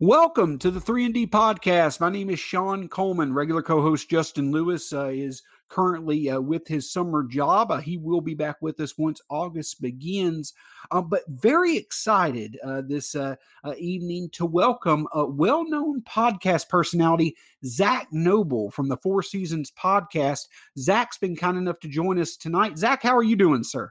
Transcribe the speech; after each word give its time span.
Welcome 0.00 0.60
to 0.60 0.70
the 0.70 0.78
3&D 0.78 1.26
podcast. 1.26 2.00
My 2.00 2.08
name 2.08 2.30
is 2.30 2.38
Sean 2.38 2.86
Coleman. 2.86 3.34
Regular 3.34 3.62
co-host 3.62 4.08
Justin 4.08 4.52
Lewis 4.52 4.92
uh, 4.92 5.06
is 5.06 5.42
currently 5.68 6.30
uh, 6.30 6.38
with 6.38 6.68
his 6.68 6.92
summer 6.92 7.24
job. 7.24 7.72
Uh, 7.72 7.78
he 7.78 7.98
will 7.98 8.20
be 8.20 8.34
back 8.34 8.58
with 8.60 8.78
us 8.78 8.96
once 8.96 9.20
August 9.28 9.82
begins. 9.82 10.54
Um, 10.92 11.08
but 11.08 11.24
very 11.26 11.76
excited 11.76 12.60
uh, 12.62 12.82
this 12.86 13.16
uh, 13.16 13.34
uh, 13.64 13.74
evening 13.76 14.30
to 14.34 14.46
welcome 14.46 15.08
a 15.14 15.26
well-known 15.26 16.02
podcast 16.02 16.68
personality, 16.68 17.34
Zak 17.64 18.06
Noble 18.12 18.70
from 18.70 18.86
the 18.86 18.98
Four 18.98 19.24
Seasons 19.24 19.72
podcast. 19.72 20.46
Zak's 20.78 21.18
been 21.18 21.34
kind 21.34 21.58
enough 21.58 21.80
to 21.80 21.88
join 21.88 22.20
us 22.20 22.36
tonight. 22.36 22.78
Zak, 22.78 23.02
how 23.02 23.16
are 23.16 23.24
you 23.24 23.34
doing, 23.34 23.64
sir? 23.64 23.90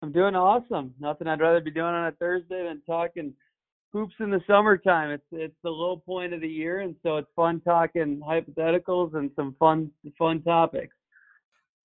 I'm 0.00 0.12
doing 0.12 0.34
awesome. 0.34 0.94
Nothing 0.98 1.28
I'd 1.28 1.40
rather 1.40 1.60
be 1.60 1.70
doing 1.70 1.92
on 1.92 2.06
a 2.06 2.12
Thursday 2.12 2.64
than 2.64 2.80
talking– 2.86 3.34
hoops 3.96 4.14
in 4.20 4.30
the 4.30 4.42
summertime. 4.46 5.10
It's 5.10 5.24
it's 5.32 5.56
the 5.62 5.70
low 5.70 5.96
point 5.96 6.34
of 6.34 6.40
the 6.40 6.48
year, 6.48 6.80
and 6.80 6.94
so 7.02 7.16
it's 7.16 7.28
fun 7.34 7.60
talking 7.60 8.20
hypotheticals 8.26 9.14
and 9.14 9.30
some 9.34 9.56
fun 9.58 9.90
fun 10.18 10.42
topics. 10.42 10.94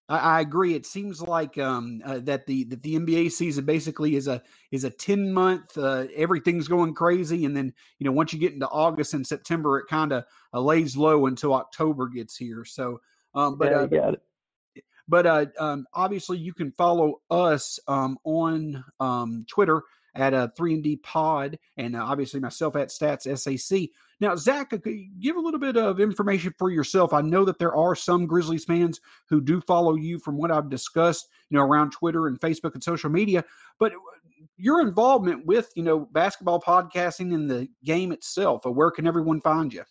I, 0.09 0.17
I 0.17 0.41
agree. 0.41 0.75
It 0.75 0.85
seems 0.85 1.21
like 1.21 1.57
um, 1.57 2.01
uh, 2.05 2.19
that 2.23 2.45
the 2.45 2.65
that 2.65 2.83
the 2.83 2.95
NBA 2.95 3.31
season 3.31 3.65
basically 3.65 4.15
is 4.15 4.27
a 4.27 4.43
is 4.71 4.83
a 4.83 4.89
ten 4.89 5.31
month. 5.31 5.77
Uh, 5.77 6.07
everything's 6.15 6.67
going 6.67 6.93
crazy, 6.93 7.45
and 7.45 7.55
then 7.55 7.73
you 7.97 8.05
know 8.05 8.11
once 8.11 8.33
you 8.33 8.39
get 8.39 8.53
into 8.53 8.67
August 8.67 9.13
and 9.13 9.25
September, 9.25 9.79
it 9.79 9.85
kind 9.89 10.11
of 10.11 10.25
uh, 10.53 10.59
lays 10.59 10.97
low 10.97 11.27
until 11.27 11.53
October 11.53 12.09
gets 12.09 12.35
here. 12.35 12.65
So, 12.65 12.99
um, 13.33 13.57
but 13.57 13.91
yeah, 13.91 13.99
uh, 13.99 14.11
but 15.07 15.25
uh, 15.25 15.45
um, 15.59 15.85
obviously 15.93 16.37
you 16.37 16.53
can 16.53 16.71
follow 16.73 17.21
us 17.29 17.79
um, 17.87 18.17
on 18.25 18.83
um, 18.99 19.45
Twitter 19.49 19.83
at 20.15 20.33
a 20.33 20.37
uh, 20.37 20.47
3&D 20.59 20.97
Pod, 20.97 21.57
and 21.77 21.95
uh, 21.95 22.03
obviously 22.03 22.39
myself 22.39 22.75
at 22.75 22.89
Stats 22.89 23.27
SAC. 23.37 23.89
Now, 24.19 24.35
Zak, 24.35 24.73
uh, 24.73 24.77
give 25.19 25.35
a 25.35 25.39
little 25.39 25.59
bit 25.59 25.77
of 25.77 25.99
information 25.99 26.53
for 26.57 26.69
yourself. 26.69 27.13
I 27.13 27.21
know 27.21 27.45
that 27.45 27.59
there 27.59 27.75
are 27.75 27.95
some 27.95 28.27
Grizzlies 28.27 28.65
fans 28.65 28.99
who 29.29 29.41
do 29.41 29.61
follow 29.61 29.95
you 29.95 30.19
from 30.19 30.37
what 30.37 30.51
I've 30.51 30.69
discussed, 30.69 31.27
you 31.49 31.57
know, 31.57 31.63
around 31.63 31.91
Twitter 31.91 32.27
and 32.27 32.39
Facebook 32.39 32.73
and 32.73 32.83
social 32.83 33.09
media, 33.09 33.43
but 33.79 33.93
your 34.57 34.81
involvement 34.81 35.45
with, 35.45 35.71
you 35.75 35.83
know, 35.83 36.07
basketball 36.11 36.61
podcasting 36.61 37.33
and 37.33 37.49
the 37.49 37.67
game 37.83 38.11
itself, 38.11 38.65
where 38.65 38.91
can 38.91 39.07
everyone 39.07 39.41
find 39.41 39.73
you? 39.73 39.83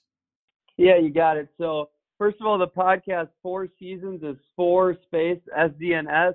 Yeah, 0.76 0.96
you 0.96 1.10
got 1.10 1.36
it. 1.36 1.48
So, 1.58 1.90
first 2.18 2.40
of 2.40 2.46
all, 2.46 2.56
the 2.56 2.68
podcast 2.68 3.28
Four 3.42 3.68
Seasons 3.78 4.22
is 4.22 4.36
four 4.56 4.96
space 5.04 5.40
SZNS. 5.58 6.34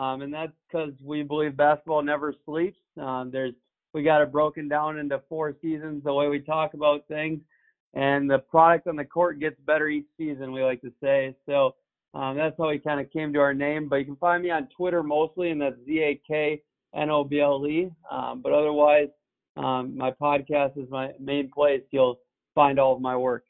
Um, 0.00 0.22
and 0.22 0.32
that's 0.32 0.52
because 0.66 0.92
we 1.04 1.22
believe 1.22 1.58
basketball 1.58 2.02
never 2.02 2.34
sleeps. 2.46 2.78
Um, 2.98 3.30
there's 3.30 3.52
we 3.92 4.02
got 4.02 4.22
it 4.22 4.32
broken 4.32 4.66
down 4.66 4.98
into 4.98 5.20
four 5.28 5.54
seasons 5.60 6.02
the 6.04 6.14
way 6.14 6.28
we 6.28 6.40
talk 6.40 6.72
about 6.74 7.06
things, 7.06 7.40
and 7.92 8.30
the 8.30 8.38
product 8.38 8.86
on 8.86 8.96
the 8.96 9.04
court 9.04 9.40
gets 9.40 9.60
better 9.66 9.88
each 9.88 10.06
season. 10.16 10.52
We 10.52 10.62
like 10.62 10.80
to 10.82 10.92
say 11.02 11.36
so. 11.44 11.74
Um, 12.14 12.36
that's 12.36 12.56
how 12.56 12.70
we 12.70 12.78
kind 12.78 12.98
of 12.98 13.12
came 13.12 13.32
to 13.34 13.40
our 13.40 13.52
name. 13.52 13.88
But 13.88 13.96
you 13.96 14.06
can 14.06 14.16
find 14.16 14.42
me 14.42 14.50
on 14.50 14.68
Twitter 14.74 15.02
mostly, 15.02 15.50
and 15.50 15.60
that's 15.60 15.76
Z 15.84 15.98
A 15.98 16.20
K 16.26 16.62
N 16.94 17.10
O 17.10 17.22
B 17.22 17.40
L 17.40 17.66
E. 17.66 17.90
Um, 18.10 18.40
but 18.42 18.52
otherwise, 18.52 19.08
um, 19.58 19.98
my 19.98 20.12
podcast 20.12 20.78
is 20.82 20.88
my 20.88 21.10
main 21.20 21.50
place. 21.50 21.82
You'll 21.90 22.20
find 22.54 22.78
all 22.78 22.94
of 22.94 23.02
my 23.02 23.16
work 23.16 23.44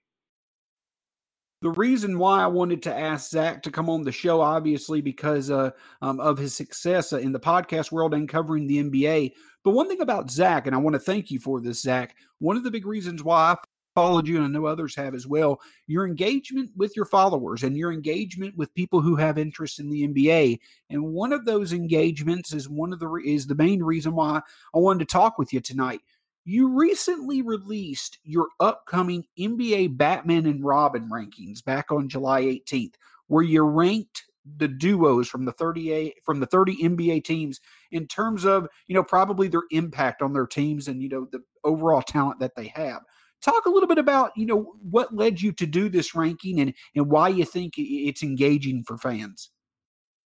the 1.63 1.71
reason 1.71 2.19
why 2.19 2.43
I 2.43 2.47
wanted 2.47 2.83
to 2.85 2.97
ask 2.97 3.31
Zak 3.31 3.63
to 3.63 3.71
come 3.71 3.91
on 3.91 4.03
the 4.03 4.13
show, 4.13 4.41
obviously, 4.41 5.01
because 5.01 5.51
uh, 5.51 5.71
um, 6.01 6.19
of 6.21 6.39
his 6.39 6.55
success 6.55 7.13
uh, 7.13 7.19
in 7.19 7.33
the 7.33 7.41
podcast 7.41 7.93
world 7.93 8.15
and 8.15 8.29
covering 8.29 8.67
the 8.67 8.83
NBA. 8.83 9.33
But 9.63 9.73
one 9.73 9.89
thing 9.89 10.01
about 10.01 10.31
Zak, 10.31 10.67
and 10.67 10.75
I 10.75 10.79
want 10.79 10.95
to 10.95 11.01
thank 11.01 11.31
you 11.31 11.39
for 11.39 11.61
this, 11.61 11.83
Zak, 11.83 12.17
one 12.39 12.57
of 12.57 12.65
the 12.65 12.71
big 12.71 12.87
reasons 12.87 13.23
why 13.23 13.53
I 13.53 13.57
followed 13.95 14.27
you, 14.27 14.37
and 14.37 14.47
I 14.47 14.49
know 14.49 14.65
others 14.65 14.97
have 14.97 15.15
as 15.15 15.27
well, 15.27 15.61
your 15.87 16.07
engagement 16.07 16.71
with 16.77 16.97
your 16.97 17.05
followers 17.05 17.63
and 17.63 17.77
your 17.77 17.93
engagement 17.93 18.57
with 18.57 18.75
people 18.75 19.03
who 19.03 19.17
have 19.17 19.37
interest 19.37 19.81
in 19.81 19.91
the 19.91 20.09
NBA. 20.09 20.59
And 20.89 21.13
one 21.13 21.35
of 21.35 21.45
those 21.45 21.75
engagements 21.75 22.55
is 22.55 22.71
one 22.71 22.95
of 22.95 23.01
the 23.01 23.13
is 23.17 23.47
the 23.47 23.55
main 23.55 23.83
reason 23.83 24.15
why 24.15 24.41
I 24.75 24.79
wanted 24.79 25.01
to 25.01 25.13
talk 25.13 25.37
with 25.37 25.53
you 25.53 25.61
tonight 25.61 26.01
you 26.45 26.69
recently 26.69 27.43
released 27.43 28.19
your 28.25 28.49
upcoming 28.61 29.25
NBA 29.39 29.97
Batman 29.97 30.47
and 30.47 30.65
Robin 30.65 31.09
rankings 31.11 31.65
back 31.65 31.91
on 31.91 32.09
July 32.09 32.43
18th, 32.43 32.95
where 33.27 33.43
you 33.43 33.63
ranked 33.63 34.25
the 34.57 34.69
duos 34.69 35.29
from 35.29 35.45
the 35.45 35.53
38 35.53 36.15
from 36.25 36.41
the 36.41 36.47
30 36.47 36.83
NBA 36.83 37.25
teams 37.25 37.61
in 37.93 38.07
terms 38.07 38.45
of, 38.45 38.67
you 38.87 38.95
know, 38.95 39.05
probably 39.05 39.49
their 39.49 39.65
impact 39.71 40.23
on 40.23 40.33
their 40.33 40.47
teams 40.47 40.89
and, 40.89 41.03
you 41.03 41.09
know, 41.09 41.29
the 41.31 41.41
overall 41.63 42.03
talent 42.03 42.41
that 42.41 42.57
they 42.57 42.69
have. 42.69 43.03
Talk 43.43 43.67
a 43.67 43.71
little 43.71 43.89
bit 43.89 43.99
about, 43.99 44.33
you 44.37 44.47
know, 44.47 44.75
what 44.83 45.15
led 45.15 45.41
you 45.41 45.53
to 45.53 45.67
do 45.67 45.89
this 45.89 46.15
ranking 46.15 46.61
and 46.61 46.75
and 46.95 47.11
why 47.11 47.29
you 47.29 47.45
think 47.45 47.75
it's 47.77 48.23
engaging 48.23 48.83
for 48.85 48.99
fans. 48.99 49.51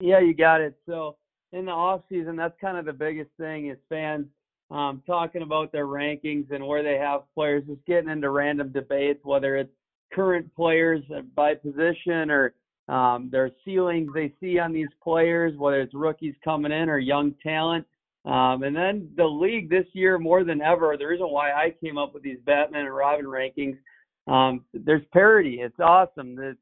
Yeah, 0.01 0.21
you 0.21 0.35
got 0.35 0.61
it. 0.61 0.75
So 0.87 1.17
in 1.53 1.67
the 1.67 1.73
off 1.73 2.03
season, 2.09 2.37
that's 2.37 2.59
kind 2.61 2.77
of 2.77 2.85
the 2.85 2.93
biggest 2.93 3.31
thing 3.39 3.69
is 3.69 3.79
fans 3.89 4.27
um, 4.75 5.03
talking 5.07 5.43
about 5.43 5.71
their 5.71 5.87
rankings 5.87 6.51
and 6.51 6.67
where 6.67 6.83
they 6.83 6.99
have 6.99 7.23
players, 7.33 7.63
just 7.67 7.85
getting 7.87 8.11
into 8.11 8.29
random 8.31 8.73
debates, 8.73 9.21
whether 9.23 9.57
it's 9.57 9.71
current 10.13 10.53
players 10.57 11.01
by 11.37 11.55
position 11.55 12.29
or 12.29 12.55
um, 12.89 13.29
their 13.31 13.53
ceilings 13.65 14.11
they 14.13 14.35
see 14.41 14.59
on 14.59 14.73
these 14.73 14.89
players, 15.03 15.57
whether 15.57 15.81
it's 15.81 15.95
rookies 15.95 16.35
coming 16.45 16.73
in 16.73 16.89
or 16.89 16.99
young 16.99 17.35
talent. 17.41 17.87
Um, 18.25 18.65
and 18.65 18.75
then 18.75 19.09
the 19.17 19.25
league 19.25 19.71
this 19.71 19.87
year, 19.93 20.19
more 20.19 20.43
than 20.43 20.61
ever, 20.61 20.97
the 20.99 21.07
reason 21.07 21.29
why 21.29 21.53
I 21.53 21.73
came 21.83 21.97
up 21.97 22.13
with 22.13 22.25
these 22.25 22.39
Batman 22.45 22.87
and 22.87 22.97
Robin 22.97 23.27
rankings, 23.27 23.79
um, 24.27 24.65
there's 24.73 25.05
parity. 25.13 25.61
It's 25.61 25.79
awesome. 25.79 26.35
There's 26.35 26.57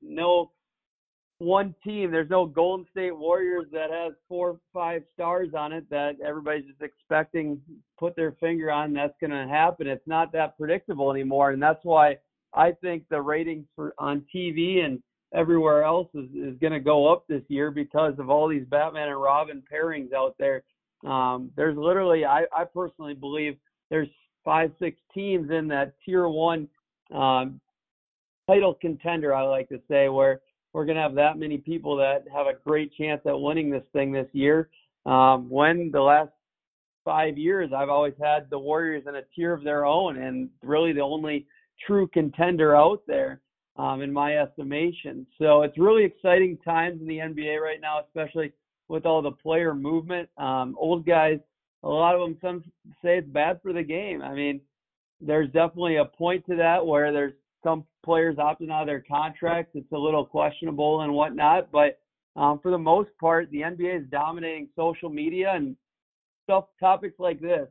no 0.00 0.50
one 1.40 1.74
team. 1.82 2.10
There's 2.10 2.30
no 2.30 2.44
Golden 2.44 2.86
State 2.90 3.16
Warriors 3.16 3.66
that 3.72 3.90
has 3.90 4.12
four 4.28 4.50
or 4.50 4.60
five 4.72 5.02
stars 5.14 5.48
on 5.56 5.72
it 5.72 5.88
that 5.90 6.16
everybody's 6.24 6.66
just 6.66 6.82
expecting 6.82 7.60
put 7.98 8.14
their 8.14 8.32
finger 8.32 8.70
on 8.70 8.92
that's 8.92 9.14
going 9.20 9.30
to 9.30 9.48
happen. 9.52 9.86
It's 9.86 10.06
not 10.06 10.32
that 10.32 10.56
predictable 10.58 11.10
anymore, 11.10 11.50
and 11.50 11.62
that's 11.62 11.82
why 11.82 12.18
I 12.54 12.72
think 12.72 13.04
the 13.08 13.20
ratings 13.20 13.66
for 13.74 13.94
on 13.98 14.24
TV 14.34 14.84
and 14.84 15.02
everywhere 15.34 15.82
else 15.82 16.08
is, 16.14 16.28
is 16.34 16.58
going 16.58 16.72
to 16.72 16.80
go 16.80 17.10
up 17.10 17.24
this 17.26 17.42
year 17.48 17.70
because 17.70 18.14
of 18.18 18.28
all 18.28 18.48
these 18.48 18.66
Batman 18.66 19.08
and 19.08 19.20
Robin 19.20 19.62
pairings 19.72 20.12
out 20.12 20.34
there. 20.38 20.62
Um, 21.06 21.50
there's 21.56 21.76
literally, 21.76 22.24
I, 22.26 22.44
I 22.54 22.64
personally 22.64 23.14
believe 23.14 23.56
there's 23.88 24.08
five, 24.44 24.72
six 24.78 24.98
teams 25.14 25.50
in 25.50 25.68
that 25.68 25.94
tier 26.04 26.28
one 26.28 26.68
um, 27.14 27.60
title 28.46 28.74
contender, 28.74 29.34
I 29.34 29.42
like 29.42 29.68
to 29.68 29.80
say, 29.88 30.08
where 30.08 30.40
we're 30.72 30.84
going 30.84 30.96
to 30.96 31.02
have 31.02 31.14
that 31.14 31.38
many 31.38 31.58
people 31.58 31.96
that 31.96 32.24
have 32.32 32.46
a 32.46 32.54
great 32.64 32.92
chance 32.94 33.20
at 33.26 33.38
winning 33.38 33.70
this 33.70 33.84
thing 33.92 34.12
this 34.12 34.28
year. 34.32 34.68
Um, 35.06 35.48
when 35.48 35.90
the 35.92 36.00
last 36.00 36.30
five 37.04 37.36
years, 37.36 37.70
I've 37.76 37.88
always 37.88 38.14
had 38.22 38.48
the 38.50 38.58
Warriors 38.58 39.04
in 39.08 39.16
a 39.16 39.22
tier 39.34 39.52
of 39.52 39.64
their 39.64 39.84
own, 39.84 40.18
and 40.18 40.48
really 40.62 40.92
the 40.92 41.00
only 41.00 41.46
true 41.86 42.06
contender 42.08 42.76
out 42.76 43.02
there, 43.06 43.40
um, 43.76 44.02
in 44.02 44.12
my 44.12 44.36
estimation. 44.36 45.26
So 45.38 45.62
it's 45.62 45.78
really 45.78 46.04
exciting 46.04 46.58
times 46.58 47.00
in 47.00 47.06
the 47.06 47.18
NBA 47.18 47.60
right 47.60 47.80
now, 47.80 48.00
especially 48.06 48.52
with 48.88 49.06
all 49.06 49.22
the 49.22 49.30
player 49.30 49.74
movement. 49.74 50.28
Um, 50.36 50.76
old 50.78 51.06
guys, 51.06 51.38
a 51.82 51.88
lot 51.88 52.14
of 52.14 52.20
them, 52.20 52.36
some 52.42 52.62
say 53.02 53.18
it's 53.18 53.28
bad 53.28 53.60
for 53.62 53.72
the 53.72 53.82
game. 53.82 54.22
I 54.22 54.34
mean, 54.34 54.60
there's 55.20 55.46
definitely 55.46 55.96
a 55.96 56.04
point 56.04 56.44
to 56.46 56.56
that 56.56 56.84
where 56.84 57.12
there's 57.12 57.34
some 57.62 57.84
players 58.04 58.36
opting 58.36 58.70
out 58.70 58.82
of 58.82 58.86
their 58.86 59.04
contracts. 59.06 59.72
It's 59.74 59.92
a 59.92 59.98
little 59.98 60.24
questionable 60.24 61.02
and 61.02 61.12
whatnot, 61.12 61.70
but 61.70 61.98
um, 62.36 62.60
for 62.60 62.70
the 62.70 62.78
most 62.78 63.10
part, 63.18 63.50
the 63.50 63.60
NBA 63.60 64.02
is 64.02 64.06
dominating 64.10 64.68
social 64.76 65.08
media 65.08 65.52
and 65.54 65.76
stuff, 66.44 66.66
topics 66.78 67.18
like 67.18 67.40
this, 67.40 67.68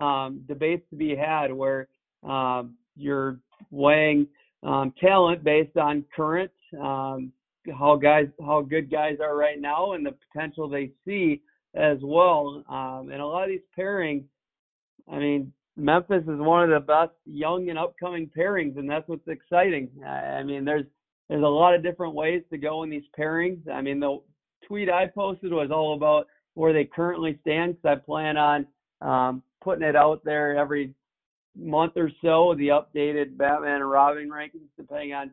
um, 0.00 0.42
debates 0.48 0.84
to 0.90 0.96
be 0.96 1.14
had 1.14 1.52
where 1.52 1.88
um, 2.22 2.74
you're 2.96 3.38
weighing 3.70 4.26
um, 4.62 4.92
talent 5.00 5.42
based 5.44 5.76
on 5.76 6.04
current, 6.14 6.50
um, 6.80 7.32
how 7.78 7.96
guys, 7.96 8.26
how 8.44 8.60
good 8.60 8.90
guys 8.90 9.16
are 9.22 9.36
right 9.36 9.60
now, 9.60 9.92
and 9.92 10.04
the 10.04 10.14
potential 10.32 10.68
they 10.68 10.90
see 11.06 11.40
as 11.74 11.98
well. 12.02 12.64
Um, 12.68 13.10
and 13.12 13.20
a 13.20 13.26
lot 13.26 13.44
of 13.44 13.48
these 13.48 13.60
pairings, 13.78 14.24
I 15.10 15.18
mean, 15.18 15.52
Memphis 15.80 16.22
is 16.22 16.38
one 16.38 16.64
of 16.64 16.70
the 16.70 16.86
best 16.86 17.12
young 17.24 17.70
and 17.70 17.78
upcoming 17.78 18.30
pairings, 18.36 18.78
and 18.78 18.88
that's 18.88 19.08
what's 19.08 19.26
exciting. 19.26 19.88
I 20.06 20.42
mean, 20.42 20.64
there's 20.64 20.84
there's 21.28 21.42
a 21.42 21.46
lot 21.46 21.74
of 21.74 21.82
different 21.82 22.14
ways 22.14 22.42
to 22.50 22.58
go 22.58 22.82
in 22.82 22.90
these 22.90 23.04
pairings. 23.18 23.68
I 23.68 23.80
mean, 23.80 24.00
the 24.00 24.20
tweet 24.66 24.90
I 24.90 25.06
posted 25.06 25.52
was 25.52 25.70
all 25.70 25.94
about 25.94 26.26
where 26.54 26.72
they 26.72 26.84
currently 26.84 27.38
stand 27.42 27.76
because 27.76 27.98
I 27.98 28.04
plan 28.04 28.36
on 28.36 28.66
um, 29.00 29.42
putting 29.62 29.86
it 29.86 29.96
out 29.96 30.24
there 30.24 30.56
every 30.56 30.92
month 31.56 31.92
or 31.96 32.10
so, 32.22 32.54
the 32.58 32.68
updated 32.68 33.36
Batman 33.36 33.76
and 33.76 33.90
Robin 33.90 34.28
rankings, 34.28 34.68
depending 34.76 35.12
on 35.12 35.30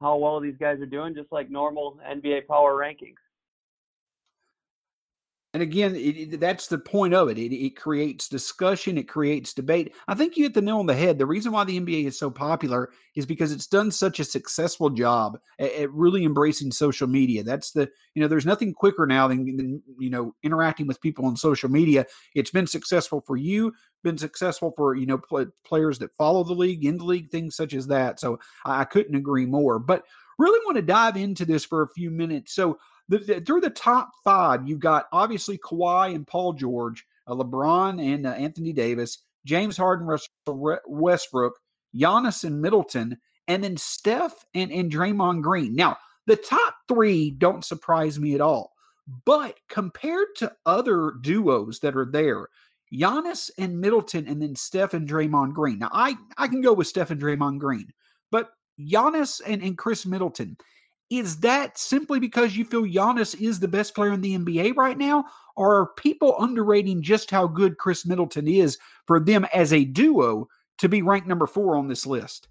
how 0.00 0.16
well 0.16 0.40
these 0.40 0.56
guys 0.58 0.80
are 0.80 0.86
doing, 0.86 1.14
just 1.14 1.30
like 1.32 1.50
normal 1.50 1.98
NBA 2.08 2.46
power 2.46 2.74
rankings. 2.74 3.16
And 5.52 5.64
again, 5.64 5.96
it, 5.96 6.16
it, 6.16 6.40
that's 6.40 6.68
the 6.68 6.78
point 6.78 7.12
of 7.12 7.28
it. 7.28 7.36
it. 7.36 7.52
It 7.52 7.76
creates 7.76 8.28
discussion, 8.28 8.96
it 8.96 9.08
creates 9.08 9.52
debate. 9.52 9.92
I 10.06 10.14
think 10.14 10.36
you 10.36 10.44
hit 10.44 10.54
the 10.54 10.62
nail 10.62 10.78
on 10.78 10.86
the 10.86 10.94
head. 10.94 11.18
The 11.18 11.26
reason 11.26 11.50
why 11.50 11.64
the 11.64 11.80
NBA 11.80 12.06
is 12.06 12.16
so 12.16 12.30
popular 12.30 12.90
is 13.16 13.26
because 13.26 13.50
it's 13.50 13.66
done 13.66 13.90
such 13.90 14.20
a 14.20 14.24
successful 14.24 14.90
job 14.90 15.38
at, 15.58 15.72
at 15.72 15.92
really 15.92 16.24
embracing 16.24 16.70
social 16.70 17.08
media. 17.08 17.42
That's 17.42 17.72
the, 17.72 17.90
you 18.14 18.22
know, 18.22 18.28
there's 18.28 18.46
nothing 18.46 18.72
quicker 18.72 19.06
now 19.06 19.26
than, 19.26 19.56
than, 19.56 19.82
you 19.98 20.10
know, 20.10 20.34
interacting 20.44 20.86
with 20.86 21.00
people 21.00 21.26
on 21.26 21.36
social 21.36 21.68
media. 21.68 22.06
It's 22.36 22.52
been 22.52 22.68
successful 22.68 23.20
for 23.20 23.36
you, 23.36 23.72
been 24.04 24.18
successful 24.18 24.72
for, 24.76 24.94
you 24.94 25.06
know, 25.06 25.18
pl- 25.18 25.50
players 25.64 25.98
that 25.98 26.14
follow 26.14 26.44
the 26.44 26.54
league, 26.54 26.84
in 26.84 26.96
the 26.96 27.04
league, 27.04 27.28
things 27.30 27.56
such 27.56 27.74
as 27.74 27.88
that. 27.88 28.20
So 28.20 28.38
I, 28.64 28.82
I 28.82 28.84
couldn't 28.84 29.16
agree 29.16 29.46
more. 29.46 29.80
But 29.80 30.04
really 30.40 30.60
want 30.64 30.76
to 30.76 30.82
dive 30.82 31.16
into 31.16 31.44
this 31.44 31.64
for 31.64 31.82
a 31.82 31.88
few 31.88 32.10
minutes. 32.10 32.54
So, 32.54 32.78
the, 33.10 33.18
the, 33.18 33.40
through 33.40 33.60
the 33.60 33.70
top 33.70 34.10
five, 34.24 34.66
you've 34.66 34.80
got 34.80 35.06
obviously 35.12 35.58
Kawhi 35.58 36.14
and 36.14 36.26
Paul 36.26 36.52
George, 36.54 37.04
uh, 37.26 37.34
LeBron 37.34 38.02
and 38.02 38.26
uh, 38.26 38.30
Anthony 38.30 38.72
Davis, 38.72 39.18
James 39.44 39.76
Harden, 39.76 40.06
Russell 40.06 40.78
Westbrook, 40.86 41.58
Giannis 41.94 42.44
and 42.44 42.62
Middleton, 42.62 43.18
and 43.48 43.64
then 43.64 43.76
Steph 43.76 44.44
and, 44.54 44.70
and 44.70 44.90
Draymond 44.92 45.42
Green. 45.42 45.74
Now, 45.74 45.96
the 46.26 46.36
top 46.36 46.76
three 46.86 47.32
don't 47.32 47.64
surprise 47.64 48.20
me 48.20 48.34
at 48.34 48.40
all. 48.40 48.72
But 49.24 49.58
compared 49.68 50.28
to 50.36 50.52
other 50.64 51.14
duos 51.20 51.80
that 51.80 51.96
are 51.96 52.08
there, 52.08 52.46
Giannis 52.92 53.50
and 53.58 53.80
Middleton, 53.80 54.28
and 54.28 54.40
then 54.40 54.54
Steph 54.54 54.94
and 54.94 55.08
Draymond 55.08 55.52
Green. 55.52 55.80
Now, 55.80 55.90
I, 55.92 56.16
I 56.38 56.46
can 56.46 56.60
go 56.60 56.72
with 56.72 56.86
Steph 56.86 57.10
and 57.10 57.20
Draymond 57.20 57.58
Green, 57.58 57.88
but 58.30 58.50
Giannis 58.78 59.40
and, 59.44 59.62
and 59.62 59.76
Khris 59.76 60.06
Middleton, 60.06 60.56
is 61.10 61.38
that 61.40 61.76
simply 61.76 62.20
because 62.20 62.56
you 62.56 62.64
feel 62.64 62.84
Giannis 62.84 63.38
is 63.40 63.58
the 63.58 63.68
best 63.68 63.94
player 63.94 64.12
in 64.12 64.20
the 64.20 64.38
NBA 64.38 64.76
right 64.76 64.96
now? 64.96 65.24
Or 65.56 65.76
are 65.76 65.86
people 65.96 66.36
underrating 66.38 67.02
just 67.02 67.30
how 67.30 67.46
good 67.46 67.76
Khris 67.76 68.06
Middleton 68.06 68.46
is 68.46 68.78
for 69.06 69.18
them 69.18 69.44
as 69.52 69.72
a 69.72 69.84
duo 69.84 70.48
to 70.78 70.88
be 70.88 71.02
ranked 71.02 71.26
number 71.26 71.46
four 71.46 71.76
on 71.76 71.88
this 71.88 72.06
list? 72.06 72.48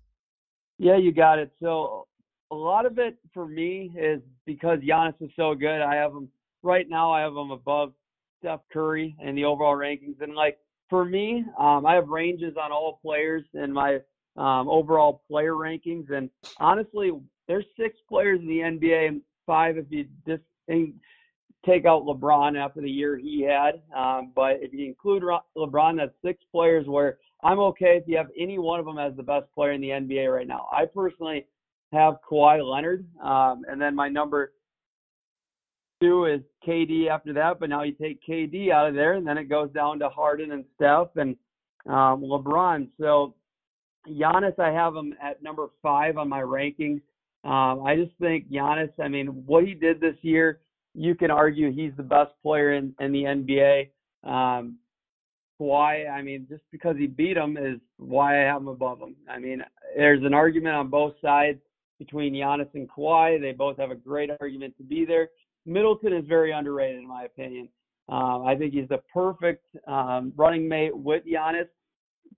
Yeah, 0.77 0.97
you 0.97 1.13
got 1.13 1.39
it. 1.39 1.51
So 1.63 2.05
a 2.51 2.55
lot 2.55 2.85
of 2.85 2.99
it 2.99 3.17
for 3.33 3.47
me 3.47 3.91
is 3.97 4.21
because 4.45 4.79
Giannis 4.79 5.15
is 5.21 5.31
so 5.35 5.55
good. 5.55 5.81
I 5.81 5.95
have 5.95 6.11
him 6.11 6.29
right 6.61 6.87
now. 6.89 7.11
I 7.11 7.21
have 7.21 7.31
him 7.31 7.51
above 7.51 7.93
Steph 8.39 8.61
Curry 8.71 9.15
in 9.23 9.35
the 9.35 9.45
overall 9.45 9.75
rankings, 9.75 10.21
and 10.21 10.33
like 10.33 10.57
for 10.89 11.05
me, 11.05 11.45
um, 11.57 11.85
I 11.85 11.93
have 11.95 12.07
ranges 12.07 12.55
on 12.61 12.71
all 12.71 12.99
players 13.01 13.43
in 13.53 13.71
my 13.71 13.99
um, 14.35 14.67
overall 14.69 15.21
player 15.29 15.53
rankings. 15.53 16.11
And 16.11 16.29
honestly, 16.57 17.11
there's 17.49 17.65
six 17.77 17.97
players 18.07 18.39
in 18.39 18.47
the 18.47 18.59
NBA, 18.59 19.19
five 19.45 19.77
if 19.77 19.87
you 19.89 20.05
just 20.25 20.43
take 21.65 21.85
out 21.85 22.03
LeBron 22.03 22.57
after 22.57 22.79
the 22.79 22.89
year 22.89 23.17
he 23.17 23.41
had. 23.41 23.81
Um, 23.93 24.31
but 24.35 24.57
if 24.61 24.71
you 24.71 24.85
include 24.85 25.23
LeBron, 25.57 25.97
that's 25.97 26.13
six 26.23 26.41
players 26.53 26.87
where 26.87 27.17
I'm 27.43 27.59
okay 27.59 27.97
if 27.97 28.03
you 28.07 28.17
have 28.17 28.29
any 28.39 28.59
one 28.59 28.79
of 28.79 28.85
them 28.85 28.99
as 28.99 29.15
the 29.17 29.23
best 29.23 29.47
player 29.53 29.71
in 29.71 29.81
the 29.81 29.89
NBA 29.89 30.33
right 30.33 30.47
now. 30.47 30.67
I 30.71 30.85
personally 30.85 31.47
have 31.91 32.17
Kawhi 32.29 32.63
Leonard, 32.63 33.05
um, 33.21 33.63
and 33.67 33.81
then 33.81 33.95
my 33.95 34.07
number 34.07 34.53
two 35.99 36.25
is 36.25 36.41
KD 36.65 37.09
after 37.09 37.33
that. 37.33 37.59
But 37.59 37.69
now 37.69 37.81
you 37.81 37.93
take 37.93 38.21
KD 38.23 38.71
out 38.71 38.87
of 38.87 38.93
there, 38.93 39.13
and 39.13 39.25
then 39.25 39.39
it 39.39 39.45
goes 39.45 39.71
down 39.71 39.97
to 39.99 40.09
Harden 40.09 40.51
and 40.51 40.65
Steph 40.75 41.15
and 41.15 41.35
um, 41.87 42.21
LeBron. 42.21 42.89
So 42.99 43.33
Giannis, 44.07 44.59
I 44.59 44.71
have 44.71 44.95
him 44.95 45.15
at 45.19 45.41
number 45.41 45.67
five 45.81 46.17
on 46.17 46.29
my 46.29 46.41
rankings. 46.41 47.01
Um, 47.43 47.83
I 47.85 47.95
just 47.95 48.11
think 48.19 48.51
Giannis, 48.51 48.91
I 49.01 49.07
mean, 49.07 49.27
what 49.45 49.65
he 49.65 49.73
did 49.73 50.01
this 50.01 50.15
year, 50.21 50.59
you 50.93 51.15
can 51.15 51.31
argue 51.31 51.71
he's 51.71 51.93
the 51.95 52.03
best 52.03 52.31
player 52.43 52.73
in, 52.73 52.93
in 52.99 53.11
the 53.11 53.23
NBA. 53.23 53.89
Um, 54.29 54.77
why? 55.57 56.05
I 56.05 56.21
mean, 56.21 56.47
just 56.49 56.63
because 56.71 56.95
he 56.97 57.07
beat 57.07 57.37
him 57.37 57.57
is 57.57 57.79
why 57.97 58.41
I 58.41 58.45
have 58.45 58.61
him 58.61 58.67
above 58.67 58.99
him. 58.99 59.15
I 59.29 59.39
mean, 59.39 59.61
there's 59.95 60.23
an 60.23 60.33
argument 60.33 60.75
on 60.75 60.89
both 60.89 61.13
sides 61.21 61.59
between 61.97 62.33
Giannis 62.33 62.73
and 62.73 62.89
Kawhi. 62.89 63.39
They 63.39 63.51
both 63.51 63.77
have 63.77 63.91
a 63.91 63.95
great 63.95 64.29
argument 64.39 64.75
to 64.77 64.83
be 64.83 65.05
there. 65.05 65.29
Middleton 65.65 66.13
is 66.13 66.25
very 66.27 66.51
underrated, 66.51 66.99
in 66.99 67.07
my 67.07 67.23
opinion. 67.23 67.69
Um, 68.07 68.45
I 68.47 68.55
think 68.55 68.73
he's 68.73 68.87
the 68.89 69.01
perfect 69.13 69.63
um, 69.87 70.33
running 70.35 70.67
mate 70.67 70.97
with 70.97 71.23
Giannis 71.25 71.67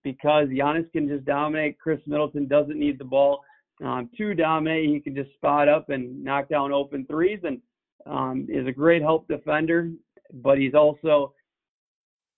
because 0.04 0.48
Giannis 0.50 0.92
can 0.92 1.08
just 1.08 1.26
dominate. 1.26 1.80
Khris 1.80 2.02
Middleton 2.06 2.48
doesn't 2.48 2.78
need 2.78 3.00
the 3.00 3.06
ball 3.06 3.42
um, 3.84 4.10
to 4.18 4.34
dominate. 4.34 4.90
He 4.90 5.00
can 5.00 5.16
just 5.16 5.34
spot 5.34 5.68
up 5.68 5.90
and 5.90 6.24
knock 6.24 6.50
down 6.50 6.72
open 6.72 7.06
threes 7.06 7.40
and 7.44 7.60
um, 8.06 8.48
is 8.50 8.68
a 8.68 8.72
great 8.72 9.02
help 9.02 9.28
defender, 9.28 9.92
but 10.34 10.58
he's 10.58 10.74
also 10.74 11.34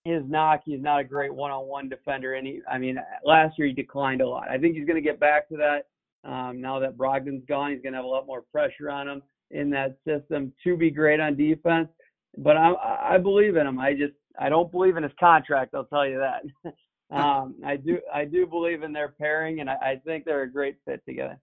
his 0.05 0.23
knock. 0.27 0.61
He's 0.65 0.81
not 0.81 0.99
a 0.99 1.03
great 1.03 1.33
one-on-one 1.33 1.89
defender. 1.89 2.33
And 2.35 2.45
he, 2.45 2.61
I 2.69 2.77
mean, 2.77 2.97
last 3.23 3.57
year 3.57 3.67
he 3.67 3.73
declined 3.73 4.21
a 4.21 4.27
lot. 4.27 4.49
I 4.49 4.57
think 4.57 4.75
he's 4.75 4.85
going 4.85 5.01
to 5.01 5.09
get 5.09 5.19
back 5.19 5.47
to 5.49 5.57
that. 5.57 5.87
Um, 6.29 6.61
now 6.61 6.79
that 6.79 6.97
Brogdon's 6.97 7.45
gone, 7.47 7.71
he's 7.71 7.81
going 7.81 7.93
to 7.93 7.97
have 7.97 8.05
a 8.05 8.09
lot 8.09 8.27
more 8.27 8.43
pressure 8.51 8.89
on 8.89 9.07
him 9.07 9.21
in 9.51 9.69
that 9.69 9.97
system 10.07 10.53
to 10.63 10.77
be 10.77 10.89
great 10.89 11.19
on 11.19 11.35
defense. 11.35 11.89
But 12.37 12.57
I, 12.57 12.73
I 13.01 13.17
believe 13.17 13.55
in 13.57 13.67
him. 13.67 13.79
I 13.79 13.93
just 13.93 14.13
I 14.39 14.49
don't 14.49 14.71
believe 14.71 14.97
in 14.97 15.03
his 15.03 15.11
contract. 15.19 15.75
I'll 15.75 15.85
tell 15.85 16.07
you 16.07 16.19
that. 16.19 16.73
Um, 17.13 17.55
I 17.65 17.77
do 17.77 17.99
I 18.13 18.25
do 18.25 18.47
believe 18.47 18.83
in 18.83 18.91
their 18.91 19.09
pairing, 19.09 19.59
and 19.59 19.69
I, 19.69 19.75
I 19.75 20.01
think 20.05 20.25
they're 20.25 20.43
a 20.43 20.51
great 20.51 20.77
fit 20.85 21.01
together 21.05 21.39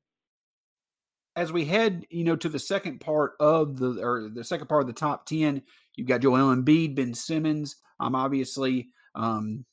as 1.37 1.53
we 1.53 1.65
head, 1.65 2.05
you 2.11 2.25
know, 2.25 2.37
to 2.37 2.49
the 2.49 2.59
second 2.59 3.01
part 3.01 3.33
of 3.41 3.79
the 3.79 4.03
or 4.03 4.29
the 4.29 4.45
second 4.45 4.69
part 4.69 4.83
of 4.83 4.87
the 4.89 4.93
top 4.93 5.27
ten, 5.27 5.63
you've 5.97 6.09
got 6.09 6.21
Joel 6.21 6.55
Embiid, 6.55 6.97
Ben 6.97 7.15
Simmons, 7.15 7.77
I'm 8.01 8.15
um, 8.15 8.15
obviously, 8.15 8.89
um, 9.15 9.65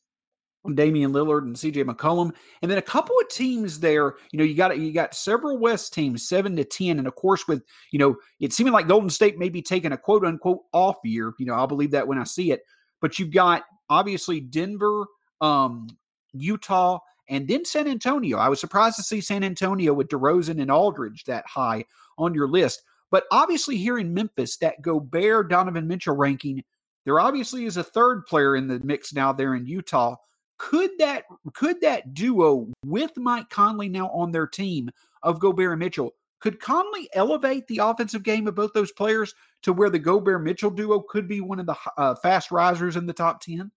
Damian 0.74 1.14
Lillard 1.14 1.44
and 1.44 1.56
CJ 1.56 1.86
McCollum, 1.86 2.32
and 2.62 2.70
then 2.70 2.78
a 2.78 2.84
couple 2.84 3.16
of 3.20 3.30
teams 3.30 3.80
there. 3.80 4.16
You 4.32 4.40
know, 4.40 4.44
you 4.44 4.54
got 4.54 4.78
you 4.78 4.92
got 4.94 5.16
several 5.16 5.58
West 5.58 5.94
teams, 5.94 6.28
seven 6.28 6.56
to 6.58 6.64
ten, 6.64 7.00
and 7.00 7.08
of 7.08 7.16
course, 7.16 7.48
with 7.48 7.64
you 7.92 8.00
know, 8.00 8.18
it 8.40 8.54
seeming 8.54 8.74
like 8.74 8.88
Golden 8.88 9.10
State 9.10 9.38
may 9.38 9.50
be 9.50 9.62
taking 9.62 9.94
a 9.94 9.98
quote 9.98 10.26
unquote 10.26 10.62
off 10.74 10.98
year. 11.04 11.34
You 11.40 11.46
know, 11.46 11.54
I'll 11.54 11.68
believe 11.68 11.92
that 11.92 12.08
when 12.08 12.18
I 12.18 12.24
see 12.26 12.52
it. 12.52 12.62
But 13.02 13.18
you've 13.18 13.32
got 13.32 13.64
obviously 13.90 14.42
Denver, 14.42 15.06
um, 15.42 15.88
Utah, 16.34 17.00
and 17.30 17.48
then 17.48 17.66
San 17.66 17.88
Antonio. 17.88 18.38
I 18.38 18.50
was 18.50 18.60
surprised 18.60 18.96
to 18.98 19.04
see 19.04 19.22
San 19.22 19.44
Antonio 19.44 19.94
with 19.94 20.08
DeRozan 20.08 20.62
and 20.62 20.72
Aldridge 20.72 21.26
that 21.26 21.46
high 21.46 21.86
on 22.18 22.34
your 22.34 22.48
list. 22.48 22.84
But 23.10 23.26
obviously, 23.32 23.78
here 23.78 23.98
in 23.98 24.14
Memphis, 24.14 24.58
that 24.58 24.82
Gobert 24.82 25.50
Donovan 25.50 25.88
Mitchell 25.88 26.16
ranking, 26.16 26.64
there 27.06 27.20
obviously 27.20 27.66
is 27.66 27.78
a 27.78 27.84
third 27.84 28.26
player 28.26 28.56
in 28.56 28.68
the 28.68 28.80
mix 28.80 29.14
now 29.14 29.32
there 29.32 29.56
in 29.56 29.66
Utah. 29.66 30.16
Could 30.58 30.92
that 31.00 31.26
could 31.54 31.82
that 31.82 32.14
duo 32.14 32.68
with 32.84 33.12
Mike 33.16 33.50
Conley 33.50 33.90
now 33.90 34.10
on 34.10 34.32
their 34.32 34.48
team 34.48 34.90
of 35.22 35.40
Gobert 35.40 35.72
and 35.72 35.80
Mitchell 35.80 36.14
could 36.40 36.60
Conley 36.60 37.10
elevate 37.14 37.68
the 37.68 37.80
offensive 37.80 38.24
game 38.24 38.48
of 38.48 38.56
both 38.56 38.74
those 38.74 38.92
players 38.92 39.34
to 39.64 39.74
where 39.74 39.90
the 39.90 40.00
Gobert 40.00 40.44
Mitchell 40.44 40.70
duo 40.70 41.00
could 41.00 41.28
be 41.28 41.42
one 41.42 41.60
of 41.60 41.66
the 41.66 41.76
uh, 41.98 42.16
fast 42.16 42.52
risers 42.52 42.96
in 42.96 43.06
the 43.06 43.14
top 43.14 43.42
ten? 43.42 43.72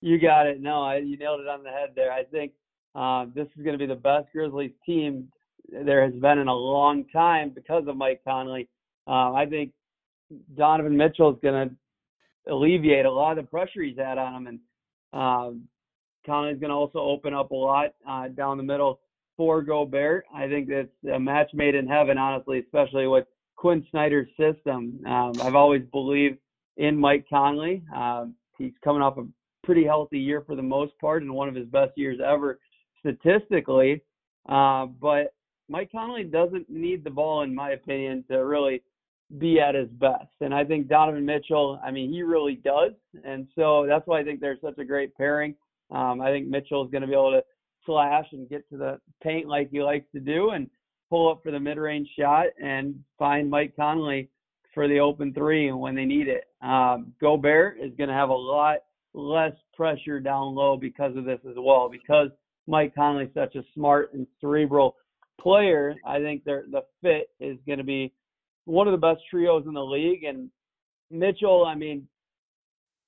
You 0.00 0.18
got 0.18 0.46
it. 0.46 0.60
No, 0.60 0.82
I, 0.82 0.98
you 0.98 1.16
nailed 1.16 1.40
it 1.40 1.48
on 1.48 1.62
the 1.62 1.70
head 1.70 1.90
there. 1.94 2.12
I 2.12 2.24
think 2.24 2.52
uh, 2.94 3.26
this 3.34 3.48
is 3.56 3.64
going 3.64 3.78
to 3.78 3.78
be 3.78 3.86
the 3.86 4.00
best 4.00 4.28
Grizzlies 4.32 4.72
team 4.86 5.28
there 5.70 6.04
has 6.04 6.14
been 6.14 6.38
in 6.38 6.48
a 6.48 6.54
long 6.54 7.04
time 7.12 7.50
because 7.54 7.84
of 7.88 7.96
Mike 7.96 8.22
Conley. 8.26 8.68
Uh, 9.06 9.32
I 9.32 9.46
think 9.48 9.72
Donovan 10.56 10.96
Mitchell 10.96 11.30
is 11.30 11.38
going 11.42 11.68
to 11.68 12.52
alleviate 12.52 13.06
a 13.06 13.10
lot 13.10 13.38
of 13.38 13.44
the 13.44 13.50
pressure 13.50 13.82
he's 13.82 13.98
had 13.98 14.18
on 14.18 14.34
him, 14.34 14.46
and 14.46 14.60
um, 15.12 15.62
Conley's 16.24 16.60
going 16.60 16.70
to 16.70 16.76
also 16.76 16.98
open 17.00 17.34
up 17.34 17.50
a 17.50 17.54
lot 17.54 17.94
uh, 18.08 18.28
down 18.28 18.56
the 18.56 18.62
middle 18.62 19.00
for 19.36 19.62
Gobert. 19.62 20.24
I 20.34 20.48
think 20.48 20.68
that's 20.68 21.14
a 21.14 21.18
match 21.18 21.50
made 21.54 21.74
in 21.74 21.86
heaven, 21.86 22.18
honestly, 22.18 22.60
especially 22.60 23.06
with 23.06 23.26
Quinn 23.56 23.86
Snyder's 23.90 24.28
system. 24.38 25.00
Um, 25.06 25.32
I've 25.42 25.54
always 25.54 25.82
believed 25.92 26.38
in 26.76 26.98
Mike 26.98 27.26
Conley. 27.28 27.82
Um, 27.94 28.34
he's 28.56 28.72
coming 28.82 29.02
off 29.02 29.18
a 29.18 29.26
pretty 29.68 29.84
healthy 29.84 30.18
year 30.18 30.42
for 30.46 30.56
the 30.56 30.62
most 30.62 30.98
part 30.98 31.22
and 31.22 31.30
one 31.30 31.46
of 31.46 31.54
his 31.54 31.66
best 31.66 31.92
years 31.94 32.18
ever 32.24 32.58
statistically. 33.00 34.00
Uh, 34.48 34.86
but 34.86 35.34
Mike 35.68 35.92
Conley 35.92 36.24
doesn't 36.24 36.70
need 36.70 37.04
the 37.04 37.10
ball, 37.10 37.42
in 37.42 37.54
my 37.54 37.72
opinion, 37.72 38.24
to 38.30 38.36
really 38.46 38.82
be 39.36 39.60
at 39.60 39.74
his 39.74 39.90
best. 39.90 40.32
And 40.40 40.54
I 40.54 40.64
think 40.64 40.88
Donovan 40.88 41.26
Mitchell, 41.26 41.78
I 41.84 41.90
mean, 41.90 42.10
he 42.10 42.22
really 42.22 42.54
does. 42.54 42.92
And 43.26 43.46
so 43.54 43.84
that's 43.86 44.06
why 44.06 44.20
I 44.20 44.24
think 44.24 44.40
they're 44.40 44.56
such 44.64 44.78
a 44.78 44.86
great 44.86 45.14
pairing. 45.14 45.54
Um, 45.90 46.22
I 46.22 46.30
think 46.30 46.48
Mitchell 46.48 46.82
is 46.82 46.90
going 46.90 47.02
to 47.02 47.06
be 47.06 47.12
able 47.12 47.32
to 47.32 47.44
slash 47.84 48.24
and 48.32 48.48
get 48.48 48.66
to 48.70 48.78
the 48.78 48.98
paint 49.22 49.48
like 49.48 49.68
he 49.70 49.82
likes 49.82 50.06
to 50.14 50.20
do 50.20 50.52
and 50.52 50.70
pull 51.10 51.30
up 51.30 51.42
for 51.42 51.50
the 51.50 51.60
mid 51.60 51.76
range 51.76 52.08
shot 52.18 52.46
and 52.58 52.98
find 53.18 53.50
Mike 53.50 53.76
Conley 53.76 54.30
for 54.72 54.88
the 54.88 54.98
open 54.98 55.34
three 55.34 55.70
when 55.72 55.94
they 55.94 56.06
need 56.06 56.26
it. 56.26 56.44
Um, 56.62 57.12
Gobert 57.20 57.76
is 57.78 57.92
going 57.98 58.08
to 58.08 58.14
have 58.14 58.30
a 58.30 58.34
lot 58.34 58.78
less 59.14 59.52
pressure 59.74 60.20
down 60.20 60.54
low 60.54 60.76
because 60.76 61.16
of 61.16 61.24
this 61.24 61.40
as 61.48 61.56
well. 61.56 61.88
Because 61.88 62.28
Mike 62.66 62.94
Conley's 62.94 63.30
such 63.34 63.54
a 63.56 63.64
smart 63.74 64.12
and 64.12 64.26
cerebral 64.40 64.96
player, 65.40 65.94
I 66.06 66.18
think 66.18 66.44
the 66.44 66.82
fit 67.02 67.30
is 67.40 67.58
going 67.66 67.78
to 67.78 67.84
be 67.84 68.12
one 68.64 68.86
of 68.86 68.92
the 68.92 68.98
best 68.98 69.20
trios 69.30 69.64
in 69.66 69.74
the 69.74 69.84
league. 69.84 70.24
And 70.24 70.50
Mitchell, 71.10 71.64
I 71.64 71.74
mean, 71.74 72.06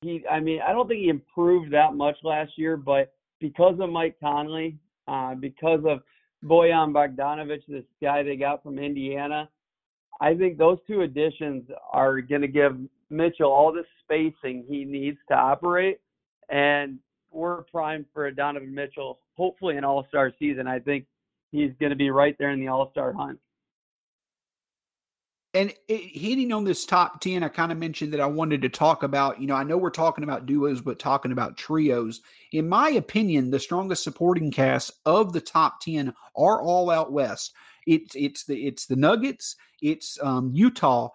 he, 0.03 0.25
I 0.31 0.41
mean, 0.41 0.61
I 0.67 0.73
don't 0.73 0.89
think 0.89 1.01
he 1.01 1.09
improved 1.09 1.73
that 1.73 1.95
much 1.95 2.17
last 2.23 2.53
year, 2.57 2.77
but 2.77 3.13
because 3.41 3.79
of 3.81 3.91
Mike 3.91 4.17
Conley, 4.21 4.79
uh, 5.09 5.35
because 5.35 5.81
of 5.87 6.01
Bojan 6.45 6.93
Bogdanovic, 6.93 7.61
this 7.69 7.85
guy 8.03 8.23
they 8.23 8.37
got 8.37 8.63
from 8.63 8.79
Indiana, 8.79 9.49
I 10.21 10.35
think 10.35 10.57
those 10.57 10.79
two 10.87 11.03
additions 11.03 11.65
are 11.93 12.21
going 12.21 12.43
to 12.43 12.49
give 12.49 12.79
Mitchell 13.11 13.51
all 13.51 13.73
the 13.73 13.85
spacing 14.03 14.65
he 14.69 14.85
needs 14.85 15.19
to 15.29 15.35
operate. 15.35 15.99
And 16.49 16.99
we're 17.31 17.63
primed 17.63 18.07
for 18.13 18.27
a 18.27 18.35
Donovan 18.35 18.75
Mitchell, 18.75 19.19
hopefully 19.37 19.77
an 19.77 19.85
all 19.85 20.07
star 20.09 20.33
season. 20.39 20.67
I 20.67 20.79
think 20.79 21.07
he's 21.53 21.73
going 21.81 21.91
to 21.91 21.97
be 21.97 22.11
right 22.11 22.37
there 22.39 22.51
in 22.51 22.61
the 22.61 22.69
all 22.69 22.91
star 22.91 23.13
hunt. 23.13 23.39
And 25.53 25.75
it, 25.89 26.17
hitting 26.17 26.53
on 26.53 26.63
this 26.63 26.87
top 26.87 27.21
10, 27.21 27.43
I 27.43 27.49
kind 27.49 27.73
of 27.73 27.79
mentioned 27.79 28.13
that 28.13 28.21
I 28.21 28.27
wanted 28.27 28.63
to 28.63 28.69
talk 28.69 29.03
about, 29.03 29.41
you 29.41 29.49
know, 29.49 29.57
I 29.57 29.65
know 29.65 29.77
we're 29.77 29.91
talking 29.91 30.23
about 30.23 30.47
duos, 30.47 30.81
but 30.81 31.01
talking 31.01 31.33
about 31.33 31.57
trios. 31.57 32.21
In 32.53 32.69
my 32.69 32.91
opinion, 32.91 33.51
the 33.51 33.59
strongest 33.59 34.05
supporting 34.05 34.53
cast 34.53 34.93
of 35.05 35.33
the 35.33 35.41
top 35.41 35.81
10 35.81 36.15
are 36.37 36.63
all 36.63 36.89
out 36.89 37.11
west. 37.13 37.53
It's 37.87 38.15
it's 38.15 38.45
the 38.45 38.67
it's 38.67 38.87
the 38.87 38.95
Nuggets, 38.95 39.57
it's 39.81 40.19
um, 40.23 40.51
Utah, 40.55 41.09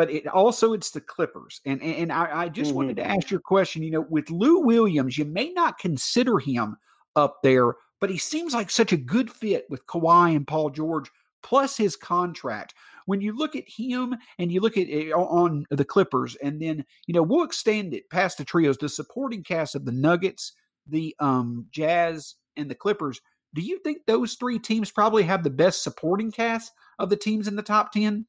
but 0.00 0.10
it 0.10 0.26
also 0.26 0.72
it's 0.72 0.92
the 0.92 1.00
Clippers. 1.02 1.60
And 1.66 1.82
and 1.82 2.10
I, 2.10 2.44
I 2.44 2.48
just 2.48 2.70
mm-hmm. 2.70 2.76
wanted 2.78 2.96
to 2.96 3.06
ask 3.06 3.30
your 3.30 3.38
question. 3.38 3.82
You 3.82 3.90
know, 3.90 4.06
with 4.08 4.30
Lou 4.30 4.60
Williams, 4.60 5.18
you 5.18 5.26
may 5.26 5.50
not 5.50 5.78
consider 5.78 6.38
him 6.38 6.78
up 7.16 7.42
there, 7.42 7.74
but 8.00 8.08
he 8.08 8.16
seems 8.16 8.54
like 8.54 8.70
such 8.70 8.94
a 8.94 8.96
good 8.96 9.30
fit 9.30 9.66
with 9.68 9.86
Kawhi 9.86 10.34
and 10.34 10.46
Paul 10.46 10.70
George, 10.70 11.10
plus 11.42 11.76
his 11.76 11.96
contract. 11.96 12.72
When 13.04 13.20
you 13.20 13.36
look 13.36 13.54
at 13.54 13.68
him 13.68 14.16
and 14.38 14.50
you 14.50 14.62
look 14.62 14.78
at 14.78 14.88
it 14.88 15.12
on 15.12 15.66
the 15.68 15.84
Clippers, 15.84 16.34
and 16.36 16.62
then 16.62 16.82
you 17.06 17.12
know 17.12 17.22
we'll 17.22 17.44
extend 17.44 17.92
it 17.92 18.08
past 18.08 18.38
the 18.38 18.44
trios, 18.46 18.78
the 18.78 18.88
supporting 18.88 19.42
cast 19.42 19.74
of 19.74 19.84
the 19.84 19.92
Nuggets, 19.92 20.54
the 20.86 21.14
um, 21.18 21.66
Jazz, 21.72 22.36
and 22.56 22.70
the 22.70 22.74
Clippers. 22.74 23.20
Do 23.52 23.60
you 23.60 23.78
think 23.80 24.06
those 24.06 24.36
three 24.36 24.58
teams 24.58 24.90
probably 24.90 25.24
have 25.24 25.44
the 25.44 25.50
best 25.50 25.82
supporting 25.82 26.32
cast 26.32 26.72
of 26.98 27.10
the 27.10 27.18
teams 27.18 27.48
in 27.48 27.56
the 27.56 27.62
top 27.62 27.92
10? 27.92 28.24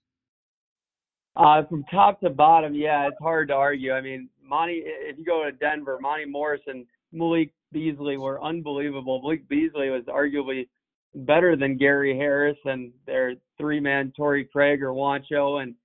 Uh, 1.36 1.64
from 1.68 1.84
top 1.86 2.20
to 2.22 2.30
bottom, 2.30 2.74
yeah, 2.74 3.08
it's 3.08 3.18
hard 3.22 3.48
to 3.48 3.54
argue. 3.54 3.94
I 3.94 4.02
mean, 4.02 4.30
Monte, 4.44 4.84
if 4.86 5.18
you 5.18 5.24
go 5.24 5.44
to 5.46 5.52
Denver, 5.52 5.98
Monte 6.02 6.26
Morris 6.26 6.62
and 6.68 6.86
Malik 7.14 7.52
Beasley 7.72 8.18
were 8.18 8.44
unbelievable. 8.44 9.22
Malik 9.22 9.48
Beasley 9.48 9.90
was 9.90 10.04
arguably 10.08 10.68
better 11.16 11.56
than 11.56 11.78
Gary 11.78 12.18
Harris 12.18 12.58
and 12.66 12.92
their 13.06 13.36
three-man 13.58 14.14
Torrey 14.16 14.46
Craig 14.46 14.82
or 14.84 14.90
Juancho 14.90 15.62
and 15.62 15.76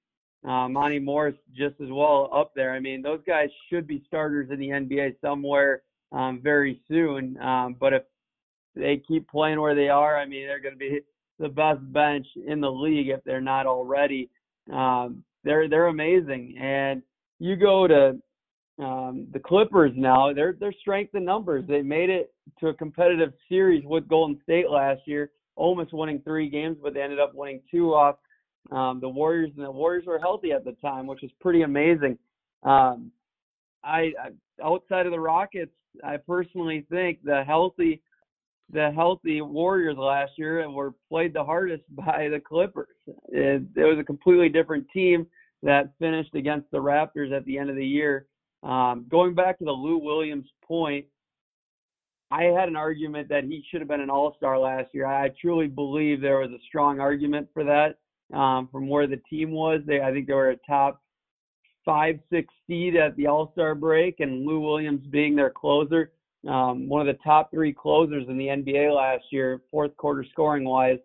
uh, 0.44 0.68
Monte 0.68 0.98
Morris 1.00 1.34
just 1.56 1.74
as 1.80 1.88
well 1.90 2.30
up 2.32 2.52
there. 2.54 2.72
I 2.72 2.80
mean, 2.80 3.02
those 3.02 3.20
guys 3.26 3.48
should 3.68 3.86
be 3.86 4.04
starters 4.06 4.50
in 4.50 4.58
the 4.58 4.68
NBA 4.68 5.16
somewhere 5.20 5.82
um, 6.12 6.40
very 6.42 6.80
soon. 6.88 7.36
Um, 7.40 7.76
but 7.78 7.92
if 7.92 8.02
they 8.74 9.02
keep 9.06 9.28
playing 9.28 9.60
where 9.60 9.74
they 9.74 9.88
are, 9.88 10.16
I 10.18 10.26
mean, 10.26 10.46
they're 10.46 10.60
going 10.60 10.74
to 10.74 10.78
be 10.78 11.00
the 11.38 11.48
best 11.48 11.80
bench 11.92 12.26
in 12.46 12.60
the 12.60 12.70
league 12.70 13.08
if 13.08 13.22
they're 13.24 13.40
not 13.40 13.66
already. 13.66 14.30
Um, 14.72 15.24
they're 15.44 15.68
they're 15.68 15.86
amazing, 15.86 16.56
and 16.60 17.02
you 17.38 17.56
go 17.56 17.86
to 17.86 18.18
um, 18.82 19.26
the 19.32 19.38
Clippers 19.38 19.92
now. 19.94 20.32
They're 20.32 20.56
they're 20.58 20.74
strength 20.80 21.14
in 21.14 21.24
numbers. 21.24 21.64
They 21.68 21.82
made 21.82 22.10
it 22.10 22.32
to 22.60 22.68
a 22.68 22.74
competitive 22.74 23.32
series 23.48 23.84
with 23.84 24.08
Golden 24.08 24.40
State 24.42 24.70
last 24.70 25.00
year, 25.06 25.30
almost 25.54 25.92
winning 25.92 26.20
three 26.24 26.48
games, 26.48 26.76
but 26.82 26.94
they 26.94 27.02
ended 27.02 27.20
up 27.20 27.34
winning 27.34 27.60
two 27.70 27.94
off 27.94 28.16
um, 28.70 29.00
the 29.00 29.08
Warriors, 29.08 29.50
and 29.56 29.64
the 29.64 29.70
Warriors 29.70 30.04
were 30.06 30.18
healthy 30.18 30.52
at 30.52 30.64
the 30.64 30.72
time, 30.72 31.06
which 31.06 31.22
was 31.22 31.30
pretty 31.40 31.62
amazing. 31.62 32.18
Um, 32.62 33.10
I, 33.84 34.12
I 34.20 34.30
outside 34.62 35.06
of 35.06 35.12
the 35.12 35.20
Rockets, 35.20 35.72
I 36.02 36.16
personally 36.16 36.86
think 36.90 37.22
the 37.22 37.44
healthy 37.46 38.02
the 38.72 38.90
healthy 38.94 39.40
Warriors 39.40 39.96
last 39.96 40.32
year 40.36 40.60
and 40.60 40.74
were 40.74 40.94
played 41.08 41.32
the 41.32 41.44
hardest 41.44 41.84
by 41.90 42.28
the 42.30 42.40
Clippers. 42.40 42.88
It, 43.28 43.62
it 43.76 43.84
was 43.84 43.98
a 43.98 44.04
completely 44.04 44.48
different 44.48 44.86
team 44.90 45.26
that 45.62 45.92
finished 45.98 46.34
against 46.34 46.70
the 46.70 46.78
Raptors 46.78 47.32
at 47.32 47.44
the 47.44 47.58
end 47.58 47.70
of 47.70 47.76
the 47.76 47.86
year. 47.86 48.26
Um, 48.62 49.06
going 49.10 49.34
back 49.34 49.58
to 49.58 49.64
the 49.64 49.72
Lou 49.72 49.98
Williams 49.98 50.48
point, 50.66 51.06
I 52.30 52.44
had 52.44 52.68
an 52.68 52.76
argument 52.76 53.28
that 53.28 53.44
he 53.44 53.64
should 53.70 53.80
have 53.80 53.88
been 53.88 54.00
an 54.00 54.10
All 54.10 54.34
Star 54.36 54.58
last 54.58 54.88
year. 54.92 55.06
I 55.06 55.30
truly 55.40 55.68
believe 55.68 56.20
there 56.20 56.38
was 56.40 56.50
a 56.50 56.62
strong 56.66 56.98
argument 56.98 57.48
for 57.54 57.62
that 57.64 57.98
um, 58.36 58.68
from 58.72 58.88
where 58.88 59.06
the 59.06 59.20
team 59.30 59.52
was. 59.52 59.80
They, 59.86 60.00
I 60.00 60.12
think 60.12 60.26
they 60.26 60.34
were 60.34 60.50
a 60.50 60.56
top 60.68 61.00
five, 61.84 62.18
six 62.30 62.52
seed 62.66 62.96
at 62.96 63.14
the 63.16 63.28
All 63.28 63.52
Star 63.52 63.76
break, 63.76 64.18
and 64.18 64.44
Lou 64.44 64.58
Williams 64.58 65.06
being 65.06 65.36
their 65.36 65.50
closer 65.50 66.12
um, 66.48 66.88
one 66.88 67.00
of 67.00 67.06
the 67.06 67.22
top 67.22 67.50
three 67.50 67.72
closers 67.72 68.24
in 68.28 68.36
the 68.36 68.46
NBA 68.46 68.94
last 68.94 69.24
year, 69.30 69.60
fourth 69.70 69.96
quarter 69.96 70.24
scoring 70.30 70.64
wise. 70.64 70.98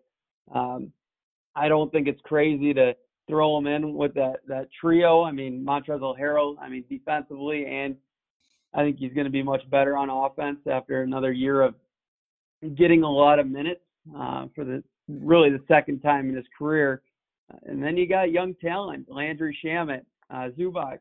Um, 0.54 0.92
I 1.54 1.68
don't 1.68 1.90
think 1.92 2.08
it's 2.08 2.20
crazy 2.22 2.72
to 2.74 2.94
throw 3.28 3.56
him 3.58 3.66
in 3.66 3.94
with 3.94 4.14
that 4.14 4.40
that 4.46 4.68
trio. 4.78 5.22
I 5.22 5.32
mean, 5.32 5.64
Montrezl 5.64 6.18
Harrell. 6.18 6.56
I 6.60 6.68
mean, 6.68 6.84
defensively, 6.88 7.66
and 7.66 7.96
I 8.74 8.82
think 8.82 8.98
he's 8.98 9.12
going 9.12 9.26
to 9.26 9.30
be 9.30 9.42
much 9.42 9.68
better 9.70 9.96
on 9.96 10.10
offense 10.10 10.58
after 10.70 11.02
another 11.02 11.32
year 11.32 11.62
of 11.62 11.74
getting 12.76 13.02
a 13.02 13.10
lot 13.10 13.38
of 13.38 13.46
minutes 13.46 13.82
uh, 14.16 14.46
for 14.54 14.64
the 14.64 14.82
really 15.08 15.50
the 15.50 15.62
second 15.68 16.00
time 16.00 16.28
in 16.28 16.36
his 16.36 16.46
career. 16.56 17.02
And 17.64 17.82
then 17.82 17.96
you 17.96 18.08
got 18.08 18.30
young 18.30 18.54
talent, 18.54 19.06
Landry 19.10 19.56
Shamet, 19.62 20.02
uh, 20.30 20.48
Zubac, 20.58 21.00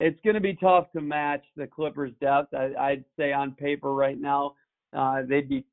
it's 0.00 0.20
going 0.24 0.34
to 0.34 0.40
be 0.40 0.54
tough 0.54 0.90
to 0.92 1.00
match 1.00 1.44
the 1.56 1.66
Clippers' 1.66 2.12
depth. 2.20 2.54
I, 2.54 2.90
would 2.90 3.04
say 3.16 3.32
on 3.32 3.52
paper 3.52 3.94
right 3.94 4.20
now, 4.20 4.54
uh, 4.96 5.22
they'd 5.28 5.48
be 5.48 5.64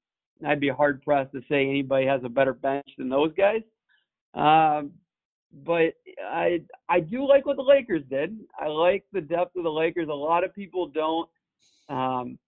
I'd 0.46 0.60
be 0.60 0.70
hard 0.70 1.04
pressed 1.04 1.34
to 1.34 1.42
say 1.50 1.68
anybody 1.68 2.08
has 2.08 2.22
a 2.24 2.30
better 2.30 2.54
bench 2.54 2.88
than 2.98 3.10
those 3.10 3.32
guys. 3.36 3.62
Um, 4.34 4.92
but 5.66 5.94
I 6.24 6.62
I 6.90 7.00
do 7.00 7.28
like 7.28 7.46
what 7.46 7.58
the 7.58 7.64
Lakers 7.64 8.04
did. 8.10 8.38
I 8.60 8.68
like 8.68 9.04
the 9.12 9.22
depth 9.22 9.56
of 9.56 9.64
the 9.64 9.72
Lakers. 9.72 10.08
A 10.10 10.14
lot 10.14 10.44
of 10.44 10.56
people 10.56 10.88
don't. 10.88 11.30
Um, 11.90 12.40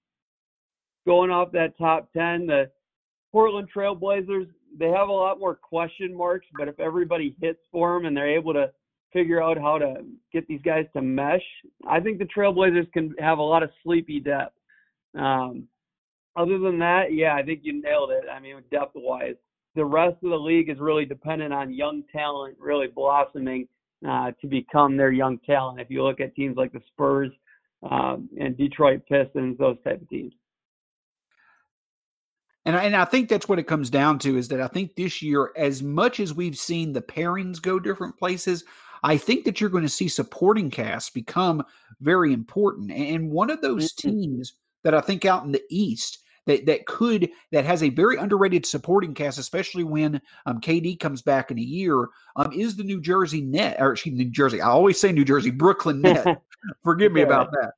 going 1.05 1.29
off 1.29 1.51
that 1.51 1.77
top 1.77 2.11
ten, 2.13 2.47
the 2.47 2.71
Portland 3.31 3.67
Trailblazers 3.75 4.47
they 4.77 4.87
have 4.87 5.09
a 5.09 5.11
lot 5.11 5.39
more 5.39 5.55
question 5.55 6.15
marks. 6.15 6.47
But 6.57 6.67
if 6.67 6.79
everybody 6.79 7.35
hits 7.41 7.59
for 7.71 7.95
them 7.95 8.05
and 8.05 8.15
they're 8.15 8.35
able 8.35 8.53
to 8.53 8.71
figure 9.13 9.41
out 9.41 9.57
how 9.57 9.77
to 9.77 10.03
get 10.33 10.47
these 10.47 10.61
guys 10.63 10.85
to 10.93 11.01
mesh. 11.01 11.43
I 11.87 11.99
think 11.99 12.19
the 12.19 12.25
Trailblazers 12.25 12.91
can 12.91 13.13
have 13.19 13.37
a 13.37 13.43
lot 13.43 13.63
of 13.63 13.69
sleepy 13.83 14.19
depth. 14.19 14.57
Um, 15.15 15.67
other 16.35 16.57
than 16.57 16.79
that, 16.79 17.13
yeah, 17.13 17.35
I 17.35 17.43
think 17.43 17.61
you 17.63 17.81
nailed 17.81 18.11
it. 18.11 18.23
I 18.31 18.39
mean, 18.39 18.55
depth 18.71 18.93
wise, 18.95 19.35
the 19.75 19.85
rest 19.85 20.17
of 20.23 20.31
the 20.31 20.35
league 20.35 20.69
is 20.69 20.79
really 20.79 21.05
dependent 21.05 21.53
on 21.53 21.73
young 21.73 22.03
talent 22.11 22.57
really 22.59 22.87
blossoming 22.87 23.67
uh, 24.07 24.31
to 24.41 24.47
become 24.47 24.97
their 24.97 25.11
young 25.11 25.37
talent. 25.45 25.79
If 25.79 25.89
you 25.89 26.03
look 26.03 26.19
at 26.19 26.35
teams 26.35 26.57
like 26.57 26.73
the 26.73 26.81
Spurs 26.87 27.31
um, 27.89 28.29
and 28.39 28.57
Detroit 28.57 29.03
Pistons, 29.07 29.57
those 29.57 29.77
type 29.83 30.01
of 30.01 30.09
teams. 30.09 30.33
And 32.65 32.77
I, 32.77 32.83
and 32.83 32.95
I 32.95 33.05
think 33.05 33.27
that's 33.27 33.49
what 33.49 33.59
it 33.59 33.67
comes 33.67 33.89
down 33.89 34.19
to 34.19 34.37
is 34.37 34.47
that 34.47 34.61
I 34.61 34.67
think 34.67 34.95
this 34.95 35.21
year, 35.21 35.51
as 35.57 35.83
much 35.83 36.19
as 36.19 36.33
we've 36.33 36.57
seen 36.57 36.93
the 36.93 37.01
pairings 37.01 37.61
go 37.61 37.79
different 37.79 38.17
places, 38.17 38.63
I 39.03 39.17
think 39.17 39.45
that 39.45 39.59
you're 39.59 39.69
going 39.69 39.83
to 39.83 39.89
see 39.89 40.07
supporting 40.07 40.71
casts 40.71 41.09
become 41.09 41.63
very 42.01 42.33
important. 42.33 42.91
And 42.91 43.29
one 43.29 43.49
of 43.49 43.61
those 43.61 43.93
mm-hmm. 43.93 44.09
teams 44.09 44.53
that 44.83 44.93
I 44.93 45.01
think 45.01 45.25
out 45.25 45.43
in 45.43 45.51
the 45.51 45.63
East 45.69 46.19
that 46.45 46.65
that 46.65 46.85
could 46.85 47.29
that 47.51 47.65
has 47.65 47.83
a 47.83 47.89
very 47.89 48.17
underrated 48.17 48.65
supporting 48.65 49.13
cast, 49.13 49.37
especially 49.37 49.83
when 49.83 50.21
um, 50.45 50.59
KD 50.59 50.99
comes 50.99 51.21
back 51.21 51.51
in 51.51 51.57
a 51.57 51.61
year, 51.61 52.09
um, 52.35 52.51
is 52.53 52.75
the 52.75 52.83
New 52.83 53.01
Jersey 53.01 53.41
Net 53.41 53.77
or 53.79 53.93
excuse 53.93 54.17
New 54.17 54.29
Jersey. 54.29 54.61
I 54.61 54.67
always 54.67 54.99
say 54.99 55.11
New 55.11 55.25
Jersey, 55.25 55.51
Brooklyn 55.51 56.01
Net. 56.01 56.41
Forgive 56.83 57.11
me 57.11 57.21
about 57.21 57.51
that. 57.51 57.73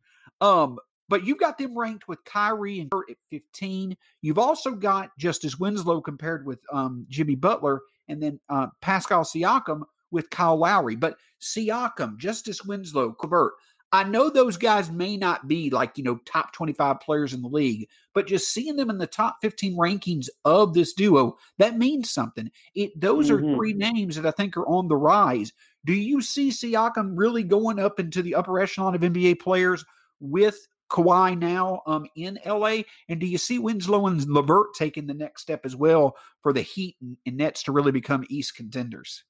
Um, 0.45 0.79
but 1.07 1.25
you've 1.25 1.39
got 1.39 1.57
them 1.57 1.77
ranked 1.77 2.07
with 2.07 2.23
Kyrie 2.25 2.79
and 2.79 2.89
Kurt 2.89 3.11
at 3.11 3.17
15. 3.29 3.95
You've 4.21 4.39
also 4.39 4.71
got 4.71 5.15
Justice 5.19 5.59
Winslow 5.59 6.01
compared 6.01 6.45
with 6.45 6.59
um, 6.71 7.05
Jimmy 7.09 7.35
Butler, 7.35 7.81
and 8.07 8.21
then 8.21 8.39
uh, 8.49 8.67
Pascal 8.81 9.23
Siakam 9.23 9.83
with 10.15 10.31
Kyle 10.31 10.57
Lowry. 10.57 10.95
But 10.95 11.17
Siakam, 11.39 12.17
Justice 12.17 12.63
Winslow, 12.65 13.13
Covert, 13.13 13.53
I 13.91 14.03
know 14.03 14.29
those 14.29 14.57
guys 14.57 14.91
may 14.91 15.15
not 15.15 15.47
be 15.47 15.69
like, 15.69 15.97
you 15.97 16.03
know, 16.03 16.19
top 16.25 16.51
25 16.53 16.99
players 16.99 17.33
in 17.33 17.41
the 17.41 17.47
league, 17.47 17.87
but 18.13 18.27
just 18.27 18.51
seeing 18.51 18.75
them 18.75 18.89
in 18.89 18.97
the 18.97 19.07
top 19.07 19.37
15 19.41 19.77
rankings 19.77 20.27
of 20.43 20.73
this 20.73 20.93
duo, 20.93 21.37
that 21.59 21.77
means 21.77 22.09
something. 22.09 22.51
It 22.73 22.99
those 22.99 23.29
mm-hmm. 23.29 23.53
are 23.53 23.55
three 23.55 23.73
names 23.73 24.15
that 24.15 24.25
I 24.25 24.31
think 24.31 24.57
are 24.57 24.67
on 24.67 24.87
the 24.87 24.97
rise. 24.97 25.53
Do 25.85 25.93
you 25.93 26.21
see 26.21 26.49
Siakam 26.49 27.13
really 27.15 27.43
going 27.43 27.79
up 27.79 27.99
into 27.99 28.21
the 28.21 28.35
upper 28.35 28.59
echelon 28.59 28.95
of 28.95 29.01
NBA 29.01 29.39
players 29.39 29.85
with 30.19 30.67
Kawhi 30.91 31.37
now 31.37 31.81
um, 31.85 32.05
in 32.15 32.39
LA? 32.45 32.79
And 33.07 33.19
do 33.19 33.27
you 33.27 33.37
see 33.37 33.59
Winslow 33.59 34.07
and 34.07 34.21
LeVert 34.27 34.73
taking 34.73 35.07
the 35.07 35.13
next 35.13 35.43
step 35.43 35.61
as 35.63 35.75
well 35.75 36.17
for 36.41 36.51
the 36.51 36.61
Heat 36.61 36.97
and, 37.01 37.17
and 37.25 37.37
Nets 37.37 37.63
to 37.63 37.71
really 37.71 37.91
become 37.91 38.25
East 38.29 38.55
contenders? 38.55 39.23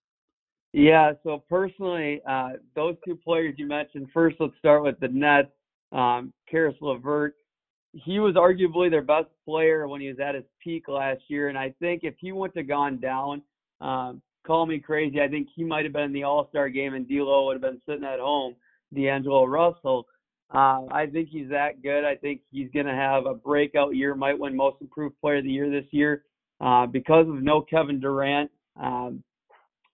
Yeah, 0.77 1.13
so 1.23 1.41
personally, 1.47 2.21
uh, 2.27 2.49
those 2.75 2.97
two 3.07 3.15
players 3.15 3.55
you 3.57 3.65
mentioned, 3.65 4.09
first 4.13 4.35
let's 4.41 4.57
start 4.59 4.83
with 4.83 4.99
the 4.99 5.07
Nets. 5.07 5.47
um, 5.93 6.33
Caris 6.51 6.75
LeVert. 6.81 7.33
He 7.93 8.19
was 8.19 8.35
arguably 8.35 8.91
their 8.91 9.01
best 9.01 9.29
player 9.45 9.87
when 9.87 10.01
he 10.01 10.09
was 10.09 10.19
at 10.19 10.35
his 10.35 10.43
peak 10.61 10.89
last 10.89 11.21
year, 11.29 11.47
and 11.47 11.57
I 11.57 11.73
think 11.79 12.01
if 12.03 12.15
he 12.19 12.33
wouldn't 12.33 12.57
have 12.57 12.67
gone 12.67 12.99
down, 12.99 13.41
um, 13.79 14.21
call 14.45 14.65
me 14.65 14.79
crazy, 14.79 15.21
I 15.21 15.29
think 15.29 15.47
he 15.55 15.63
might 15.63 15.85
have 15.85 15.93
been 15.93 16.03
in 16.03 16.11
the 16.11 16.23
All 16.23 16.49
Star 16.49 16.67
game, 16.67 16.93
and 16.93 17.07
D'Lo 17.07 17.45
would 17.45 17.53
have 17.53 17.61
been 17.61 17.81
sitting 17.87 18.03
at 18.03 18.19
home. 18.19 18.55
D'Angelo 18.93 19.45
Russell. 19.45 20.05
Uh, 20.53 20.81
I 20.91 21.07
think 21.09 21.29
he's 21.29 21.47
that 21.51 21.83
good. 21.83 22.03
I 22.03 22.15
think 22.15 22.41
he's 22.51 22.69
going 22.73 22.85
to 22.85 22.91
have 22.91 23.27
a 23.27 23.33
breakout 23.33 23.95
year. 23.95 24.13
Might 24.13 24.37
win 24.37 24.53
Most 24.53 24.81
Improved 24.81 25.15
Player 25.21 25.37
of 25.37 25.45
the 25.45 25.51
Year 25.51 25.69
this 25.69 25.87
year 25.91 26.25
uh, 26.59 26.85
because 26.85 27.29
of 27.29 27.41
no 27.41 27.61
Kevin 27.61 28.01
Durant. 28.01 28.51
Um, 28.75 29.23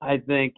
I 0.02 0.18
think 0.18 0.56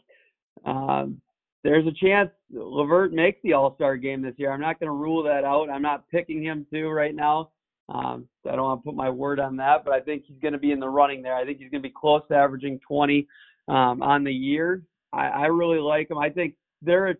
um, 0.66 1.22
there's 1.64 1.88
a 1.88 1.92
chance 1.92 2.30
LeVert 2.52 3.14
makes 3.14 3.40
the 3.44 3.54
All 3.54 3.74
Star 3.76 3.96
game 3.96 4.22
this 4.22 4.36
year. 4.38 4.52
I'm 4.52 4.62
not 4.62 4.80
going 4.80 4.88
to 4.88 4.94
rule 4.94 5.24
that 5.24 5.44
out. 5.44 5.70
I'm 5.70 5.82
not 5.82 6.10
picking 6.10 6.44
him 6.44 6.66
to 6.74 6.90
right 6.90 7.16
now. 7.16 7.50
Um, 7.90 8.28
I 8.50 8.56
don't 8.56 8.64
want 8.64 8.82
to 8.82 8.86
put 8.86 8.96
my 8.96 9.10
word 9.10 9.40
on 9.40 9.58
that, 9.58 9.84
but 9.86 9.94
I 9.94 10.00
think 10.00 10.24
he's 10.28 10.40
going 10.42 10.54
to 10.54 10.60
be 10.60 10.72
in 10.72 10.80
the 10.80 10.90
running 10.90 11.22
there. 11.22 11.36
I 11.36 11.46
think 11.46 11.60
he's 11.60 11.70
going 11.70 11.84
to 11.84 11.88
be 11.88 11.94
close 11.96 12.22
to 12.30 12.36
averaging 12.36 12.80
20 12.88 13.28
um, 13.68 14.02
on 14.02 14.24
the 14.24 14.32
year. 14.32 14.84
I, 15.12 15.28
I 15.28 15.46
really 15.46 15.80
like 15.80 16.10
him. 16.10 16.18
I 16.18 16.30
think 16.30 16.56
they're 16.82 17.10
a 17.10 17.16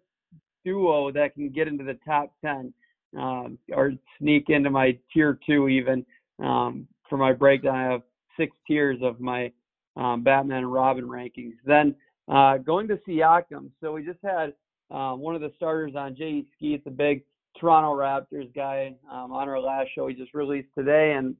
duo 0.66 1.12
that 1.12 1.34
can 1.36 1.50
get 1.50 1.68
into 1.68 1.84
the 1.84 1.98
top 2.06 2.34
10 2.44 2.74
um, 3.18 3.58
or 3.72 3.94
sneak 4.20 4.50
into 4.50 4.70
my 4.70 4.98
tier 5.14 5.40
two 5.46 5.68
even. 5.68 6.06
Um, 6.40 6.88
for 7.10 7.18
my 7.18 7.34
breakdown, 7.34 7.76
I 7.76 7.92
have 7.92 8.02
six 8.38 8.56
tiers 8.66 9.00
of 9.02 9.20
my 9.20 9.52
um, 9.96 10.24
Batman 10.24 10.60
and 10.60 10.74
Robin 10.74 11.06
rankings. 11.06 11.54
Then 11.66 11.96
uh, 12.28 12.58
going 12.58 12.88
to 12.88 12.98
Siakam. 13.08 13.70
So 13.82 13.94
we 13.94 14.06
just 14.06 14.20
had 14.24 14.54
uh, 14.92 15.14
one 15.14 15.36
of 15.36 15.42
the 15.42 15.52
starters 15.56 15.94
on 15.96 16.16
J.E. 16.16 16.48
Skeets, 16.56 16.84
the 16.84 16.92
big 16.92 17.24
Toronto 17.60 17.96
Raptors 17.96 18.54
guy, 18.56 18.96
um, 19.12 19.32
on 19.32 19.48
our 19.50 19.60
last 19.60 19.90
show. 19.96 20.08
He 20.08 20.16
just 20.16 20.34
released 20.34 20.70
today, 20.78 21.14
and 21.18 21.36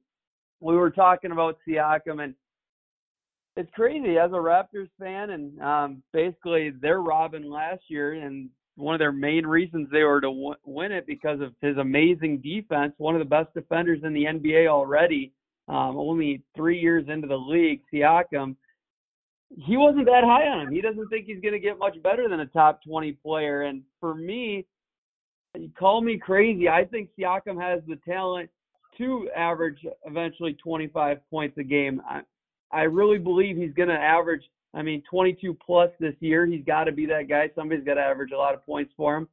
we 0.60 0.76
were 0.76 0.90
talking 0.90 1.32
about 1.32 1.58
Siakam, 1.66 2.22
and 2.22 2.34
it's 3.56 3.70
crazy 3.74 4.18
as 4.18 4.30
a 4.32 4.34
Raptors 4.34 4.88
fan, 4.98 5.30
and 5.30 5.60
um, 5.60 6.02
basically 6.12 6.72
they're 6.80 7.02
Robin 7.02 7.48
last 7.50 7.82
year, 7.88 8.14
and 8.14 8.48
one 8.76 8.94
of 8.94 8.98
their 8.98 9.12
main 9.12 9.46
reasons 9.46 9.88
they 9.90 10.02
were 10.02 10.20
to 10.20 10.26
w- 10.26 10.54
win 10.64 10.90
it 10.90 11.06
because 11.06 11.40
of 11.40 11.54
his 11.60 11.76
amazing 11.76 12.40
defense. 12.40 12.92
One 12.98 13.14
of 13.14 13.20
the 13.20 13.24
best 13.24 13.54
defenders 13.54 14.00
in 14.02 14.12
the 14.12 14.24
NBA 14.24 14.66
already. 14.66 15.32
Um, 15.68 15.96
only 15.96 16.42
three 16.56 16.78
years 16.78 17.06
into 17.08 17.26
the 17.26 17.36
league, 17.36 17.80
Siakam 17.92 18.56
he 19.50 19.76
wasn't 19.76 20.06
that 20.06 20.24
high 20.24 20.48
on 20.48 20.66
him. 20.66 20.72
He 20.72 20.80
doesn't 20.80 21.08
think 21.08 21.26
he's 21.26 21.40
going 21.40 21.52
to 21.52 21.60
get 21.60 21.78
much 21.78 22.00
better 22.02 22.28
than 22.28 22.40
a 22.40 22.46
top 22.46 22.82
20 22.82 23.12
player. 23.12 23.62
And 23.62 23.82
for 24.00 24.14
me, 24.14 24.66
call 25.78 26.00
me 26.00 26.18
crazy. 26.18 26.68
I 26.68 26.84
think 26.84 27.10
Siakam 27.18 27.60
has 27.60 27.80
the 27.86 27.96
talent 28.06 28.50
to 28.98 29.28
average 29.36 29.78
eventually 30.04 30.54
25 30.54 31.18
points 31.30 31.58
a 31.58 31.62
game. 31.62 32.00
I, 32.08 32.22
I 32.72 32.82
really 32.82 33.18
believe 33.18 33.56
he's 33.56 33.74
going 33.74 33.88
to 33.88 33.94
average, 33.94 34.42
I 34.72 34.82
mean, 34.82 35.02
22 35.08 35.56
plus 35.64 35.90
this 36.00 36.14
year. 36.20 36.46
He's 36.46 36.64
got 36.64 36.84
to 36.84 36.92
be 36.92 37.06
that 37.06 37.28
guy. 37.28 37.50
Somebody's 37.54 37.84
got 37.84 37.94
to 37.94 38.00
average 38.00 38.32
a 38.32 38.36
lot 38.36 38.54
of 38.54 38.64
points 38.64 38.92
for 38.96 39.16
him. 39.16 39.28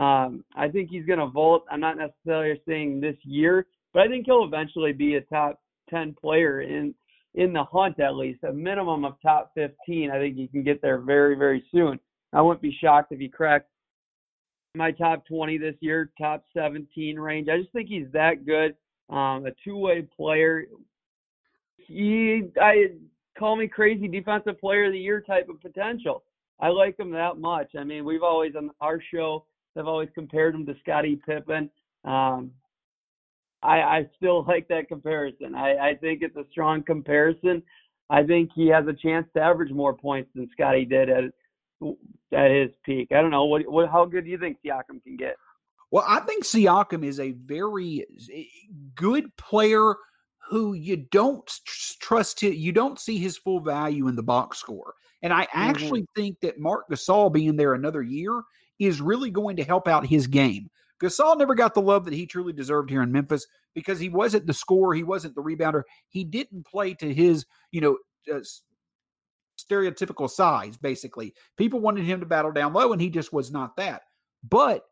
Um, 0.00 0.44
I 0.54 0.68
think 0.68 0.90
he's 0.90 1.06
going 1.06 1.18
to 1.18 1.26
vault. 1.26 1.64
I'm 1.70 1.80
not 1.80 1.96
necessarily 1.96 2.60
saying 2.66 3.00
this 3.00 3.16
year, 3.22 3.66
but 3.92 4.02
I 4.02 4.08
think 4.08 4.26
he'll 4.26 4.44
eventually 4.44 4.92
be 4.92 5.14
a 5.14 5.22
top 5.22 5.60
10 5.90 6.16
player 6.20 6.62
in 6.62 6.94
in 7.36 7.52
the 7.52 7.64
hunt 7.64 8.00
at 8.00 8.16
least, 8.16 8.42
a 8.44 8.52
minimum 8.52 9.04
of 9.04 9.14
top 9.22 9.52
15. 9.54 10.10
I 10.10 10.18
think 10.18 10.36
he 10.36 10.48
can 10.48 10.62
get 10.62 10.82
there 10.82 10.98
very, 10.98 11.36
very 11.36 11.64
soon. 11.70 12.00
I 12.32 12.40
wouldn't 12.40 12.62
be 12.62 12.76
shocked 12.80 13.12
if 13.12 13.20
he 13.20 13.28
cracked 13.28 13.68
my 14.74 14.90
top 14.90 15.26
20 15.26 15.58
this 15.58 15.74
year, 15.80 16.10
top 16.18 16.44
17 16.54 17.18
range. 17.18 17.48
I 17.48 17.58
just 17.58 17.72
think 17.72 17.88
he's 17.88 18.10
that 18.12 18.44
good. 18.44 18.74
Um, 19.08 19.46
a 19.46 19.52
two-way 19.64 20.06
player. 20.16 20.64
He, 21.76 22.42
I 22.60 22.86
call 23.38 23.56
me 23.56 23.68
crazy 23.68 24.08
defensive 24.08 24.58
player 24.58 24.86
of 24.86 24.92
the 24.92 24.98
year 24.98 25.20
type 25.20 25.48
of 25.48 25.60
potential. 25.60 26.24
I 26.58 26.68
like 26.68 26.98
him 26.98 27.10
that 27.12 27.38
much. 27.38 27.70
I 27.78 27.84
mean, 27.84 28.04
we've 28.04 28.22
always 28.22 28.56
on 28.56 28.70
our 28.80 29.00
show 29.12 29.44
have 29.76 29.86
always 29.86 30.08
compared 30.14 30.54
him 30.54 30.64
to 30.66 30.74
Scottie 30.80 31.20
Pippen. 31.26 31.70
Um, 32.04 32.50
I, 33.66 33.98
I 33.98 34.10
still 34.16 34.44
like 34.48 34.68
that 34.68 34.88
comparison. 34.88 35.54
I, 35.54 35.90
I 35.90 35.94
think 35.94 36.22
it's 36.22 36.36
a 36.36 36.44
strong 36.50 36.82
comparison. 36.82 37.62
I 38.08 38.22
think 38.22 38.50
he 38.54 38.68
has 38.68 38.86
a 38.86 38.92
chance 38.92 39.26
to 39.34 39.42
average 39.42 39.72
more 39.72 39.94
points 39.94 40.30
than 40.34 40.48
Scottie 40.52 40.84
did 40.84 41.10
at 41.10 41.24
at 42.32 42.50
his 42.50 42.70
peak. 42.84 43.08
I 43.10 43.20
don't 43.20 43.30
know 43.30 43.44
what, 43.44 43.62
what 43.68 43.90
how 43.90 44.04
good 44.04 44.24
do 44.24 44.30
you 44.30 44.38
think 44.38 44.58
Siakam 44.64 45.02
can 45.02 45.16
get? 45.16 45.36
Well, 45.90 46.04
I 46.06 46.20
think 46.20 46.44
Siakam 46.44 47.04
is 47.04 47.20
a 47.20 47.32
very 47.32 48.06
good 48.94 49.34
player 49.36 49.94
who 50.48 50.74
you 50.74 50.96
don't 50.96 51.50
trust. 52.00 52.42
Him, 52.42 52.54
you 52.54 52.72
don't 52.72 52.98
see 52.98 53.18
his 53.18 53.36
full 53.36 53.60
value 53.60 54.08
in 54.08 54.16
the 54.16 54.22
box 54.22 54.58
score, 54.58 54.94
and 55.22 55.32
I 55.32 55.42
mm-hmm. 55.42 55.58
actually 55.58 56.02
mm-hmm. 56.02 56.20
think 56.20 56.40
that 56.40 56.58
Marc 56.58 56.88
Gasol 56.90 57.32
being 57.32 57.56
there 57.56 57.74
another 57.74 58.02
year 58.02 58.42
is 58.78 59.00
really 59.00 59.30
going 59.30 59.56
to 59.56 59.64
help 59.64 59.88
out 59.88 60.06
his 60.06 60.26
game. 60.26 60.68
Gasol 61.02 61.38
never 61.38 61.54
got 61.54 61.74
the 61.74 61.82
love 61.82 62.04
that 62.04 62.14
he 62.14 62.26
truly 62.26 62.52
deserved 62.52 62.90
here 62.90 63.02
in 63.02 63.12
Memphis 63.12 63.46
because 63.74 64.00
he 64.00 64.08
wasn't 64.08 64.46
the 64.46 64.54
scorer, 64.54 64.94
he 64.94 65.02
wasn't 65.02 65.34
the 65.34 65.42
rebounder, 65.42 65.82
he 66.08 66.24
didn't 66.24 66.66
play 66.66 66.94
to 66.94 67.12
his, 67.12 67.44
you 67.70 67.80
know, 67.80 67.98
uh, 68.32 68.40
stereotypical 69.58 70.28
size. 70.28 70.76
Basically, 70.76 71.34
people 71.56 71.80
wanted 71.80 72.04
him 72.04 72.20
to 72.20 72.26
battle 72.26 72.52
down 72.52 72.72
low, 72.72 72.92
and 72.92 73.00
he 73.00 73.10
just 73.10 73.32
was 73.32 73.50
not 73.50 73.76
that. 73.76 74.02
But 74.48 74.84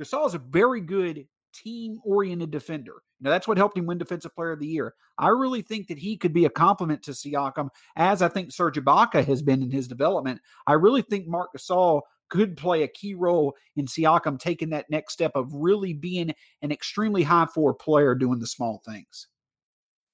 Gasol 0.00 0.26
is 0.26 0.34
a 0.34 0.38
very 0.38 0.80
good 0.80 1.26
team-oriented 1.52 2.50
defender. 2.50 3.02
Now 3.20 3.30
that's 3.30 3.48
what 3.48 3.58
helped 3.58 3.76
him 3.76 3.86
win 3.86 3.98
Defensive 3.98 4.34
Player 4.34 4.52
of 4.52 4.60
the 4.60 4.66
Year. 4.66 4.94
I 5.18 5.28
really 5.28 5.62
think 5.62 5.88
that 5.88 5.98
he 5.98 6.16
could 6.16 6.32
be 6.32 6.46
a 6.46 6.50
complement 6.50 7.02
to 7.04 7.10
Siakam, 7.10 7.68
as 7.96 8.22
I 8.22 8.28
think 8.28 8.52
Serge 8.52 8.78
Ibaka 8.78 9.24
has 9.24 9.42
been 9.42 9.62
in 9.62 9.70
his 9.70 9.88
development. 9.88 10.40
I 10.66 10.74
really 10.74 11.02
think 11.02 11.26
Marc 11.26 11.50
Gasol 11.56 12.02
could 12.30 12.56
play 12.56 12.82
a 12.82 12.88
key 12.88 13.14
role 13.14 13.54
in 13.76 13.86
Siakam 13.86 14.38
taking 14.38 14.70
that 14.70 14.88
next 14.88 15.12
step 15.12 15.32
of 15.34 15.52
really 15.52 15.92
being 15.92 16.32
an 16.62 16.72
extremely 16.72 17.22
high 17.22 17.46
four 17.52 17.74
player 17.74 18.14
doing 18.14 18.38
the 18.38 18.46
small 18.46 18.80
things. 18.86 19.28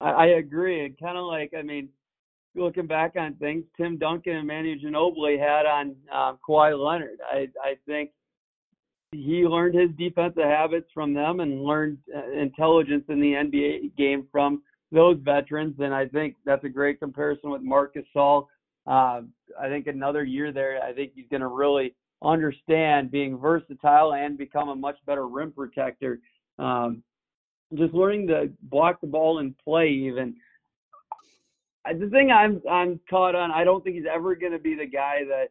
I, 0.01 0.11
I 0.11 0.27
agree. 0.27 0.85
And 0.85 0.99
kind 0.99 1.17
of 1.17 1.27
like, 1.27 1.53
I 1.57 1.63
mean, 1.63 1.89
looking 2.55 2.87
back 2.87 3.15
on 3.17 3.35
things, 3.35 3.65
Tim 3.77 3.99
Duncan 3.99 4.37
and 4.37 4.47
Manu 4.47 4.77
Ginobili 4.79 5.39
had 5.39 5.67
on 5.67 5.95
um, 6.13 6.39
Kawhi 6.47 6.79
Leonard. 6.79 7.19
I, 7.31 7.49
I 7.63 7.75
think 7.87 8.11
he 9.13 9.47
learned 9.47 9.75
his 9.75 9.91
defensive 9.97 10.43
habits 10.43 10.89
from 10.93 11.15
them 11.15 11.41
and 11.41 11.63
learned 11.63 11.99
uh, 12.15 12.31
intelligence 12.33 13.05
in 13.09 13.21
the 13.21 13.33
NBA 13.33 13.97
game 13.97 14.27
from 14.33 14.63
those 14.93 15.19
veterans. 15.23 15.77
And 15.79 15.95
I 15.95 16.07
think 16.07 16.37
that's 16.45 16.65
a 16.65 16.69
great 16.69 16.99
comparison 17.01 17.51
with 17.51 17.63
Marcus 17.63 18.05
Gasol. 18.15 18.47
Uh, 18.87 19.23
I 19.61 19.69
think 19.69 19.87
another 19.87 20.25
year 20.25 20.53
there, 20.53 20.81
I 20.83 20.93
think 20.93 21.13
he's 21.15 21.27
going 21.31 21.41
to 21.41 21.49
really 21.49 21.95
understand 22.23 23.11
being 23.11 23.39
versatile 23.39 24.15
and 24.15 24.39
become 24.39 24.69
a 24.69 24.75
much 24.75 24.97
better 25.07 25.27
rim 25.27 25.53
protector. 25.53 26.21
Um, 26.59 27.03
just 27.75 27.95
learning 27.95 28.29
to 28.29 28.51
block 28.63 29.01
the 29.01 29.07
ball 29.07 29.39
and 29.39 29.57
play 29.59 29.89
even. 29.89 30.37
The 31.87 32.09
thing 32.11 32.31
I'm 32.31 32.61
I'm 32.69 33.01
caught 33.09 33.35
on, 33.35 33.51
I 33.51 33.65
don't 33.65 33.83
think 33.85 33.97
he's 33.97 34.07
ever 34.13 34.35
going 34.35 34.53
to 34.53 34.59
be 34.59 34.75
the 34.75 34.87
guy 34.87 35.19
that 35.29 35.51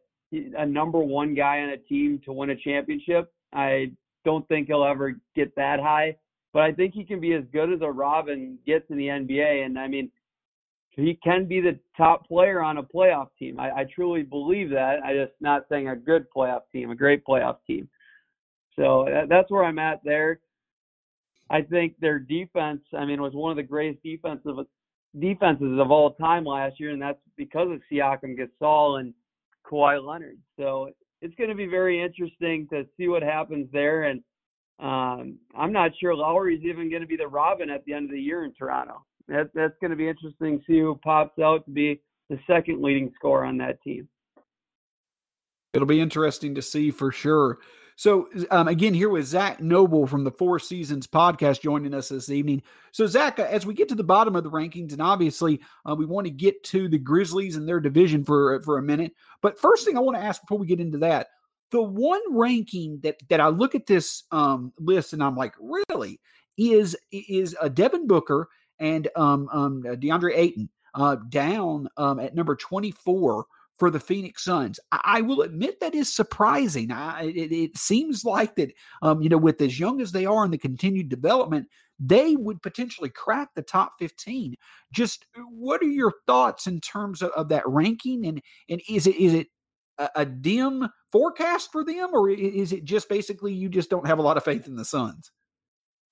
a 0.57 0.65
number 0.65 0.99
one 0.99 1.33
guy 1.33 1.61
on 1.61 1.69
a 1.69 1.77
team 1.77 2.19
to 2.25 2.33
win 2.33 2.49
a 2.49 2.55
championship. 2.55 3.31
I 3.53 3.91
don't 4.25 4.45
think 4.47 4.67
he'll 4.67 4.83
ever 4.83 5.19
get 5.35 5.55
that 5.55 5.79
high, 5.79 6.17
but 6.51 6.63
I 6.63 6.73
think 6.73 6.93
he 6.93 7.05
can 7.05 7.21
be 7.21 7.33
as 7.33 7.43
good 7.53 7.71
as 7.71 7.81
a 7.81 7.89
Robin 7.89 8.57
gets 8.65 8.89
in 8.89 8.97
the 8.97 9.07
NBA. 9.07 9.65
And 9.65 9.79
I 9.79 9.87
mean, 9.87 10.11
he 10.95 11.19
can 11.23 11.45
be 11.45 11.59
the 11.59 11.77
top 11.97 12.27
player 12.27 12.61
on 12.61 12.77
a 12.77 12.83
playoff 12.83 13.27
team. 13.37 13.59
I, 13.59 13.71
I 13.71 13.85
truly 13.93 14.23
believe 14.23 14.69
that. 14.69 14.99
I 15.03 15.13
just 15.13 15.33
not 15.41 15.65
saying 15.69 15.89
a 15.89 15.95
good 15.95 16.25
playoff 16.35 16.61
team, 16.71 16.89
a 16.91 16.95
great 16.95 17.25
playoff 17.25 17.57
team. 17.67 17.89
So 18.75 19.05
that, 19.09 19.27
that's 19.29 19.51
where 19.51 19.65
I'm 19.65 19.79
at 19.79 20.01
there. 20.03 20.39
I 21.49 21.61
think 21.61 21.99
their 21.99 22.19
defense, 22.19 22.81
I 22.97 23.05
mean, 23.05 23.21
was 23.21 23.33
one 23.33 23.51
of 23.51 23.57
the 23.57 23.63
greatest 23.63 24.03
defensive 24.03 24.55
defenses 25.19 25.79
of 25.79 25.91
all 25.91 26.13
time 26.13 26.45
last 26.45 26.79
year, 26.79 26.91
and 26.91 27.01
that's 27.01 27.19
because 27.37 27.69
of 27.71 27.81
Siakam, 27.91 28.37
Gasol, 28.37 28.99
and 28.99 29.13
Kawhi 29.69 30.03
Leonard. 30.05 30.39
So 30.57 30.89
it's 31.21 31.35
going 31.35 31.49
to 31.49 31.55
be 31.55 31.67
very 31.67 32.01
interesting 32.01 32.67
to 32.71 32.85
see 32.97 33.07
what 33.07 33.21
happens 33.21 33.67
there. 33.71 34.03
And 34.03 34.21
um, 34.79 35.37
I'm 35.55 35.71
not 35.71 35.91
sure 35.99 36.15
Lowry's 36.15 36.63
even 36.63 36.89
going 36.89 37.01
to 37.01 37.07
be 37.07 37.17
the 37.17 37.27
Robin 37.27 37.69
at 37.69 37.85
the 37.85 37.93
end 37.93 38.05
of 38.05 38.11
the 38.11 38.21
year 38.21 38.45
in 38.45 38.53
Toronto 38.53 39.05
that, 39.27 39.49
that's 39.53 39.75
going 39.81 39.91
to 39.91 39.97
be 39.97 40.07
interesting 40.09 40.59
to 40.59 40.65
see 40.65 40.79
who 40.79 40.99
pops 41.03 41.39
out 41.39 41.65
to 41.65 41.71
be 41.71 42.01
the 42.29 42.39
second 42.47 42.81
leading 42.81 43.11
scorer 43.15 43.45
on 43.45 43.57
that 43.57 43.81
team. 43.81 44.07
It'll 45.73 45.85
be 45.87 45.99
interesting 46.01 46.55
to 46.55 46.61
see 46.61 46.91
for 46.91 47.11
sure. 47.11 47.59
So, 47.97 48.27
um, 48.51 48.67
again, 48.67 48.93
here 48.93 49.07
with 49.09 49.25
Zak 49.25 49.61
Noble 49.61 50.05
from 50.05 50.25
the 50.25 50.31
Four 50.31 50.59
Seasons 50.59 51.07
podcast 51.07 51.61
joining 51.61 51.93
us 51.93 52.09
this 52.09 52.29
evening. 52.29 52.61
So, 52.91 53.07
Zak, 53.07 53.39
as 53.39 53.65
we 53.65 53.73
get 53.73 53.87
to 53.87 53.95
the 53.95 54.03
bottom 54.03 54.35
of 54.35 54.43
the 54.43 54.51
rankings, 54.51 54.91
and 54.91 55.01
obviously 55.01 55.61
uh, 55.89 55.95
we 55.95 56.05
want 56.05 56.27
to 56.27 56.31
get 56.31 56.61
to 56.65 56.89
the 56.89 56.97
Grizzlies 56.97 57.55
and 57.55 57.67
their 57.67 57.79
division 57.79 58.25
for 58.25 58.61
for 58.63 58.77
a 58.77 58.81
minute. 58.83 59.13
But 59.41 59.59
first 59.59 59.85
thing 59.85 59.95
I 59.95 60.01
want 60.01 60.17
to 60.17 60.23
ask 60.23 60.41
before 60.41 60.57
we 60.57 60.67
get 60.67 60.81
into 60.81 60.97
that, 60.99 61.27
The 61.71 61.81
one 61.81 62.21
ranking 62.31 62.99
that 63.03 63.17
that 63.29 63.41
I 63.41 63.47
look 63.47 63.75
at 63.75 63.87
this 63.87 64.23
um, 64.31 64.71
list 64.79 65.13
and 65.13 65.23
I'm 65.23 65.35
like, 65.35 65.53
really, 65.59 66.19
is 66.57 66.95
is 67.11 67.55
a 67.61 67.69
Devin 67.69 68.07
Booker 68.07 68.47
and 68.79 69.07
um, 69.15 69.49
um, 69.51 69.83
DeAndre 69.83 70.33
Ayton 70.35 70.69
uh, 70.95 71.17
down 71.29 71.87
um, 71.97 72.19
at 72.19 72.35
number 72.35 72.55
24 72.55 73.45
for 73.77 73.89
the 73.89 73.99
Phoenix 73.99 74.43
Suns. 74.43 74.79
I, 74.91 75.01
I 75.03 75.21
will 75.21 75.41
admit 75.41 75.79
that 75.79 75.95
is 75.95 76.13
surprising. 76.13 76.91
I, 76.91 77.25
it, 77.25 77.51
it, 77.51 77.77
seems 77.77 78.23
like 78.23 78.55
that, 78.55 78.71
um, 79.01 79.21
you 79.21 79.29
know, 79.29 79.37
with 79.37 79.61
as 79.61 79.79
young 79.79 80.01
as 80.01 80.11
they 80.11 80.25
are 80.25 80.45
in 80.45 80.51
the 80.51 80.57
continued 80.57 81.09
development, 81.09 81.67
they 81.99 82.35
would 82.35 82.61
potentially 82.61 83.09
crack 83.09 83.49
the 83.55 83.61
top 83.61 83.93
15. 83.99 84.55
Just 84.91 85.25
uh, 85.37 85.41
what 85.41 85.81
are 85.81 85.87
your 85.87 86.13
thoughts 86.27 86.67
in 86.67 86.79
terms 86.81 87.21
of, 87.21 87.31
of 87.31 87.49
that 87.49 87.67
ranking? 87.67 88.25
And 88.25 88.41
and 88.69 88.81
is 88.89 89.07
it 89.07 89.15
is 89.15 89.33
it 89.33 89.47
a, 89.97 90.09
a, 90.15 90.25
dim 90.25 90.87
forecast 91.11 91.71
for 91.71 91.85
them, 91.85 92.09
or 92.13 92.29
is 92.29 92.73
it 92.73 92.83
just 92.83 93.07
basically 93.07 93.53
you 93.53 93.69
just 93.69 93.89
don't 93.89 94.07
have 94.07 94.19
a 94.19 94.21
lot 94.21 94.37
of 94.37 94.43
faith 94.43 94.67
in 94.67 94.75
the 94.75 94.85
Suns? 94.85 95.31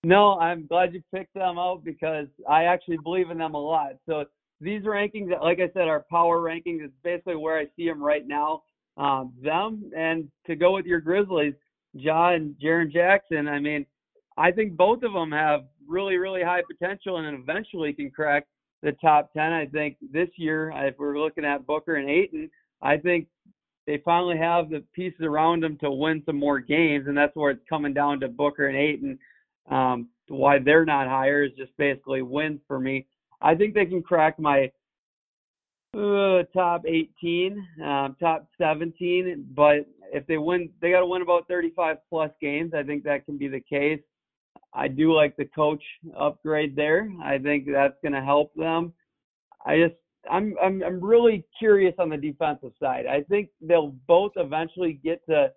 No, 0.04 0.38
I'm 0.40 0.68
glad 0.68 0.94
you 0.94 1.02
picked 1.14 1.34
them 1.34 1.58
out 1.58 1.84
because 1.84 2.28
I 2.50 2.66
actually 2.66 2.98
believe 2.98 3.30
in 3.30 3.38
them 3.38 3.54
a 3.54 3.62
lot. 3.62 3.94
So 4.06 4.26
these 4.60 4.84
rankings, 4.84 5.30
like 5.42 5.60
I 5.60 5.72
said, 5.74 5.88
are 5.88 6.06
power 6.10 6.40
rankings. 6.40 6.84
It's 6.84 6.94
basically 7.04 7.38
where 7.38 7.58
I 7.58 7.68
see 7.76 7.88
them 7.88 8.04
right 8.04 8.28
now. 8.28 8.64
Um, 8.98 9.34
them 9.42 9.92
and 9.96 10.30
to 10.46 10.56
go 10.56 10.74
with 10.74 10.86
your 10.86 11.00
Grizzlies, 11.00 11.56
Ja 11.94 12.34
and 12.34 12.56
Jaren 12.64 12.92
Jackson. 12.92 13.48
I 13.48 13.60
mean, 13.60 13.86
I 14.38 14.52
think 14.52 14.76
both 14.76 15.04
of 15.04 15.14
them 15.14 15.32
have 15.32 15.62
really, 15.88 16.18
really 16.18 16.44
high 16.44 16.62
potential 16.70 17.18
and 17.18 17.40
eventually 17.40 17.94
can 17.94 18.12
crack 18.12 18.46
the 18.82 18.92
top 18.94 19.32
10. 19.34 19.54
I 19.54 19.66
think 19.66 19.98
this 20.12 20.30
year, 20.36 20.72
if 20.76 20.96
we're 21.00 21.20
looking 21.20 21.46
at 21.46 21.66
Booker 21.66 21.96
and 21.96 22.10
Ayton, 22.10 22.50
I 22.82 22.98
think 22.98 23.28
they 23.88 24.02
finally 24.04 24.38
have 24.38 24.70
the 24.70 24.84
pieces 24.94 25.22
around 25.22 25.64
them 25.64 25.78
to 25.80 25.92
win 25.92 26.24
some 26.26 26.38
more 26.38 26.60
games, 26.60 27.08
and 27.08 27.18
that's 27.18 27.36
where 27.36 27.52
it's 27.52 27.68
coming 27.68 27.94
down 27.94 28.20
to 28.20 28.28
Booker 28.28 28.68
and 28.68 28.78
Ayton. 28.78 29.18
Um, 29.70 30.10
why 30.28 30.60
they're 30.60 30.86
not 30.86 31.08
higher 31.08 31.44
is 31.44 31.52
just 31.58 31.76
basically 31.78 32.22
wins 32.22 32.60
for 32.68 32.80
me. 32.80 33.08
I 33.42 33.56
think 33.56 33.74
they 33.74 33.86
can 33.86 34.02
crack 34.02 34.40
my 34.40 34.72
uh, 35.96 36.44
top 36.54 36.84
18, 36.88 37.68
um, 37.84 38.16
top 38.20 38.48
17. 38.58 39.48
But 39.56 39.86
if 40.12 40.26
they 40.28 40.38
win, 40.38 40.70
they 40.82 40.92
got 40.92 41.02
to 41.02 41.06
win 41.06 41.22
about 41.22 41.48
35 41.48 41.98
plus 42.10 42.32
games. 42.42 42.74
I 42.74 42.84
think 42.84 43.04
that 43.04 43.26
can 43.26 43.38
be 43.38 43.48
the 43.48 43.60
case. 43.60 44.00
I 44.74 44.88
do 44.88 45.14
like 45.14 45.36
the 45.36 45.46
coach 45.46 45.84
upgrade 46.18 46.76
there. 46.76 47.12
I 47.24 47.38
think 47.38 47.68
that's 47.72 47.98
going 48.02 48.14
to 48.14 48.24
help 48.24 48.54
them. 48.56 48.94
I 49.66 49.78
just 49.78 49.96
I'm 50.30 50.56
I'm 50.62 50.82
I'm 50.84 51.04
really 51.04 51.46
curious 51.60 51.94
on 52.00 52.10
the 52.10 52.18
defensive 52.18 52.72
side. 52.80 53.06
I 53.06 53.22
think 53.24 53.50
they'll 53.62 53.96
both 54.08 54.32
eventually 54.36 55.00
get 55.04 55.26
to 55.28 55.52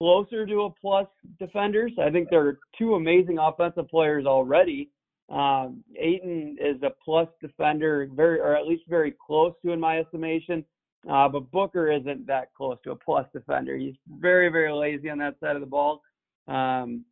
closer 0.00 0.46
to 0.46 0.62
a 0.62 0.70
plus 0.70 1.06
defenders. 1.38 1.92
I 2.00 2.10
think 2.10 2.28
they're 2.30 2.58
two 2.78 2.94
amazing 2.94 3.38
offensive 3.38 3.88
players 3.88 4.24
already. 4.24 4.90
Um, 5.28 5.84
Ayton 5.96 6.56
is 6.58 6.82
a 6.82 6.90
plus 7.04 7.28
defender, 7.40 8.08
very 8.14 8.40
or 8.40 8.56
at 8.56 8.66
least 8.66 8.84
very 8.88 9.14
close 9.24 9.52
to 9.62 9.72
in 9.72 9.78
my 9.78 9.98
estimation. 9.98 10.64
Uh, 11.10 11.28
but 11.28 11.50
Booker 11.50 11.92
isn't 11.92 12.26
that 12.26 12.52
close 12.54 12.78
to 12.84 12.92
a 12.92 12.96
plus 12.96 13.26
defender. 13.32 13.76
He's 13.76 13.94
very 14.18 14.48
very 14.48 14.72
lazy 14.72 15.10
on 15.10 15.18
that 15.18 15.38
side 15.38 15.54
of 15.54 15.60
the 15.60 15.66
ball. 15.66 16.00
Um, 16.48 17.04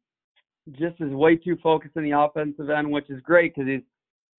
just 0.73 1.01
is 1.01 1.13
way 1.13 1.37
too 1.37 1.57
focused 1.63 1.97
in 1.97 2.05
the 2.05 2.19
offensive 2.19 2.71
end, 2.71 2.91
which 2.91 3.11
is 3.11 3.21
great 3.21 3.55
because 3.55 3.69
he's 3.69 3.85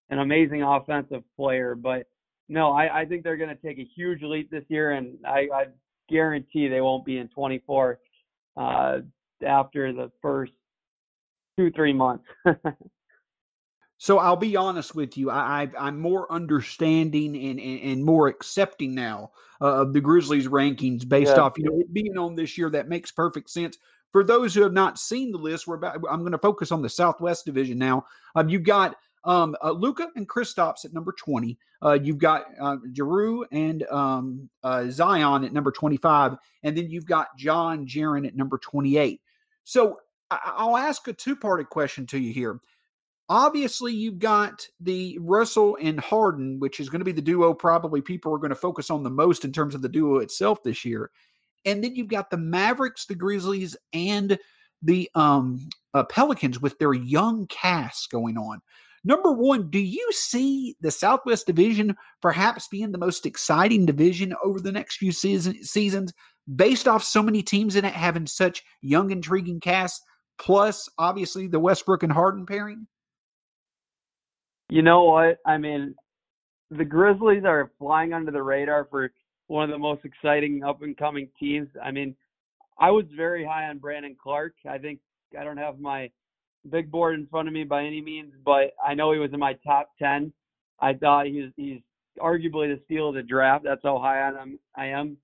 an 0.09 0.19
amazing 0.19 0.63
offensive 0.63 1.23
player. 1.35 1.75
But 1.75 2.07
no, 2.47 2.71
I, 2.71 3.01
I 3.01 3.05
think 3.05 3.23
they're 3.23 3.37
going 3.37 3.55
to 3.55 3.67
take 3.67 3.77
a 3.77 3.87
huge 3.95 4.21
leap 4.23 4.49
this 4.51 4.65
year, 4.69 4.91
and 4.91 5.17
I, 5.25 5.47
I 5.53 5.65
guarantee 6.09 6.67
they 6.67 6.81
won't 6.81 7.05
be 7.05 7.19
in 7.19 7.27
24 7.29 7.99
uh, 8.59 8.99
after 9.43 9.91
the 9.93 10.11
first 10.21 10.53
two 11.57 11.71
three 11.71 11.93
months. 11.93 12.25
So 14.01 14.17
I'll 14.17 14.37
be 14.37 14.55
honest 14.55 14.95
with 14.95 15.17
you. 15.17 15.29
I, 15.29 15.67
am 15.77 15.99
more 15.99 16.31
understanding 16.31 17.35
and, 17.35 17.59
and, 17.59 17.81
and, 17.81 18.05
more 18.05 18.29
accepting 18.29 18.95
now 18.95 19.31
uh, 19.59 19.81
of 19.81 19.91
the 19.91 19.99
Grizzlies 19.99 20.47
rankings 20.47 21.07
based 21.07 21.35
yeah. 21.35 21.41
off 21.41 21.57
you 21.57 21.65
know 21.65 21.77
it 21.77 21.93
being 21.93 22.17
on 22.17 22.33
this 22.33 22.57
year. 22.57 22.69
That 22.69 22.87
makes 22.87 23.11
perfect 23.11 23.49
sense. 23.49 23.77
For 24.13 24.23
those 24.23 24.55
who 24.55 24.63
have 24.63 24.71
not 24.71 24.97
seen 24.97 25.33
the 25.33 25.37
list, 25.37 25.67
we're 25.67 25.75
about, 25.75 25.97
I'm 26.09 26.21
going 26.21 26.31
to 26.31 26.37
focus 26.37 26.71
on 26.71 26.81
the 26.81 26.87
Southwest 26.87 27.45
Division 27.45 27.77
now. 27.77 28.05
Um, 28.35 28.47
you've 28.47 28.63
got 28.63 28.95
um, 29.23 29.55
uh, 29.63 29.71
Luka 29.71 30.07
and 30.15 30.27
Kristaps 30.27 30.85
at 30.85 30.93
number 30.93 31.13
20. 31.17 31.57
Uh, 31.81 31.97
you've 32.01 32.17
got 32.17 32.45
uh, 32.59 32.77
Jrue 32.93 33.45
and 33.51 33.83
um, 33.83 34.49
uh, 34.63 34.85
Zion 34.89 35.43
at 35.43 35.53
number 35.53 35.71
25, 35.71 36.35
and 36.63 36.77
then 36.77 36.89
you've 36.89 37.05
got 37.05 37.37
John 37.37 37.85
Jaren 37.85 38.27
at 38.27 38.35
number 38.35 38.57
28. 38.57 39.21
So 39.63 39.97
I- 40.31 40.53
I'll 40.57 40.77
ask 40.77 41.07
a 41.07 41.13
two-parted 41.13 41.69
question 41.69 42.05
to 42.07 42.19
you 42.19 42.33
here. 42.33 42.59
Obviously, 43.29 43.93
you've 43.93 44.19
got 44.19 44.67
the 44.79 45.17
Russell 45.21 45.77
and 45.79 45.99
Harden, 45.99 46.59
which 46.59 46.79
is 46.79 46.89
going 46.89 46.99
to 46.99 47.05
be 47.05 47.11
the 47.11 47.21
duo 47.21 47.53
probably 47.53 48.01
people 48.01 48.33
are 48.33 48.39
going 48.39 48.49
to 48.49 48.55
focus 48.55 48.89
on 48.89 49.03
the 49.03 49.09
most 49.09 49.45
in 49.45 49.51
terms 49.51 49.75
of 49.75 49.83
the 49.83 49.89
duo 49.89 50.17
itself 50.17 50.63
this 50.63 50.83
year. 50.83 51.11
And 51.65 51.83
then 51.83 51.95
you've 51.95 52.07
got 52.07 52.31
the 52.31 52.37
Mavericks, 52.37 53.05
the 53.05 53.13
Grizzlies, 53.13 53.77
and 53.93 54.39
the 54.81 55.09
um, 55.13 55.69
uh, 55.93 56.03
Pelicans 56.05 56.59
with 56.59 56.79
their 56.79 56.93
young 56.93 57.45
casts 57.47 58.07
going 58.07 58.37
on. 58.37 58.61
Number 59.03 59.31
one, 59.31 59.69
do 59.69 59.79
you 59.79 60.07
see 60.11 60.75
the 60.81 60.91
Southwest 60.91 61.47
Division 61.47 61.95
perhaps 62.21 62.67
being 62.67 62.91
the 62.91 62.97
most 62.97 63.25
exciting 63.25 63.85
division 63.85 64.33
over 64.43 64.59
the 64.59 64.71
next 64.71 64.97
few 64.97 65.11
season, 65.11 65.63
seasons 65.63 66.13
based 66.53 66.87
off 66.87 67.03
so 67.03 67.21
many 67.21 67.41
teams 67.41 67.75
in 67.75 67.85
it 67.85 67.93
having 67.93 68.27
such 68.27 68.63
young, 68.81 69.11
intriguing 69.11 69.59
casts, 69.59 70.03
plus 70.37 70.89
obviously 70.97 71.47
the 71.47 71.59
Westbrook 71.59 72.03
and 72.03 72.11
Harden 72.11 72.45
pairing? 72.45 72.87
You 74.69 74.81
know 74.81 75.03
what? 75.03 75.37
I 75.45 75.57
mean, 75.57 75.95
the 76.71 76.85
Grizzlies 76.85 77.43
are 77.45 77.71
flying 77.79 78.13
under 78.13 78.31
the 78.31 78.43
radar 78.43 78.87
for 78.89 79.11
one 79.47 79.63
of 79.63 79.71
the 79.71 79.77
most 79.79 80.05
exciting 80.05 80.63
up 80.63 80.81
and 80.83 80.95
coming 80.95 81.29
teams. 81.39 81.67
I 81.83 81.91
mean, 81.91 82.15
I 82.79 82.91
was 82.91 83.05
very 83.15 83.43
high 83.43 83.67
on 83.67 83.79
Brandon 83.79 84.15
Clarke. 84.21 84.55
I 84.69 84.77
think 84.77 84.99
I 85.37 85.43
don't 85.43 85.57
have 85.57 85.79
my 85.79 86.11
big 86.67 86.91
board 86.91 87.19
in 87.19 87.27
front 87.27 87.47
of 87.47 87.53
me 87.53 87.63
by 87.63 87.83
any 87.83 88.01
means, 88.01 88.33
but 88.43 88.73
I 88.85 88.93
know 88.93 89.11
he 89.11 89.19
was 89.19 89.33
in 89.33 89.39
my 89.39 89.53
top 89.65 89.91
ten. 89.97 90.33
I 90.79 90.93
thought 90.93 91.27
he's 91.27 91.51
he's 91.55 91.81
arguably 92.19 92.73
the 92.73 92.81
steal 92.85 93.09
of 93.09 93.15
the 93.15 93.21
draft. 93.21 93.63
That's 93.63 93.81
how 93.83 93.99
high 93.99 94.21
on 94.21 94.35
him 94.35 94.59
I 94.75 94.87
am. 94.87 95.17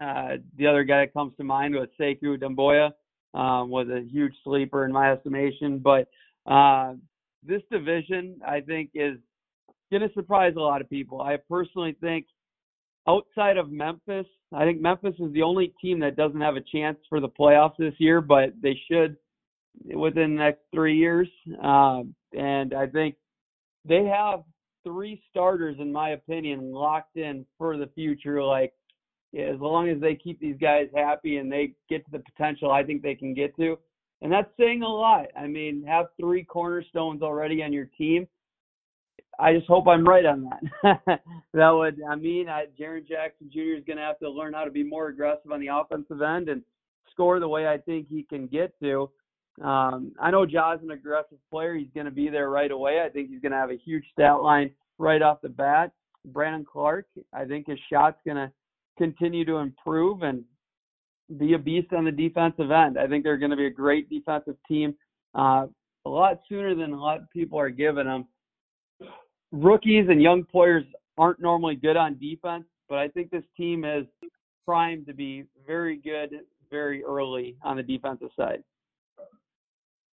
Uh, 0.00 0.36
the 0.56 0.66
other 0.66 0.84
guy 0.84 1.00
that 1.00 1.12
comes 1.12 1.32
to 1.36 1.44
mind 1.44 1.74
was 1.74 1.88
Sekou 1.98 2.40
Doumbouya, 2.40 2.92
um, 3.34 3.70
was 3.70 3.88
a 3.88 4.00
huge 4.00 4.32
sleeper 4.44 4.84
in 4.84 4.92
my 4.92 5.12
estimation. 5.12 5.78
But 5.78 6.08
uh, 6.50 6.94
this 7.42 7.62
division, 7.70 8.40
I 8.46 8.60
think, 8.60 8.90
is 8.94 9.18
going 9.90 10.02
to 10.02 10.12
surprise 10.14 10.54
a 10.56 10.60
lot 10.60 10.80
of 10.80 10.88
people. 10.88 11.20
I 11.20 11.36
personally 11.48 11.96
think 12.00 12.26
outside 13.08 13.56
of 13.56 13.70
Memphis, 13.70 14.26
I 14.52 14.64
think 14.64 14.80
Memphis 14.80 15.14
is 15.18 15.32
the 15.32 15.42
only 15.42 15.74
team 15.80 15.98
that 16.00 16.16
doesn't 16.16 16.40
have 16.40 16.56
a 16.56 16.60
chance 16.60 16.98
for 17.08 17.20
the 17.20 17.28
playoffs 17.28 17.76
this 17.78 17.94
year, 17.98 18.20
but 18.20 18.50
they 18.62 18.78
should 18.90 19.16
within 19.84 20.34
the 20.34 20.42
next 20.42 20.60
three 20.72 20.96
years. 20.96 21.28
Um, 21.62 22.14
and 22.36 22.74
I 22.74 22.86
think 22.86 23.16
they 23.84 24.04
have 24.04 24.42
three 24.84 25.22
starters, 25.30 25.76
in 25.80 25.92
my 25.92 26.10
opinion, 26.10 26.72
locked 26.72 27.16
in 27.16 27.44
for 27.56 27.76
the 27.76 27.88
future. 27.94 28.42
Like, 28.42 28.72
as 29.38 29.60
long 29.60 29.88
as 29.88 30.00
they 30.00 30.14
keep 30.14 30.40
these 30.40 30.56
guys 30.60 30.88
happy 30.94 31.36
and 31.36 31.50
they 31.52 31.74
get 31.88 32.04
to 32.06 32.10
the 32.12 32.22
potential 32.34 32.70
I 32.70 32.82
think 32.82 33.02
they 33.02 33.14
can 33.14 33.34
get 33.34 33.54
to, 33.56 33.78
and 34.22 34.32
that's 34.32 34.50
saying 34.58 34.82
a 34.82 34.88
lot. 34.88 35.26
I 35.36 35.46
mean, 35.46 35.84
have 35.86 36.06
three 36.18 36.42
cornerstones 36.44 37.22
already 37.22 37.62
on 37.62 37.72
your 37.72 37.88
team. 37.96 38.26
I 39.38 39.52
just 39.54 39.68
hope 39.68 39.86
I'm 39.86 40.06
right 40.06 40.26
on 40.26 40.50
that. 40.82 41.20
that 41.54 41.70
would, 41.70 42.00
I 42.10 42.16
mean, 42.16 42.48
I, 42.48 42.66
Jaren 42.78 43.06
Jackson 43.06 43.48
Jr. 43.52 43.78
is 43.78 43.84
going 43.86 43.98
to 43.98 44.02
have 44.02 44.18
to 44.18 44.28
learn 44.28 44.54
how 44.54 44.64
to 44.64 44.70
be 44.70 44.82
more 44.82 45.08
aggressive 45.08 45.52
on 45.52 45.60
the 45.60 45.68
offensive 45.68 46.22
end 46.22 46.48
and 46.48 46.62
score 47.12 47.38
the 47.38 47.48
way 47.48 47.68
I 47.68 47.78
think 47.78 48.08
he 48.08 48.24
can 48.24 48.48
get 48.48 48.72
to. 48.80 49.10
Um, 49.62 50.12
I 50.20 50.30
know 50.30 50.46
Ja's 50.46 50.80
an 50.82 50.90
aggressive 50.90 51.38
player. 51.50 51.74
He's 51.74 51.88
going 51.94 52.06
to 52.06 52.12
be 52.12 52.28
there 52.28 52.50
right 52.50 52.70
away. 52.70 53.02
I 53.04 53.08
think 53.08 53.28
he's 53.28 53.40
going 53.40 53.52
to 53.52 53.58
have 53.58 53.70
a 53.70 53.76
huge 53.76 54.04
stat 54.12 54.40
line 54.40 54.70
right 54.98 55.22
off 55.22 55.40
the 55.42 55.48
bat. 55.48 55.92
Brandon 56.26 56.64
Clarke, 56.64 57.06
I 57.32 57.44
think 57.44 57.66
his 57.66 57.78
shot's 57.90 58.20
going 58.24 58.36
to 58.36 58.52
continue 58.98 59.44
to 59.44 59.56
improve, 59.56 60.22
and 60.22 60.44
be 61.38 61.54
a 61.54 61.58
beast 61.58 61.92
on 61.92 62.04
the 62.04 62.10
defensive 62.10 62.70
end. 62.70 62.98
I 62.98 63.06
think 63.06 63.22
they're 63.22 63.36
going 63.36 63.50
to 63.50 63.56
be 63.56 63.66
a 63.66 63.70
great 63.70 64.08
defensive 64.08 64.56
team 64.66 64.94
uh, 65.34 65.66
a 66.06 66.08
lot 66.08 66.40
sooner 66.48 66.74
than 66.74 66.92
a 66.92 67.00
lot 67.00 67.18
of 67.18 67.30
people 67.30 67.58
are 67.58 67.70
giving 67.70 68.06
them. 68.06 68.26
Rookies 69.52 70.06
and 70.08 70.22
young 70.22 70.44
players 70.44 70.84
aren't 71.16 71.40
normally 71.40 71.74
good 71.74 71.96
on 71.96 72.18
defense, 72.18 72.64
but 72.88 72.98
I 72.98 73.08
think 73.08 73.30
this 73.30 73.44
team 73.56 73.84
is 73.84 74.06
primed 74.64 75.06
to 75.06 75.14
be 75.14 75.44
very 75.66 75.96
good 75.96 76.30
very 76.70 77.02
early 77.04 77.56
on 77.62 77.76
the 77.76 77.82
defensive 77.82 78.28
side 78.36 78.62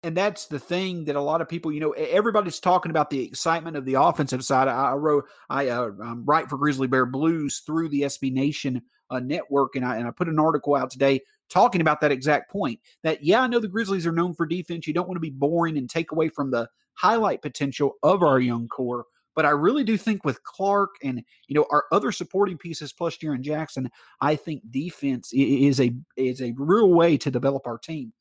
and 0.05 0.15
that's 0.15 0.45
the 0.45 0.59
thing 0.59 1.03
that 1.05 1.15
a 1.15 1.21
lot 1.21 1.41
of 1.41 1.49
people, 1.49 1.71
you 1.71 1.79
know, 1.79 1.91
everybody's 1.93 2.59
talking 2.59 2.91
about 2.91 3.09
the 3.09 3.23
excitement 3.23 3.75
of 3.75 3.85
the 3.85 3.95
offensive 3.95 4.45
side. 4.45 4.67
I, 4.67 4.91
I 4.91 4.93
wrote, 4.93 5.25
I 5.49 5.69
uh, 5.69 5.89
write 6.23 6.47
for 6.47 6.59
Grizzly 6.59 6.85
Bear 6.85 7.07
Blues 7.07 7.63
through 7.65 7.89
the 7.89 8.03
SB 8.03 8.31
Nation 8.31 8.83
uh, 9.09 9.19
network, 9.19 9.75
and 9.75 9.83
I 9.83 9.97
and 9.97 10.07
I 10.07 10.11
put 10.11 10.29
an 10.29 10.39
article 10.39 10.75
out 10.75 10.91
today 10.91 11.21
talking 11.49 11.81
about 11.81 12.01
that 12.01 12.11
exact 12.11 12.51
point. 12.51 12.79
That 13.01 13.23
yeah, 13.23 13.41
I 13.41 13.47
know 13.47 13.59
the 13.59 13.67
Grizzlies 13.67 14.05
are 14.05 14.11
known 14.11 14.35
for 14.35 14.45
defense. 14.45 14.85
You 14.85 14.93
don't 14.93 15.07
want 15.07 15.15
to 15.15 15.21
be 15.21 15.31
boring 15.31 15.75
and 15.75 15.89
take 15.89 16.11
away 16.11 16.29
from 16.29 16.51
the 16.51 16.69
highlight 16.93 17.41
potential 17.41 17.95
of 18.03 18.21
our 18.21 18.39
young 18.39 18.67
core. 18.67 19.05
But 19.35 19.47
I 19.47 19.49
really 19.49 19.83
do 19.83 19.97
think 19.97 20.23
with 20.23 20.43
Clarke 20.43 20.95
and 21.03 21.23
you 21.47 21.55
know 21.55 21.65
our 21.71 21.85
other 21.91 22.11
supporting 22.11 22.59
pieces 22.59 22.93
plus 22.93 23.17
Jaren 23.17 23.41
Jackson, 23.41 23.89
I 24.21 24.35
think 24.35 24.61
defense 24.69 25.31
is 25.33 25.81
a 25.81 25.95
is 26.15 26.43
a 26.43 26.53
real 26.57 26.93
way 26.93 27.17
to 27.17 27.31
develop 27.31 27.65
our 27.65 27.79
team. 27.79 28.13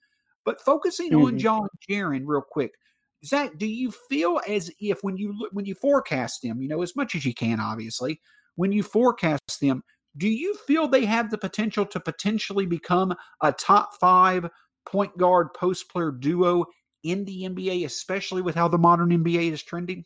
But 0.45 0.61
focusing 0.61 1.11
mm-hmm. 1.11 1.25
on 1.25 1.39
John 1.39 1.69
Jaren 1.89 2.23
real 2.27 2.43
quick, 2.43 2.73
Zak, 3.25 3.57
do 3.57 3.67
you 3.67 3.91
feel 3.91 4.41
as 4.47 4.71
if 4.81 5.03
when 5.03 5.17
you 5.17 5.37
look 5.39 5.53
when 5.53 5.65
you 5.65 5.75
forecast 5.75 6.43
them, 6.43 6.61
you 6.61 6.69
know, 6.69 6.83
as 6.83 6.95
much 6.95 7.15
as 7.15 7.25
you 7.25 7.35
can, 7.35 7.61
obviously, 7.61 8.21
when 8.57 8.73
you 8.73 8.83
forecast 8.83 9.61
them, 9.61 9.83
do 10.17 10.29
you 10.29 10.55
feel 10.67 10.87
they 10.87 11.07
have 11.07 11.31
the 11.31 11.39
potential 11.39 11.87
to 11.87 12.01
potentially 12.01 12.67
become 12.67 13.15
a 13.43 13.53
top 13.53 13.95
five 13.99 14.49
point 14.87 15.17
guard 15.17 15.55
post 15.55 15.89
player 15.91 16.13
duo 16.13 16.67
in 17.03 17.25
the 17.25 17.43
NBA, 17.43 17.85
especially 17.85 18.43
with 18.43 18.55
how 18.55 18.69
the 18.69 18.79
modern 18.79 19.11
NBA 19.11 19.53
is 19.53 19.63
trending? 19.63 20.05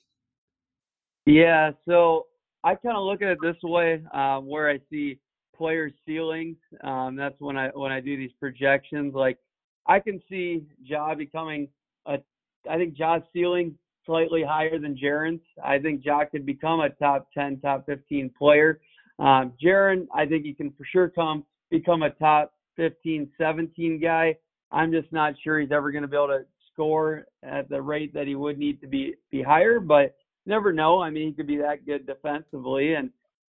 Yeah, 1.27 1.73
so 1.87 2.27
I 2.65 2.75
kind 2.75 2.97
of 2.97 3.05
look 3.05 3.21
at 3.23 3.29
it 3.29 3.39
this 3.43 3.57
way, 3.63 4.03
uh, 4.15 4.39
where 4.39 4.71
I 4.71 4.81
see 4.91 5.19
players' 5.55 5.93
ceilings. 6.07 6.57
Um, 6.83 7.17
that's 7.17 7.35
when 7.39 7.57
I 7.57 7.69
when 7.69 7.93
I 7.93 8.01
do 8.01 8.17
these 8.17 8.33
projections. 8.41 9.15
Like 9.15 9.39
I 9.89 10.01
can 10.01 10.21
see 10.29 10.65
Ja 10.83 11.15
becoming 11.15 11.69
a. 12.07 12.19
I 12.71 12.77
think 12.77 12.95
Ja's 12.95 13.23
ceiling 13.33 13.77
slightly 14.05 14.43
higher 14.43 14.79
than 14.79 14.97
Jaren's. 14.97 15.43
I 15.65 15.79
think 15.79 16.05
Ja 16.05 16.25
could 16.25 16.47
become 16.47 16.81
a 16.81 16.91
top 16.91 17.29
10, 17.35 17.61
top 17.61 17.87
15 17.87 18.31
player. 18.39 18.81
Um, 19.19 19.53
Jaren, 19.63 20.07
I 20.15 20.27
think 20.27 20.45
he 20.45 20.55
can 20.55 20.71
for 20.73 20.85
sure 20.91 21.09
come 21.09 21.45
become 21.71 22.03
a 22.03 22.11
top 22.11 22.55
15, 22.77 23.31
17 23.37 24.01
guy. 24.01 24.37
I'm 24.71 24.93
just 24.93 25.13
not 25.13 25.35
sure 25.43 25.61
he's 25.61 25.73
ever 25.73 25.91
going 25.91 26.03
to 26.03 26.09
be 26.09 26.17
able 26.17 26.29
to 26.29 26.45
score 26.73 27.27
at 27.43 27.69
the 27.69 27.81
rate 27.81 28.15
that 28.15 28.27
he 28.27 28.35
would 28.35 28.59
need 28.59 28.81
to 28.81 28.87
be 28.87 29.15
be 29.31 29.43
higher, 29.43 29.81
but 29.81 30.17
never 30.47 30.73
know. 30.73 31.01
I 31.01 31.11
mean, 31.11 31.29
he 31.29 31.35
could 31.35 31.47
be 31.47 31.57
that 31.59 31.85
good 31.87 32.07
defensively 32.07 32.95
and 32.95 33.11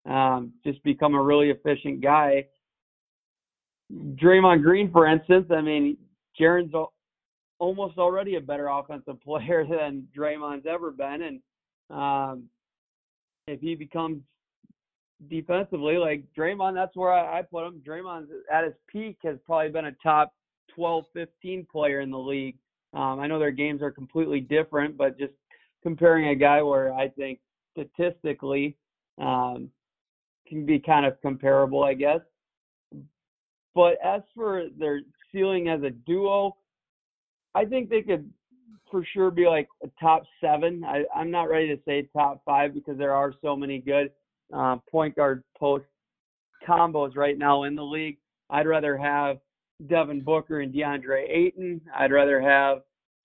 um, 0.10 0.54
just 0.64 0.82
become 0.84 1.16
a 1.16 1.22
really 1.22 1.50
efficient 1.50 2.02
guy. 2.02 2.46
Draymond 3.92 4.64
Green, 4.64 4.92
for 4.92 5.08
instance, 5.08 5.48
I 5.52 5.62
mean, 5.62 5.98
Jaren's 6.40 6.74
almost 7.60 7.98
already 7.98 8.36
a 8.36 8.42
better 8.42 8.68
offensive 8.68 9.22
player 9.24 9.66
than 9.66 10.08
Draymond's 10.18 10.66
ever 10.66 10.92
been, 10.92 11.22
and 11.22 11.42
um, 11.90 12.44
if 13.48 13.62
he 13.62 13.76
becomes 13.76 14.22
defensively, 15.30 15.98
like 15.98 16.24
Draymond, 16.38 16.76
that's 16.76 16.96
where 16.96 17.14
I, 17.14 17.40
I 17.40 17.42
put 17.42 17.66
him. 17.66 17.82
Draymond 17.86 18.28
at 18.52 18.66
his 18.66 18.74
peak 18.88 19.18
has 19.24 19.38
probably 19.46 19.72
been 19.72 19.86
a 19.86 19.96
top 20.04 20.34
12, 20.76 21.06
15 21.14 21.68
player 21.72 22.02
in 22.02 22.12
the 22.12 22.20
league. 22.20 22.58
Um, 22.94 23.20
I 23.20 23.28
know 23.28 23.40
their 23.40 23.52
games 23.52 23.82
are 23.82 23.92
completely 23.92 24.40
different, 24.40 24.98
but 24.98 25.18
just 25.18 25.34
comparing 25.84 26.30
a 26.30 26.36
guy 26.36 26.62
where 26.62 26.94
I 26.94 27.10
think 27.10 27.40
statistically 27.72 28.76
um, 29.18 29.70
can 30.48 30.66
be 30.66 30.80
kind 30.80 31.06
of 31.06 31.20
comparable, 31.22 31.84
I 31.84 31.94
guess. 31.94 32.20
But 33.74 33.98
as 34.04 34.22
for 34.36 34.66
their 34.78 35.02
ceiling 35.32 35.70
as 35.70 35.84
a 35.84 35.90
duo, 35.90 36.56
I 37.56 37.66
think 37.66 37.90
they 37.90 38.02
could 38.02 38.30
for 38.90 39.06
sure 39.14 39.32
be 39.32 39.48
like 39.48 39.68
a 39.84 39.90
top 40.00 40.24
seven. 40.42 40.84
I, 40.84 41.04
I'm 41.16 41.32
not 41.32 41.50
ready 41.50 41.68
to 41.76 41.82
say 41.86 42.08
top 42.14 42.42
five 42.46 42.74
because 42.74 42.98
there 42.98 43.14
are 43.14 43.34
so 43.42 43.56
many 43.56 43.80
good 43.80 44.12
uh, 44.54 44.78
point 44.90 45.16
guard 45.16 45.44
post 45.58 45.86
combos 46.68 47.16
right 47.16 47.38
now 47.38 47.64
in 47.64 47.76
the 47.76 47.84
league. 47.84 48.18
I'd 48.50 48.68
rather 48.68 48.98
have 48.98 49.38
Devin 49.88 50.22
Booker 50.22 50.62
and 50.62 50.74
DeAndre 50.74 51.30
Ayton. 51.30 51.82
I'd 51.96 52.12
rather 52.12 52.42
have 52.42 52.80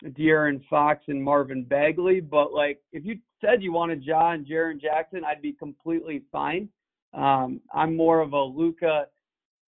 De'Aaron 0.05 0.61
Fox 0.69 1.05
and 1.09 1.23
Marvin 1.23 1.65
Bagley. 1.65 2.21
But 2.21 2.53
like, 2.53 2.81
if 2.93 3.05
you 3.05 3.19
said 3.41 3.63
you 3.63 3.73
wanted 3.73 4.03
Ja 4.03 4.33
and 4.33 4.47
Jaren 4.47 4.81
Jackson, 4.81 5.25
I'd 5.25 5.43
be 5.43 5.53
completely 5.53 6.23
fine. 6.31 6.69
Um, 7.15 7.61
I'm 7.73 7.97
more 7.97 8.21
of 8.21 8.33
a 8.33 8.43
Luka 8.43 9.07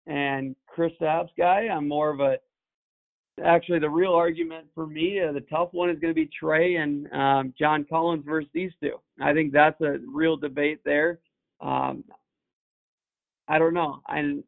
and 0.07 0.55
Chris 0.67 0.91
Kristaps 0.99 1.29
guy. 1.37 1.67
I'm 1.67 1.87
more 1.87 2.09
of 2.09 2.19
a 2.19 2.37
actually 3.43 3.79
the 3.79 3.89
real 3.89 4.13
argument 4.13 4.67
for 4.75 4.85
me, 4.85 5.19
uh, 5.19 5.31
the 5.31 5.41
tough 5.41 5.69
one 5.71 5.89
is 5.89 5.99
going 5.99 6.13
to 6.13 6.15
be 6.15 6.29
Trae 6.41 6.79
and 6.79 7.11
um, 7.13 7.53
John 7.57 7.85
Collins 7.89 8.23
versus 8.25 8.49
these 8.53 8.71
two. 8.81 8.99
I 9.21 9.33
think 9.33 9.51
that's 9.51 9.79
a 9.81 9.97
real 10.07 10.37
debate 10.37 10.79
there. 10.85 11.19
Um, 11.61 12.03
I 13.47 13.57
don't 13.57 13.73
know. 13.73 14.01
And 14.07 14.43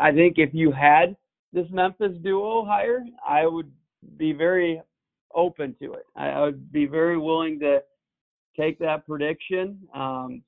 I 0.00 0.12
think 0.12 0.38
if 0.38 0.50
you 0.52 0.70
had 0.70 1.16
this 1.52 1.66
Memphis 1.70 2.16
duo 2.22 2.64
hire, 2.64 3.04
I 3.26 3.46
would 3.46 3.70
be 4.16 4.32
very 4.32 4.80
open 5.34 5.74
to 5.80 5.94
it. 5.94 6.06
I, 6.14 6.28
I 6.28 6.40
would 6.42 6.72
be 6.72 6.86
very 6.86 7.18
willing 7.18 7.58
to 7.60 7.82
take 8.56 8.78
that 8.78 9.06
prediction. 9.06 9.78
Um, 9.94 10.42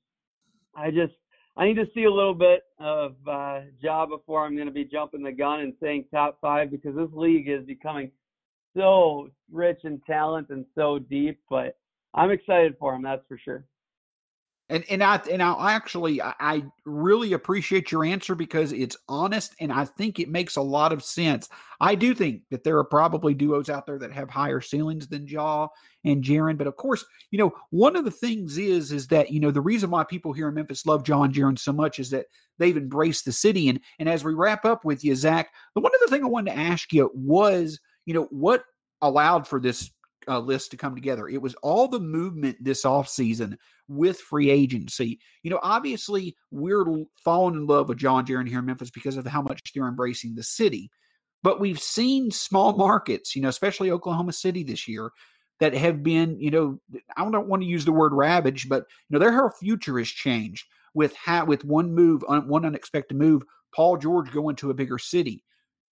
I 0.75 0.91
just 0.91 1.13
I 1.57 1.65
need 1.65 1.75
to 1.75 1.87
see 1.95 2.03
a 2.03 2.11
little 2.11 2.35
bit 2.35 2.65
of 2.79 3.15
uh, 3.27 3.61
Ja 3.79 4.05
before 4.05 4.45
I'm 4.45 4.55
going 4.55 4.67
to 4.67 4.73
be 4.73 4.85
jumping 4.85 5.23
the 5.23 5.31
gun 5.31 5.61
and 5.61 5.73
saying 5.81 6.05
top 6.11 6.37
five 6.39 6.69
because 6.69 6.95
this 6.95 7.09
league 7.13 7.49
is 7.49 7.65
becoming 7.65 8.11
so 8.75 9.29
rich 9.51 9.79
in 9.83 9.99
talent 10.05 10.49
and 10.49 10.65
so 10.75 10.99
deep. 10.99 11.39
But 11.49 11.75
I'm 12.13 12.29
excited 12.29 12.75
for 12.79 12.93
him, 12.93 13.01
that's 13.01 13.25
for 13.27 13.39
sure. 13.43 13.65
And 14.69 14.83
and 14.89 15.01
I 15.01 15.15
and 15.31 15.41
I 15.41 15.71
actually 15.71 16.21
I 16.21 16.63
really 16.85 17.31
appreciate 17.33 17.89
your 17.89 18.03
answer 18.03 18.35
because 18.35 18.73
it's 18.73 18.97
honest 19.07 19.55
and 19.61 19.71
I 19.71 19.85
think 19.85 20.19
it 20.19 20.29
makes 20.29 20.57
a 20.57 20.61
lot 20.61 20.91
of 20.91 21.03
sense. 21.03 21.47
I 21.79 21.95
do 21.95 22.13
think 22.13 22.41
that 22.51 22.65
there 22.65 22.77
are 22.77 22.83
probably 22.83 23.33
duos 23.33 23.69
out 23.69 23.85
there 23.85 23.97
that 23.99 24.11
have 24.11 24.29
higher 24.29 24.59
ceilings 24.59 25.07
than 25.07 25.25
Ja 25.25 25.69
and 26.03 26.21
Jaren, 26.21 26.57
but 26.57 26.67
of 26.67 26.75
course, 26.75 27.05
you 27.31 27.39
know, 27.39 27.53
one 27.69 27.95
of 27.95 28.03
the 28.03 28.11
things 28.11 28.57
is 28.57 28.91
is 28.91 29.07
that 29.07 29.31
you 29.31 29.39
know 29.39 29.51
the 29.51 29.61
reason 29.61 29.89
why 29.89 30.03
people 30.03 30.33
here 30.33 30.49
in 30.49 30.55
Memphis 30.55 30.85
love 30.85 31.07
Ja 31.07 31.23
and 31.23 31.33
Jaren 31.33 31.57
so 31.57 31.71
much 31.71 31.99
is 31.99 32.09
that 32.09 32.25
they've 32.57 32.75
embraced 32.75 33.23
the 33.23 33.31
city. 33.31 33.69
And 33.69 33.79
and 33.99 34.09
as 34.09 34.25
we 34.25 34.33
wrap 34.33 34.65
up 34.65 34.83
with 34.83 35.01
you, 35.01 35.15
Zak, 35.15 35.49
the 35.75 35.81
one 35.81 35.93
other 35.95 36.11
thing 36.11 36.25
I 36.25 36.27
wanted 36.27 36.51
to 36.51 36.57
ask 36.57 36.91
you 36.91 37.09
was, 37.13 37.79
you 38.05 38.13
know, 38.13 38.27
what 38.31 38.65
allowed 39.01 39.47
for 39.47 39.61
this 39.61 39.91
uh, 40.27 40.39
list 40.39 40.71
to 40.71 40.77
come 40.77 40.95
together. 40.95 41.27
It 41.27 41.41
was 41.41 41.55
all 41.55 41.87
the 41.87 41.99
movement 41.99 42.57
this 42.59 42.83
offseason 42.83 43.57
with 43.87 44.19
free 44.19 44.49
agency. 44.49 45.19
You 45.43 45.51
know, 45.51 45.59
obviously, 45.63 46.35
we're 46.51 46.85
falling 47.23 47.55
in 47.55 47.67
love 47.67 47.89
with 47.89 47.97
John 47.97 48.25
Jaren 48.25 48.47
here 48.47 48.59
in 48.59 48.65
Memphis 48.65 48.89
because 48.89 49.17
of 49.17 49.25
how 49.25 49.41
much 49.41 49.73
they're 49.73 49.87
embracing 49.87 50.35
the 50.35 50.43
city. 50.43 50.91
But 51.43 51.59
we've 51.59 51.79
seen 51.79 52.31
small 52.31 52.75
markets, 52.75 53.35
you 53.35 53.41
know, 53.41 53.49
especially 53.49 53.91
Oklahoma 53.91 54.33
City 54.33 54.63
this 54.63 54.87
year, 54.87 55.11
that 55.59 55.73
have 55.73 56.03
been, 56.03 56.39
you 56.39 56.51
know, 56.51 56.79
I 57.15 57.29
don't 57.29 57.47
want 57.47 57.61
to 57.63 57.67
use 57.67 57.85
the 57.85 57.91
word 57.91 58.13
ravaged, 58.13 58.69
but 58.69 58.85
you 59.09 59.13
know, 59.13 59.19
their 59.19 59.33
whole 59.33 59.49
future 59.49 59.97
has 59.97 60.07
changed 60.07 60.65
with 60.93 61.15
how 61.15 61.45
with 61.45 61.63
one 61.65 61.93
move, 61.93 62.23
one 62.27 62.65
unexpected 62.65 63.17
move, 63.17 63.43
Paul 63.73 63.97
George 63.97 64.31
going 64.31 64.55
to 64.57 64.71
a 64.71 64.75
bigger 64.75 64.97
city. 64.97 65.43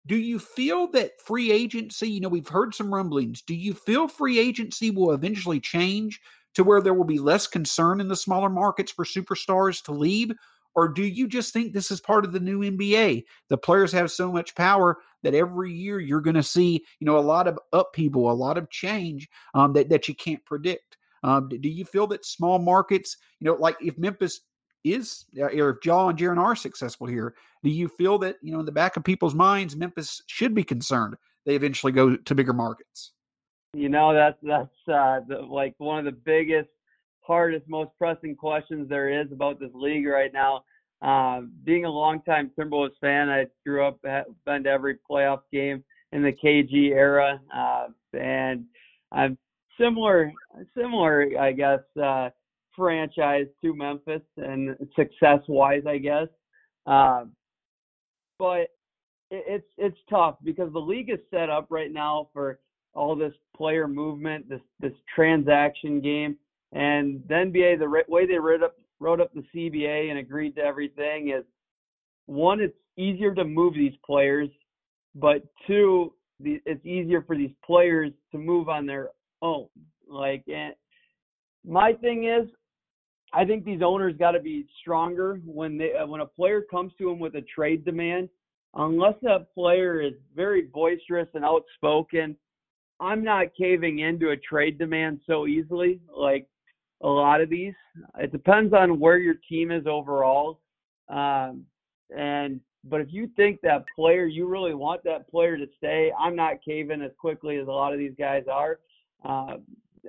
Do 0.08 0.18
you 0.18 0.40
feel 0.40 0.88
that 0.92 1.20
free 1.22 1.52
agency, 1.52 2.10
you 2.10 2.22
know, 2.22 2.30
we've 2.30 2.48
heard 2.48 2.76
some 2.76 2.94
rumblings. 2.94 3.42
Do 3.42 3.56
you 3.56 3.74
feel 3.74 4.08
free 4.08 4.40
agency 4.40 4.92
will 4.92 5.14
eventually 5.14 5.60
change 5.60 6.22
to 6.54 6.64
where 6.64 6.82
there 6.82 6.94
will 6.94 7.06
be 7.06 7.20
less 7.20 7.48
concern 7.48 8.00
in 8.00 8.08
the 8.08 8.16
smaller 8.16 8.50
markets 8.50 8.92
for 8.92 9.06
superstars 9.06 9.84
to 9.84 9.92
leave? 9.92 10.32
Or 10.76 10.90
do 10.90 11.04
you 11.04 11.28
just 11.28 11.54
think 11.54 11.72
this 11.72 11.90
is 11.90 12.02
part 12.02 12.26
of 12.26 12.34
the 12.34 12.40
new 12.40 12.60
NBA? 12.60 13.24
The 13.50 13.58
players 13.58 13.92
have 13.94 14.12
so 14.12 14.32
much 14.32 14.56
power 14.56 14.98
that 15.24 15.34
every 15.34 15.72
year 15.72 16.00
you're 16.00 16.22
going 16.22 16.36
to 16.36 16.44
see, 16.44 16.84
you 17.00 17.06
know, 17.06 17.18
a 17.18 17.20
lot 17.20 17.48
of 17.48 17.58
upheaval, 17.72 18.30
a 18.30 18.34
lot 18.34 18.58
of 18.58 18.70
change 18.70 19.30
um, 19.54 19.74
that, 19.74 19.90
that 19.90 20.08
you 20.08 20.16
can't 20.16 20.44
predict. 20.46 20.98
Um, 21.24 21.50
do 21.50 21.70
you 21.70 21.86
feel 21.86 22.08
that 22.08 22.26
small 22.26 22.60
markets, 22.60 23.18
you 23.40 23.46
know, 23.46 23.56
like 23.56 23.78
if 23.82 23.98
Memphis 23.98 24.42
is 24.86 25.26
uh, 25.38 25.46
or 25.46 25.72
if 25.72 25.86
Ja 25.86 26.08
and 26.08 26.18
Jaren 26.18 26.38
are 26.38 26.56
successful 26.56 27.08
here, 27.08 27.36
do 27.64 27.70
you 27.70 27.88
feel 27.88 28.18
that 28.20 28.38
you 28.42 28.54
know 28.54 28.60
in 28.60 28.66
the 28.66 28.72
back 28.72 28.96
of 28.96 29.04
people's 29.04 29.36
minds 29.36 29.76
Memphis 29.76 30.22
should 30.28 30.54
be 30.54 30.64
concerned 30.64 31.16
they 31.46 31.56
eventually 31.56 31.92
go 31.92 32.16
to 32.16 32.36
bigger 32.36 32.54
markets? 32.54 33.12
You 33.74 33.90
know 33.90 34.14
that's 34.14 34.38
that's 34.42 34.70
uh, 34.88 35.20
the, 35.28 35.40
like 35.42 35.74
one 35.80 36.00
of 36.00 36.06
the 36.06 36.20
biggest, 36.24 36.70
hardest, 37.22 37.68
most 37.68 37.92
pressing 37.98 38.36
questions 38.36 38.88
there 38.88 39.22
is 39.22 39.32
about 39.32 39.60
this 39.60 39.72
league 39.74 40.06
right 40.06 40.32
now. 40.32 40.64
Uh, 41.02 41.42
being 41.64 41.86
a 41.86 41.90
longtime 41.90 42.52
Timberwolves 42.58 42.98
fan, 43.02 43.30
I 43.30 43.46
grew 43.66 43.86
up 43.86 44.00
been 44.46 44.64
to 44.64 44.70
every 44.70 44.98
playoff 45.10 45.42
game 45.52 45.84
in 46.14 46.24
the 46.24 46.32
KG 46.32 46.92
era, 46.92 47.40
uh, 47.54 47.88
and 48.18 48.66
I'm 49.12 49.38
similar 49.80 50.32
similar 50.76 51.28
I 51.40 51.52
guess 51.52 51.82
uh, 52.02 52.30
franchise 52.76 53.48
to 53.62 53.76
Memphis 53.76 54.22
and 54.38 54.76
success 54.96 55.40
wise, 55.48 55.84
I 55.88 55.98
guess. 55.98 56.28
Um, 56.86 57.32
but 58.38 58.68
it's 59.32 59.66
it's 59.78 59.98
tough 60.10 60.36
because 60.44 60.72
the 60.72 60.80
league 60.80 61.10
is 61.10 61.20
set 61.32 61.50
up 61.50 61.68
right 61.70 61.92
now 61.92 62.30
for 62.34 62.60
all 62.94 63.16
this 63.16 63.34
player 63.56 63.88
movement, 63.88 64.48
this 64.50 64.62
this 64.80 64.94
transaction 65.14 66.02
game, 66.02 66.38
and 66.74 67.24
the 67.28 67.34
NBA 67.34 67.80
the 67.80 68.04
way 68.08 68.26
they 68.26 68.38
wrote 68.38 68.64
up 68.64 68.76
wrote 69.00 69.20
up 69.20 69.34
the 69.34 69.44
CBA 69.54 70.10
and 70.10 70.20
agreed 70.20 70.56
to 70.56 70.62
everything 70.62 71.30
is 71.30 71.44
one, 72.28 72.60
it's 72.60 72.78
easier 72.98 73.34
to 73.36 73.44
move 73.44 73.74
these 73.74 73.94
players 74.06 74.50
but 75.16 75.44
two, 75.66 76.14
the, 76.42 76.62
it's 76.66 76.86
easier 76.86 77.24
for 77.24 77.38
these 77.38 77.54
players 77.66 78.12
to 78.32 78.38
move 78.38 78.68
on 78.70 78.86
their 78.86 79.10
own. 79.42 79.68
Like, 80.08 80.44
and 80.54 80.74
my 81.66 81.94
thing 81.94 82.26
is, 82.26 82.48
I 83.36 83.44
think 83.44 83.66
these 83.66 83.82
owners 83.84 84.16
got 84.18 84.32
to 84.32 84.40
be 84.40 84.66
stronger 84.80 85.42
when 85.46 85.78
they 85.78 85.92
when 86.08 86.22
a 86.22 86.26
player 86.26 86.62
comes 86.62 86.94
to 86.98 87.10
them 87.10 87.20
with 87.20 87.36
a 87.36 87.42
trade 87.42 87.84
demand. 87.84 88.30
Unless 88.76 89.16
that 89.24 89.54
player 89.54 90.02
is 90.02 90.14
very 90.36 90.64
boisterous 90.64 91.28
and 91.34 91.44
outspoken, 91.44 92.36
I'm 93.00 93.24
not 93.24 93.48
caving 93.58 94.00
into 94.00 94.30
a 94.30 94.38
trade 94.38 94.78
demand 94.78 95.20
so 95.28 95.48
easily. 95.48 96.00
Like 96.16 96.48
a 97.02 97.08
lot 97.08 97.42
of 97.42 97.50
these, 97.50 97.74
it 98.18 98.32
depends 98.32 98.74
on 98.74 99.00
where 99.00 99.18
your 99.18 99.36
team 99.50 99.72
is 99.72 99.86
overall. 99.86 100.62
Um, 101.10 101.66
and 102.16 102.62
but 102.86 103.02
if 103.02 103.08
you 103.12 103.30
think 103.36 103.60
that 103.62 103.84
player, 103.96 104.26
you 104.26 104.48
really 104.48 104.76
want 104.76 105.04
that 105.04 105.30
player 105.30 105.58
to 105.58 105.66
stay, 105.78 106.12
I'm 106.18 106.36
not 106.36 106.64
caving 106.64 107.02
as 107.02 107.12
quickly 107.20 107.58
as 107.58 107.68
a 107.68 107.72
lot 107.72 107.92
of 107.92 108.00
these 108.00 108.14
guys 108.18 108.44
are. 108.50 108.80
Uh, 109.28 109.58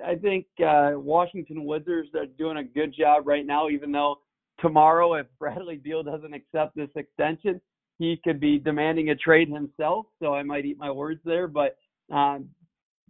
I 0.05 0.15
think 0.15 0.45
uh, 0.65 0.91
Washington 0.95 1.65
Wizards 1.65 2.09
are 2.15 2.25
doing 2.25 2.57
a 2.57 2.63
good 2.63 2.93
job 2.97 3.27
right 3.27 3.45
now, 3.45 3.69
even 3.69 3.91
though 3.91 4.19
tomorrow, 4.59 5.13
if 5.15 5.27
Bradley 5.39 5.77
Beal 5.77 6.03
doesn't 6.03 6.33
accept 6.33 6.75
this 6.75 6.89
extension, 6.95 7.61
he 7.99 8.19
could 8.23 8.39
be 8.39 8.59
demanding 8.59 9.09
a 9.09 9.15
trade 9.15 9.49
himself. 9.49 10.05
So 10.19 10.33
I 10.33 10.43
might 10.43 10.65
eat 10.65 10.77
my 10.77 10.91
words 10.91 11.19
there, 11.25 11.47
but 11.47 11.77
um, 12.11 12.49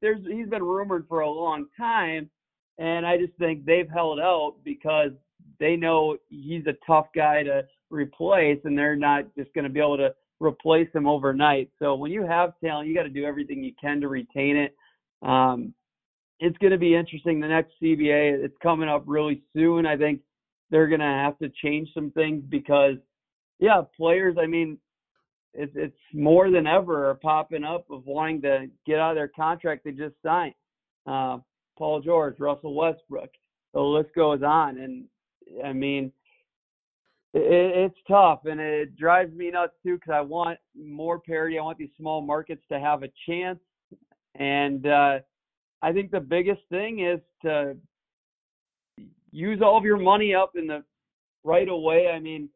there's 0.02 0.22
he's 0.26 0.48
been 0.48 0.64
rumored 0.64 1.06
for 1.08 1.22
a 1.22 1.30
long 1.30 1.68
time, 1.78 2.30
and 2.78 3.06
I 3.06 3.18
just 3.18 3.34
think 3.38 3.66
they've 3.66 3.90
held 3.90 4.20
out 4.20 4.56
because 4.64 5.12
they 5.60 5.76
know 5.76 6.18
he's 6.30 6.66
a 6.68 6.78
tough 6.86 7.08
guy 7.16 7.44
to 7.44 7.66
replace, 7.90 8.60
and 8.64 8.78
they're 8.78 8.96
not 8.96 9.26
just 9.38 9.54
going 9.54 9.64
to 9.64 9.70
be 9.70 9.80
able 9.80 9.98
to 9.98 10.14
replace 10.40 10.90
him 10.94 11.08
overnight. 11.08 11.70
So 11.80 11.96
when 11.96 12.12
you 12.12 12.26
have 12.26 12.54
talent, 12.64 12.88
you 12.88 12.96
got 12.96 13.04
to 13.04 13.10
do 13.10 13.26
everything 13.26 13.64
you 13.64 13.74
can 13.80 14.00
to 14.02 14.08
retain 14.08 14.56
it. 14.56 14.76
Um, 15.22 15.74
it's 16.40 16.58
going 16.58 16.72
to 16.72 16.78
be 16.78 16.96
interesting. 16.96 17.40
The 17.40 17.48
next 17.48 17.74
CBA, 17.82 18.44
it's 18.44 18.58
coming 18.62 18.90
up 18.90 19.04
really 19.06 19.42
soon. 19.54 19.86
I 19.86 19.98
think 19.98 20.22
they're 20.70 20.88
going 20.88 21.00
to 21.00 21.06
have 21.06 21.38
to 21.40 21.50
change 21.64 21.90
some 21.94 22.12
things 22.12 22.44
because, 22.48 22.98
yeah, 23.60 23.82
players. 23.96 24.38
I 24.42 24.46
mean, 24.46 24.78
it's 25.54 25.74
it's 25.76 25.98
more 26.14 26.52
than 26.52 26.68
ever 26.68 27.10
are 27.10 27.16
popping 27.16 27.64
up 27.64 27.86
of 27.90 28.06
wanting 28.06 28.42
to 28.44 28.68
get 28.86 29.00
out 29.00 29.12
of 29.12 29.16
their 29.16 29.28
contract 29.28 29.84
they 29.84 29.92
just 29.92 30.16
signed. 30.24 30.54
Uh, 31.08 31.40
Paul 31.78 32.02
George, 32.02 32.40
Russell 32.40 32.76
Westbrook, 32.76 33.30
the 33.74 33.82
list 33.82 34.10
goes 34.16 34.42
on, 34.44 34.78
and 34.78 35.06
I 35.64 35.74
mean, 35.74 36.12
it, 37.34 37.92
it's 37.92 38.00
tough, 38.08 38.42
and 38.46 38.60
it 38.60 38.96
drives 38.96 39.34
me 39.34 39.50
nuts 39.50 39.74
too 39.84 39.96
because 39.96 40.14
I 40.14 40.22
want 40.22 40.60
more 40.76 41.20
parity. 41.20 41.58
I 41.58 41.64
want 41.64 41.78
these 41.78 41.90
small 41.98 42.22
markets 42.22 42.64
to 42.72 42.80
have 42.80 43.04
a 43.04 43.10
chance, 43.28 43.60
and 44.36 44.86
uh, 44.86 45.20
I 45.82 45.92
think 45.92 46.12
the 46.12 46.20
biggest 46.20 46.62
thing 46.70 47.00
is 47.00 47.20
to 47.44 47.76
use 49.32 49.62
all 49.62 49.78
of 49.78 49.84
your 49.84 49.98
money 49.98 50.34
up 50.34 50.52
in 50.56 50.68
the 50.68 50.84
right 51.44 51.70
away. 51.70 52.10
I 52.14 52.20
mean, 52.20 52.50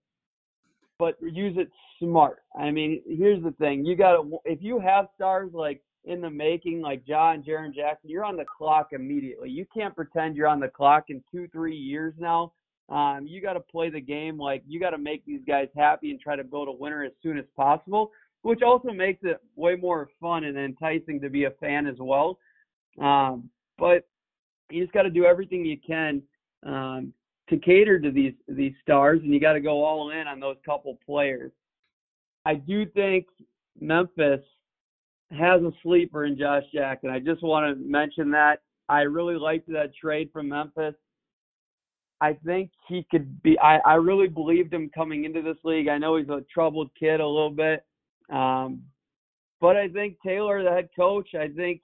but 0.97 1.15
use 1.21 1.55
it 1.57 1.69
smart. 1.99 2.43
I 2.59 2.71
mean, 2.71 3.01
here's 3.07 3.43
the 3.43 3.51
thing: 3.51 3.85
you 3.85 3.95
got 3.95 4.13
to 4.13 4.37
if 4.45 4.59
you 4.61 4.79
have 4.79 5.07
stars 5.15 5.51
like 5.53 5.81
in 6.05 6.21
the 6.21 6.29
making, 6.29 6.81
like 6.81 7.03
Ja, 7.05 7.31
and 7.31 7.43
Jaren 7.43 7.73
Jackson, 7.73 8.09
you're 8.09 8.25
on 8.25 8.37
the 8.37 8.45
clock 8.57 8.89
immediately. 8.91 9.49
You 9.49 9.65
can't 9.73 9.95
pretend 9.95 10.35
you're 10.35 10.47
on 10.47 10.59
the 10.59 10.67
clock 10.67 11.05
in 11.09 11.23
two, 11.31 11.47
three 11.49 11.75
years 11.75 12.13
now. 12.17 12.53
Um, 12.89 13.25
you 13.25 13.41
got 13.41 13.53
to 13.53 13.59
play 13.59 13.89
the 13.89 14.01
game 14.01 14.37
like 14.37 14.63
you 14.67 14.79
got 14.79 14.89
to 14.89 14.97
make 14.97 15.25
these 15.25 15.41
guys 15.47 15.67
happy 15.77 16.11
and 16.11 16.19
try 16.19 16.35
to 16.35 16.43
build 16.43 16.67
a 16.67 16.71
winner 16.71 17.03
as 17.03 17.13
soon 17.23 17.37
as 17.37 17.45
possible, 17.55 18.11
which 18.41 18.61
also 18.63 18.91
makes 18.91 19.19
it 19.23 19.39
way 19.55 19.75
more 19.75 20.09
fun 20.19 20.43
and 20.43 20.57
enticing 20.57 21.21
to 21.21 21.29
be 21.29 21.45
a 21.45 21.51
fan 21.51 21.87
as 21.87 21.95
well. 21.99 22.37
Um, 22.99 23.49
but 23.77 24.07
you 24.69 24.81
just 24.81 24.93
got 24.93 25.03
to 25.03 25.09
do 25.09 25.25
everything 25.25 25.65
you 25.65 25.77
can 25.85 26.21
um, 26.65 27.13
to 27.49 27.57
cater 27.57 27.99
to 27.99 28.11
these 28.11 28.33
these 28.47 28.73
stars, 28.81 29.19
and 29.23 29.33
you 29.33 29.39
got 29.39 29.53
to 29.53 29.61
go 29.61 29.83
all 29.83 30.11
in 30.11 30.27
on 30.27 30.39
those 30.39 30.57
couple 30.65 30.97
players. 31.05 31.51
I 32.45 32.55
do 32.55 32.85
think 32.85 33.27
Memphis 33.79 34.41
has 35.31 35.61
a 35.61 35.71
sleeper 35.83 36.25
in 36.25 36.37
Josh 36.37 36.63
Jackson. 36.73 37.09
And 37.09 37.15
i 37.15 37.19
just 37.19 37.43
want 37.43 37.65
to 37.77 37.83
mention 37.83 38.31
that. 38.31 38.61
I 38.89 39.01
really 39.01 39.35
liked 39.35 39.67
that 39.69 39.95
trade 39.95 40.29
from 40.33 40.49
Memphis. 40.49 40.95
I 42.19 42.33
think 42.45 42.71
he 42.87 43.05
could 43.09 43.41
be. 43.41 43.57
I, 43.59 43.77
I 43.77 43.93
really 43.95 44.27
believed 44.27 44.73
him 44.73 44.91
coming 44.93 45.23
into 45.25 45.41
this 45.41 45.57
league. 45.63 45.87
I 45.87 45.97
know 45.97 46.17
he's 46.17 46.29
a 46.29 46.43
troubled 46.53 46.91
kid 46.99 47.19
a 47.19 47.27
little 47.27 47.49
bit, 47.49 47.83
um, 48.31 48.81
but 49.59 49.75
I 49.75 49.87
think 49.87 50.17
Taylor, 50.23 50.63
the 50.63 50.69
head 50.69 50.89
coach, 50.95 51.29
I 51.33 51.47
think 51.47 51.81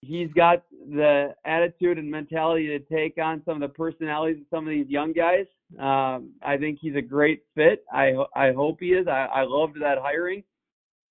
he's 0.00 0.32
got 0.32 0.64
the 0.70 1.34
attitude 1.44 1.98
and 1.98 2.10
mentality 2.10 2.66
to 2.68 2.78
take 2.78 3.18
on 3.18 3.42
some 3.44 3.62
of 3.62 3.68
the 3.68 3.74
personalities 3.74 4.40
of 4.40 4.46
some 4.50 4.64
of 4.64 4.70
these 4.70 4.88
young 4.88 5.12
guys. 5.12 5.46
Um, 5.78 6.30
I 6.42 6.56
think 6.56 6.78
he's 6.80 6.96
a 6.96 7.02
great 7.02 7.42
fit. 7.54 7.84
I 7.92 8.14
I 8.34 8.52
hope 8.52 8.78
he 8.80 8.92
is. 8.92 9.06
I, 9.06 9.26
I 9.26 9.42
loved 9.44 9.80
that 9.80 9.98
hiring. 9.98 10.42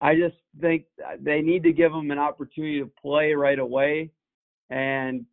I 0.01 0.15
just 0.15 0.35
think 0.61 0.85
they 1.19 1.41
need 1.41 1.63
to 1.63 1.73
give 1.73 1.91
him 1.91 2.11
an 2.11 2.19
opportunity 2.19 2.79
to 2.79 2.91
play 3.01 3.33
right 3.33 3.59
away, 3.59 4.11
and 4.69 5.25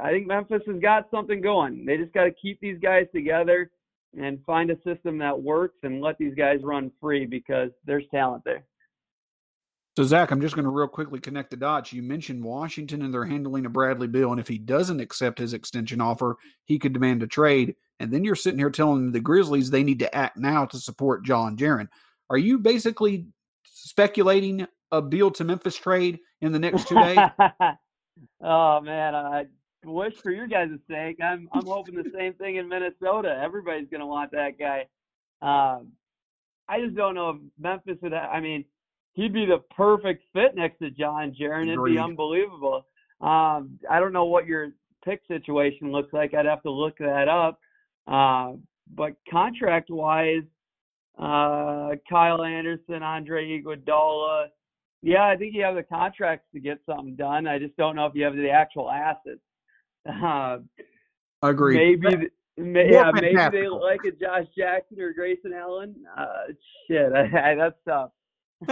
I 0.00 0.10
think 0.10 0.26
Memphis 0.26 0.62
has 0.66 0.80
got 0.80 1.08
something 1.10 1.40
going. 1.40 1.84
They 1.84 1.96
just 1.96 2.12
got 2.12 2.24
to 2.24 2.32
keep 2.32 2.60
these 2.60 2.78
guys 2.80 3.06
together 3.14 3.70
and 4.18 4.38
find 4.44 4.70
a 4.70 4.76
system 4.82 5.18
that 5.18 5.40
works 5.40 5.76
and 5.82 6.00
let 6.00 6.18
these 6.18 6.34
guys 6.34 6.60
run 6.62 6.90
free 7.00 7.26
because 7.26 7.70
there's 7.84 8.04
talent 8.10 8.42
there. 8.44 8.64
So, 9.96 10.02
Zak, 10.02 10.32
I'm 10.32 10.40
just 10.40 10.56
going 10.56 10.64
to 10.64 10.70
real 10.70 10.88
quickly 10.88 11.20
connect 11.20 11.50
the 11.50 11.56
dots. 11.56 11.92
You 11.92 12.02
mentioned 12.02 12.42
Washington 12.42 13.02
and 13.02 13.14
they're 13.14 13.24
handling 13.24 13.64
a 13.64 13.68
Bradley 13.68 14.08
Beal. 14.08 14.32
and 14.32 14.40
if 14.40 14.48
he 14.48 14.58
doesn't 14.58 15.00
accept 15.00 15.38
his 15.38 15.54
extension 15.54 16.00
offer, 16.00 16.36
he 16.64 16.80
could 16.80 16.92
demand 16.92 17.22
a 17.22 17.28
trade. 17.28 17.76
And 18.00 18.12
then 18.12 18.24
you're 18.24 18.34
sitting 18.34 18.58
here 18.58 18.70
telling 18.70 19.12
the 19.12 19.20
Grizzlies 19.20 19.70
they 19.70 19.84
need 19.84 20.00
to 20.00 20.12
act 20.12 20.36
now 20.36 20.64
to 20.66 20.78
support 20.78 21.24
John 21.24 21.56
Jaren. 21.56 21.88
Are 22.28 22.38
you 22.38 22.58
basically 22.58 23.28
speculating 23.62 24.66
a 24.90 25.00
Beal 25.00 25.30
to 25.30 25.44
Memphis 25.44 25.76
trade 25.76 26.18
in 26.40 26.50
the 26.50 26.58
next 26.58 26.88
two 26.88 26.96
days? 26.96 27.18
oh 28.42 28.80
man, 28.80 29.14
I 29.14 29.46
wish 29.84 30.14
for 30.16 30.32
your 30.32 30.48
guys' 30.48 30.70
sake. 30.90 31.18
I'm 31.22 31.48
I'm 31.52 31.66
hoping 31.66 31.94
the 31.94 32.10
same 32.12 32.34
thing 32.34 32.56
in 32.56 32.68
Minnesota. 32.68 33.38
Everybody's 33.40 33.88
going 33.88 34.00
to 34.00 34.06
want 34.06 34.32
that 34.32 34.58
guy. 34.58 34.86
Um, 35.40 35.92
I 36.68 36.80
just 36.80 36.96
don't 36.96 37.14
know 37.14 37.30
if 37.30 37.36
Memphis 37.60 37.98
would. 38.02 38.12
I 38.12 38.40
mean 38.40 38.64
he'd 39.14 39.32
be 39.32 39.46
the 39.46 39.58
perfect 39.74 40.24
fit 40.32 40.54
next 40.54 40.78
to 40.78 40.90
John 40.90 41.34
Jaren. 41.38 41.68
It'd 41.68 41.84
be 41.84 41.98
unbelievable. 41.98 42.86
Um, 43.20 43.78
I 43.90 43.98
don't 44.00 44.12
know 44.12 44.26
what 44.26 44.46
your 44.46 44.68
pick 45.04 45.22
situation 45.28 45.92
looks 45.92 46.12
like. 46.12 46.34
I'd 46.34 46.46
have 46.46 46.62
to 46.62 46.70
look 46.70 46.98
that 46.98 47.28
up. 47.28 47.58
Uh, 48.06 48.58
but 48.94 49.14
contract 49.30 49.88
wise, 49.90 50.42
uh, 51.18 51.90
Kyle 52.08 52.42
Anderson, 52.42 53.02
Andre 53.02 53.60
Iguodala, 53.60 54.46
yeah, 55.04 55.26
I 55.26 55.36
think 55.36 55.54
you 55.54 55.62
have 55.62 55.74
the 55.74 55.82
contracts 55.82 56.46
to 56.54 56.60
get 56.60 56.78
something 56.86 57.14
done. 57.14 57.46
I 57.46 57.58
just 57.58 57.76
don't 57.76 57.94
know 57.94 58.06
if 58.06 58.14
you 58.14 58.24
have 58.24 58.34
the 58.34 58.48
actual 58.50 58.90
assets. 58.90 59.40
Uh, 60.06 60.58
Agreed. 61.42 62.00
Maybe. 62.00 62.28
May, 62.56 62.92
yeah, 62.92 63.10
maybe 63.12 63.36
they 63.52 63.68
like 63.68 64.00
a 64.06 64.12
Josh 64.12 64.46
Jackson 64.56 65.00
or 65.00 65.12
Grayson 65.12 65.52
Allen. 65.52 65.94
Uh, 66.16 66.52
shit, 66.86 67.12
I, 67.12 67.22
I, 67.52 67.54
that's 67.54 67.76
tough. 67.86 68.10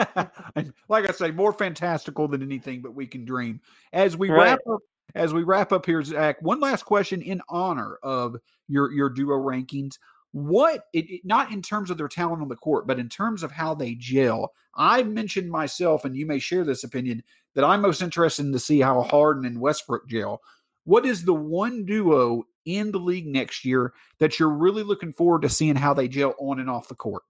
like 0.88 1.08
I 1.08 1.12
say, 1.12 1.30
more 1.30 1.52
fantastical 1.52 2.28
than 2.28 2.42
anything, 2.42 2.82
but 2.82 2.94
we 2.94 3.06
can 3.06 3.24
dream. 3.24 3.60
As 3.92 4.16
we 4.16 4.30
right. 4.30 4.44
wrap 4.44 4.60
up, 4.70 4.80
as 5.14 5.34
we 5.34 5.42
wrap 5.42 5.72
up 5.72 5.86
here, 5.86 6.02
Zak, 6.02 6.40
one 6.40 6.60
last 6.60 6.84
question 6.84 7.22
in 7.22 7.42
honor 7.48 7.98
of 8.02 8.36
your 8.68 8.92
your 8.92 9.10
duo 9.10 9.36
rankings. 9.36 9.98
What 10.32 10.84
it, 10.94 11.10
it, 11.10 11.20
not 11.24 11.52
in 11.52 11.60
terms 11.60 11.90
of 11.90 11.98
their 11.98 12.08
talent 12.08 12.42
on 12.42 12.48
the 12.48 12.56
court, 12.56 12.86
but 12.86 12.98
in 12.98 13.08
terms 13.08 13.42
of 13.42 13.52
how 13.52 13.74
they 13.74 13.94
gel. 13.94 14.52
I 14.74 15.02
mentioned 15.02 15.50
myself, 15.50 16.06
and 16.06 16.16
you 16.16 16.24
may 16.24 16.38
share 16.38 16.64
this 16.64 16.84
opinion 16.84 17.22
that 17.54 17.64
I'm 17.64 17.82
most 17.82 18.00
interested 18.00 18.46
in 18.46 18.52
to 18.52 18.58
see 18.58 18.80
how 18.80 19.02
Harden 19.02 19.44
and 19.44 19.60
Westbrook 19.60 20.08
gel. 20.08 20.40
What 20.84 21.04
is 21.04 21.24
the 21.24 21.34
one 21.34 21.84
duo 21.84 22.44
in 22.64 22.92
the 22.92 22.98
league 22.98 23.26
next 23.26 23.64
year 23.64 23.92
that 24.18 24.38
you're 24.38 24.48
really 24.48 24.82
looking 24.82 25.12
forward 25.12 25.42
to 25.42 25.50
seeing 25.50 25.76
how 25.76 25.92
they 25.92 26.08
gel 26.08 26.34
on 26.38 26.58
and 26.58 26.70
off 26.70 26.88
the 26.88 26.94
court? 26.94 27.22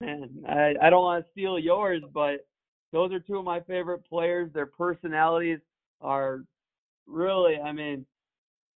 Man, 0.00 0.44
I, 0.48 0.74
I 0.82 0.90
don't 0.90 1.02
want 1.02 1.24
to 1.24 1.30
steal 1.32 1.58
yours, 1.58 2.02
but 2.12 2.46
those 2.92 3.12
are 3.12 3.20
two 3.20 3.36
of 3.36 3.44
my 3.44 3.60
favorite 3.60 4.04
players. 4.08 4.50
Their 4.52 4.66
personalities 4.66 5.58
are 6.00 6.40
really, 7.06 7.58
I 7.58 7.72
mean, 7.72 8.06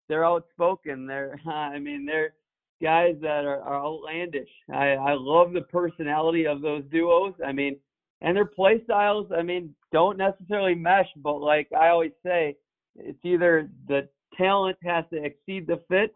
they're 0.08 0.24
outspoken. 0.24 1.06
They're, 1.06 1.38
I 1.46 1.78
mean, 1.78 2.04
they're 2.04 2.34
guys 2.82 3.16
that 3.22 3.44
are, 3.44 3.62
are 3.62 3.84
outlandish. 3.84 4.50
I, 4.72 4.90
I 4.90 5.14
love 5.14 5.52
the 5.52 5.62
personality 5.62 6.46
of 6.46 6.60
those 6.60 6.84
duos. 6.90 7.34
I 7.44 7.52
mean, 7.52 7.76
and 8.20 8.36
their 8.36 8.46
play 8.46 8.82
styles, 8.84 9.30
I 9.36 9.42
mean, 9.42 9.74
don't 9.92 10.18
necessarily 10.18 10.74
mesh, 10.74 11.08
but 11.16 11.38
like 11.38 11.68
I 11.72 11.88
always 11.88 12.12
say, 12.24 12.56
it's 12.96 13.18
either 13.22 13.68
the 13.88 14.08
talent 14.36 14.76
has 14.82 15.04
to 15.12 15.22
exceed 15.24 15.66
the 15.66 15.82
fit 15.88 16.14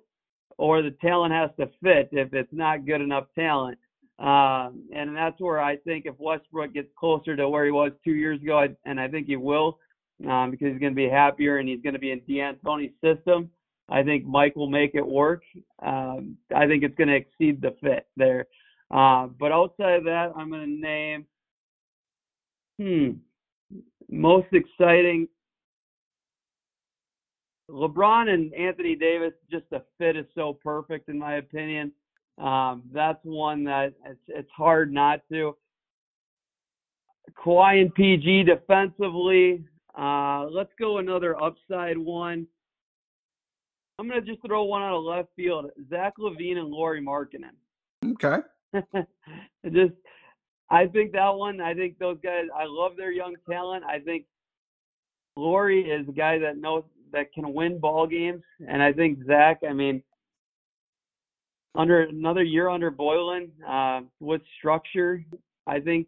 or 0.59 0.83
the 0.83 0.95
talent 1.03 1.33
has 1.33 1.51
to 1.59 1.67
fit 1.83 2.09
if 2.13 2.33
it's 2.35 2.53
not 2.53 2.87
good 2.87 3.01
enough 3.01 3.27
talent. 3.35 3.79
Um, 4.19 4.83
and 4.93 5.17
that's 5.17 5.41
where 5.41 5.61
I 5.61 5.77
think 5.77 6.07
if 6.07 6.15
Westbrook 6.19 6.75
gets 6.75 6.89
closer 6.99 7.37
to 7.37 7.49
where 7.49 7.65
he 7.65 7.71
was 7.71 7.93
two 8.05 8.15
years 8.15 8.41
ago, 8.43 8.59
I, 8.59 8.69
and 8.85 8.99
I 8.99 9.07
think 9.07 9.29
he 9.29 9.37
will, 9.37 9.79
um, 10.29 10.51
because 10.51 10.73
he's 10.73 10.81
going 10.81 10.93
to 10.93 10.97
be 10.97 11.09
happier 11.09 11.59
and 11.59 11.69
he's 11.69 11.81
going 11.83 11.93
to 11.93 12.01
be 12.01 12.11
in 12.11 12.21
D'Antoni's 12.29 12.95
system. 13.03 13.51
I 13.89 14.03
think 14.03 14.27
Mike 14.27 14.57
will 14.57 14.69
make 14.69 14.95
it 14.95 15.07
work. 15.07 15.43
Um, 15.81 16.37
I 16.55 16.67
think 16.67 16.83
it's 16.83 16.97
going 16.97 17.09
to 17.09 17.15
exceed 17.15 17.63
the 17.63 17.77
fit 17.81 18.07
there. 18.17 18.47
Uh, 18.91 19.29
but 19.39 19.53
outside 19.53 19.99
of 19.99 20.05
that, 20.05 20.33
I'm 20.37 20.51
going 20.51 20.67
to 20.67 20.81
name, 20.81 21.27
hmm, 22.79 23.11
most 24.11 24.49
exciting. 24.53 25.29
LeBron 27.71 28.31
and 28.31 28.53
Anthony 28.55 28.97
Davis, 28.97 29.33
just 29.51 29.69
the 29.71 29.83
fit 29.99 30.17
is 30.17 30.27
so 30.35 30.55
perfect 30.55 31.09
in 31.09 31.19
my 31.19 31.35
opinion. 31.35 31.93
Um, 32.41 32.85
that's 32.93 33.19
one 33.25 33.65
that 33.65 33.95
it's, 34.05 34.21
it's 34.29 34.51
hard 34.57 34.93
not 34.93 35.21
to. 35.31 35.57
Kawhi 37.45 37.83
and 37.83 37.95
PG 37.95 38.45
defensively. 38.45 39.65
Uh, 39.99 40.47
let's 40.47 40.71
go 40.79 40.99
another 40.99 41.41
upside 41.43 41.99
one. 41.99 42.47
I'm 43.99 44.09
gonna 44.09 44.21
just 44.21 44.41
throw 44.47 44.65
one 44.65 44.83
out 44.83 44.97
of 44.97 45.05
left 45.05 45.29
field. 45.35 45.71
Zach 45.91 46.15
LaVine 46.19 46.59
and 46.59 46.69
Lauri 46.69 47.03
Markkanen. 47.03 47.57
Okay. 48.13 48.39
just, 49.73 49.95
I 50.71 50.87
think 50.87 51.13
that 51.13 51.31
one. 51.31 51.61
I 51.61 51.75
think 51.75 51.99
those 51.99 52.19
guys. 52.23 52.45
I 52.57 52.65
love 52.67 52.93
their 52.97 53.11
young 53.11 53.35
talent. 53.51 53.85
I 53.85 53.99
think 53.99 54.27
Lauri 55.37 55.83
is 55.83 56.09
a 56.09 56.13
guy 56.13 56.39
that 56.39 56.59
knows 56.59 56.85
that 57.13 57.33
can 57.33 57.53
win 57.53 57.81
ball 57.81 58.07
games, 58.07 58.43
and 58.69 58.81
I 58.81 58.93
think 58.93 59.19
Zach. 59.27 59.61
I 59.69 59.73
mean, 59.73 60.03
under 61.75 62.03
another 62.03 62.43
year 62.43 62.69
under 62.69 62.91
Boylen 62.91 63.51
uh, 63.67 64.01
with 64.21 64.43
structure, 64.59 65.25
I 65.67 65.81
think 65.81 66.07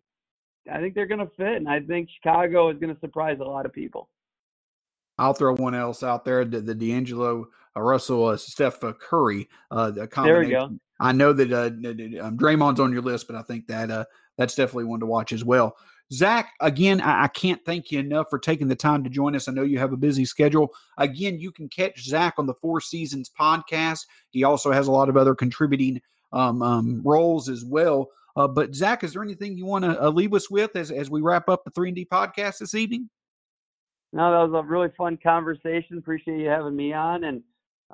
I 0.70 0.78
think 0.78 0.94
they're 0.94 1.06
going 1.06 1.20
to 1.20 1.30
fit, 1.36 1.56
and 1.56 1.68
I 1.68 1.80
think 1.80 2.08
Chicago 2.16 2.70
is 2.70 2.78
going 2.78 2.94
to 2.94 3.00
surprise 3.00 3.38
a 3.40 3.44
lot 3.44 3.66
of 3.66 3.72
people. 3.72 4.08
I'll 5.18 5.34
throw 5.34 5.54
one 5.54 5.74
else 5.74 6.02
out 6.02 6.24
there: 6.24 6.44
the, 6.44 6.60
the 6.60 6.74
D'Angelo 6.74 7.48
uh, 7.76 7.80
Russell, 7.80 8.26
uh, 8.26 8.36
Steph 8.36 8.82
uh, 8.84 8.92
Curry. 8.92 9.48
Uh, 9.70 9.90
the 9.90 10.08
there 10.24 10.40
we 10.40 10.50
go. 10.50 10.70
I 10.98 11.12
know 11.12 11.32
that 11.32 11.52
uh, 11.52 12.24
um, 12.24 12.36
Draymond's 12.36 12.80
on 12.80 12.92
your 12.92 13.02
list, 13.02 13.26
but 13.26 13.36
I 13.36 13.42
think 13.42 13.66
that 13.68 13.90
uh, 13.90 14.04
that's 14.36 14.54
definitely 14.54 14.84
one 14.84 15.00
to 15.00 15.06
watch 15.06 15.32
as 15.32 15.44
well. 15.44 15.76
Zak, 16.12 16.52
again, 16.60 17.00
I, 17.00 17.24
I, 17.24 17.28
can't 17.28 17.64
thank 17.64 17.92
you 17.92 18.00
enough 18.00 18.26
for 18.30 18.38
taking 18.38 18.66
the 18.66 18.74
time 18.74 19.04
to 19.04 19.10
join 19.10 19.36
us. 19.36 19.46
I 19.46 19.52
know 19.52 19.62
you 19.62 19.78
have 19.78 19.92
a 19.92 19.96
busy 19.96 20.24
schedule. 20.24 20.74
Again, 20.98 21.38
you 21.38 21.52
can 21.52 21.68
catch 21.68 22.02
Zak 22.02 22.34
on 22.38 22.46
the 22.46 22.54
Four 22.54 22.80
SZNS 22.80 23.30
podcast. 23.38 24.06
He 24.30 24.42
also 24.42 24.72
has 24.72 24.88
a 24.88 24.92
lot 24.92 25.08
of 25.08 25.16
other 25.16 25.36
contributing 25.36 26.00
um, 26.32 26.62
um, 26.62 27.00
roles 27.04 27.48
as 27.48 27.64
well. 27.64 28.10
Uh, 28.36 28.48
but 28.48 28.74
Zak, 28.74 29.04
is 29.04 29.12
there 29.12 29.22
anything 29.22 29.56
you 29.56 29.66
want 29.66 29.84
to 29.84 30.02
uh, 30.02 30.08
leave 30.08 30.34
us 30.34 30.50
with 30.50 30.74
as, 30.74 30.90
as 30.90 31.10
we 31.10 31.20
wrap 31.20 31.48
up 31.48 31.62
the 31.64 31.70
three 31.70 31.88
and 31.88 31.96
D 31.96 32.04
podcast 32.04 32.58
this 32.58 32.74
evening? 32.74 33.08
No, 34.12 34.32
that 34.32 34.50
was 34.50 34.64
a 34.64 34.68
really 34.68 34.90
fun 34.96 35.16
conversation. 35.16 35.98
Appreciate 35.98 36.40
you 36.40 36.48
having 36.48 36.74
me 36.74 36.92
on. 36.92 37.22
And 37.22 37.42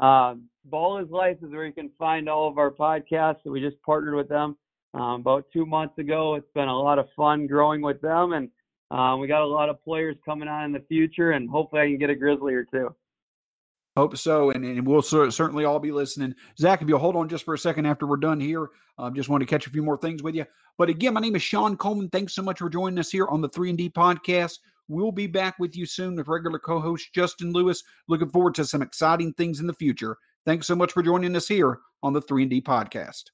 uh, 0.00 0.36
Ball 0.64 0.98
is 0.98 1.10
Life 1.10 1.36
is 1.42 1.50
where 1.50 1.66
you 1.66 1.72
can 1.72 1.90
find 1.98 2.28
all 2.28 2.48
of 2.48 2.56
our 2.56 2.70
podcasts. 2.70 3.44
We 3.44 3.60
just 3.60 3.80
partnered 3.82 4.14
with 4.14 4.28
them 4.28 4.56
um, 4.96 5.20
about 5.20 5.46
two 5.52 5.66
months 5.66 5.98
ago. 5.98 6.34
It's 6.34 6.50
been 6.54 6.68
a 6.68 6.78
lot 6.78 6.98
of 6.98 7.06
fun 7.14 7.46
growing 7.46 7.82
with 7.82 8.00
them, 8.00 8.32
and 8.32 8.48
um, 8.90 9.20
we 9.20 9.26
got 9.26 9.42
a 9.42 9.46
lot 9.46 9.68
of 9.68 9.82
players 9.84 10.16
coming 10.24 10.48
on 10.48 10.64
in 10.64 10.72
the 10.72 10.84
future, 10.88 11.32
and 11.32 11.48
hopefully 11.48 11.82
I 11.82 11.86
can 11.86 11.98
get 11.98 12.10
a 12.10 12.14
Grizzly 12.14 12.54
or 12.54 12.64
two. 12.64 12.94
Hope 13.96 14.16
so, 14.16 14.50
and, 14.50 14.64
and 14.64 14.86
we'll 14.86 15.00
certainly 15.00 15.64
all 15.64 15.78
be 15.78 15.90
listening. 15.90 16.34
Zak, 16.58 16.82
if 16.82 16.88
you'll 16.88 16.98
hold 16.98 17.16
on 17.16 17.30
just 17.30 17.44
for 17.44 17.54
a 17.54 17.58
second 17.58 17.86
after 17.86 18.06
we're 18.06 18.18
done 18.18 18.38
here, 18.38 18.68
I 18.98 19.06
um, 19.06 19.14
just 19.14 19.30
want 19.30 19.40
to 19.40 19.46
catch 19.46 19.66
a 19.66 19.70
few 19.70 19.82
more 19.82 19.96
things 19.96 20.22
with 20.22 20.34
you. 20.34 20.44
But 20.76 20.90
again, 20.90 21.14
my 21.14 21.20
name 21.20 21.34
is 21.34 21.42
Sean 21.42 21.78
Coleman. 21.78 22.10
Thanks 22.10 22.34
so 22.34 22.42
much 22.42 22.58
for 22.58 22.68
joining 22.68 22.98
us 22.98 23.10
here 23.10 23.26
on 23.28 23.40
the 23.40 23.48
3 23.48 23.70
and 23.70 23.78
D 23.78 23.88
podcast. 23.88 24.58
We'll 24.88 25.12
be 25.12 25.26
back 25.26 25.58
with 25.58 25.76
you 25.76 25.86
soon 25.86 26.14
with 26.14 26.28
regular 26.28 26.58
co-host 26.58 27.12
Justin 27.14 27.52
Lewis. 27.52 27.82
Looking 28.06 28.28
forward 28.28 28.54
to 28.56 28.66
some 28.66 28.82
exciting 28.82 29.32
things 29.32 29.60
in 29.60 29.66
the 29.66 29.74
future. 29.74 30.18
Thanks 30.44 30.66
so 30.66 30.76
much 30.76 30.92
for 30.92 31.02
joining 31.02 31.34
us 31.34 31.48
here 31.48 31.80
on 32.02 32.12
the 32.12 32.20
3 32.20 32.42
and 32.42 32.50
D 32.50 32.60
podcast. 32.60 33.24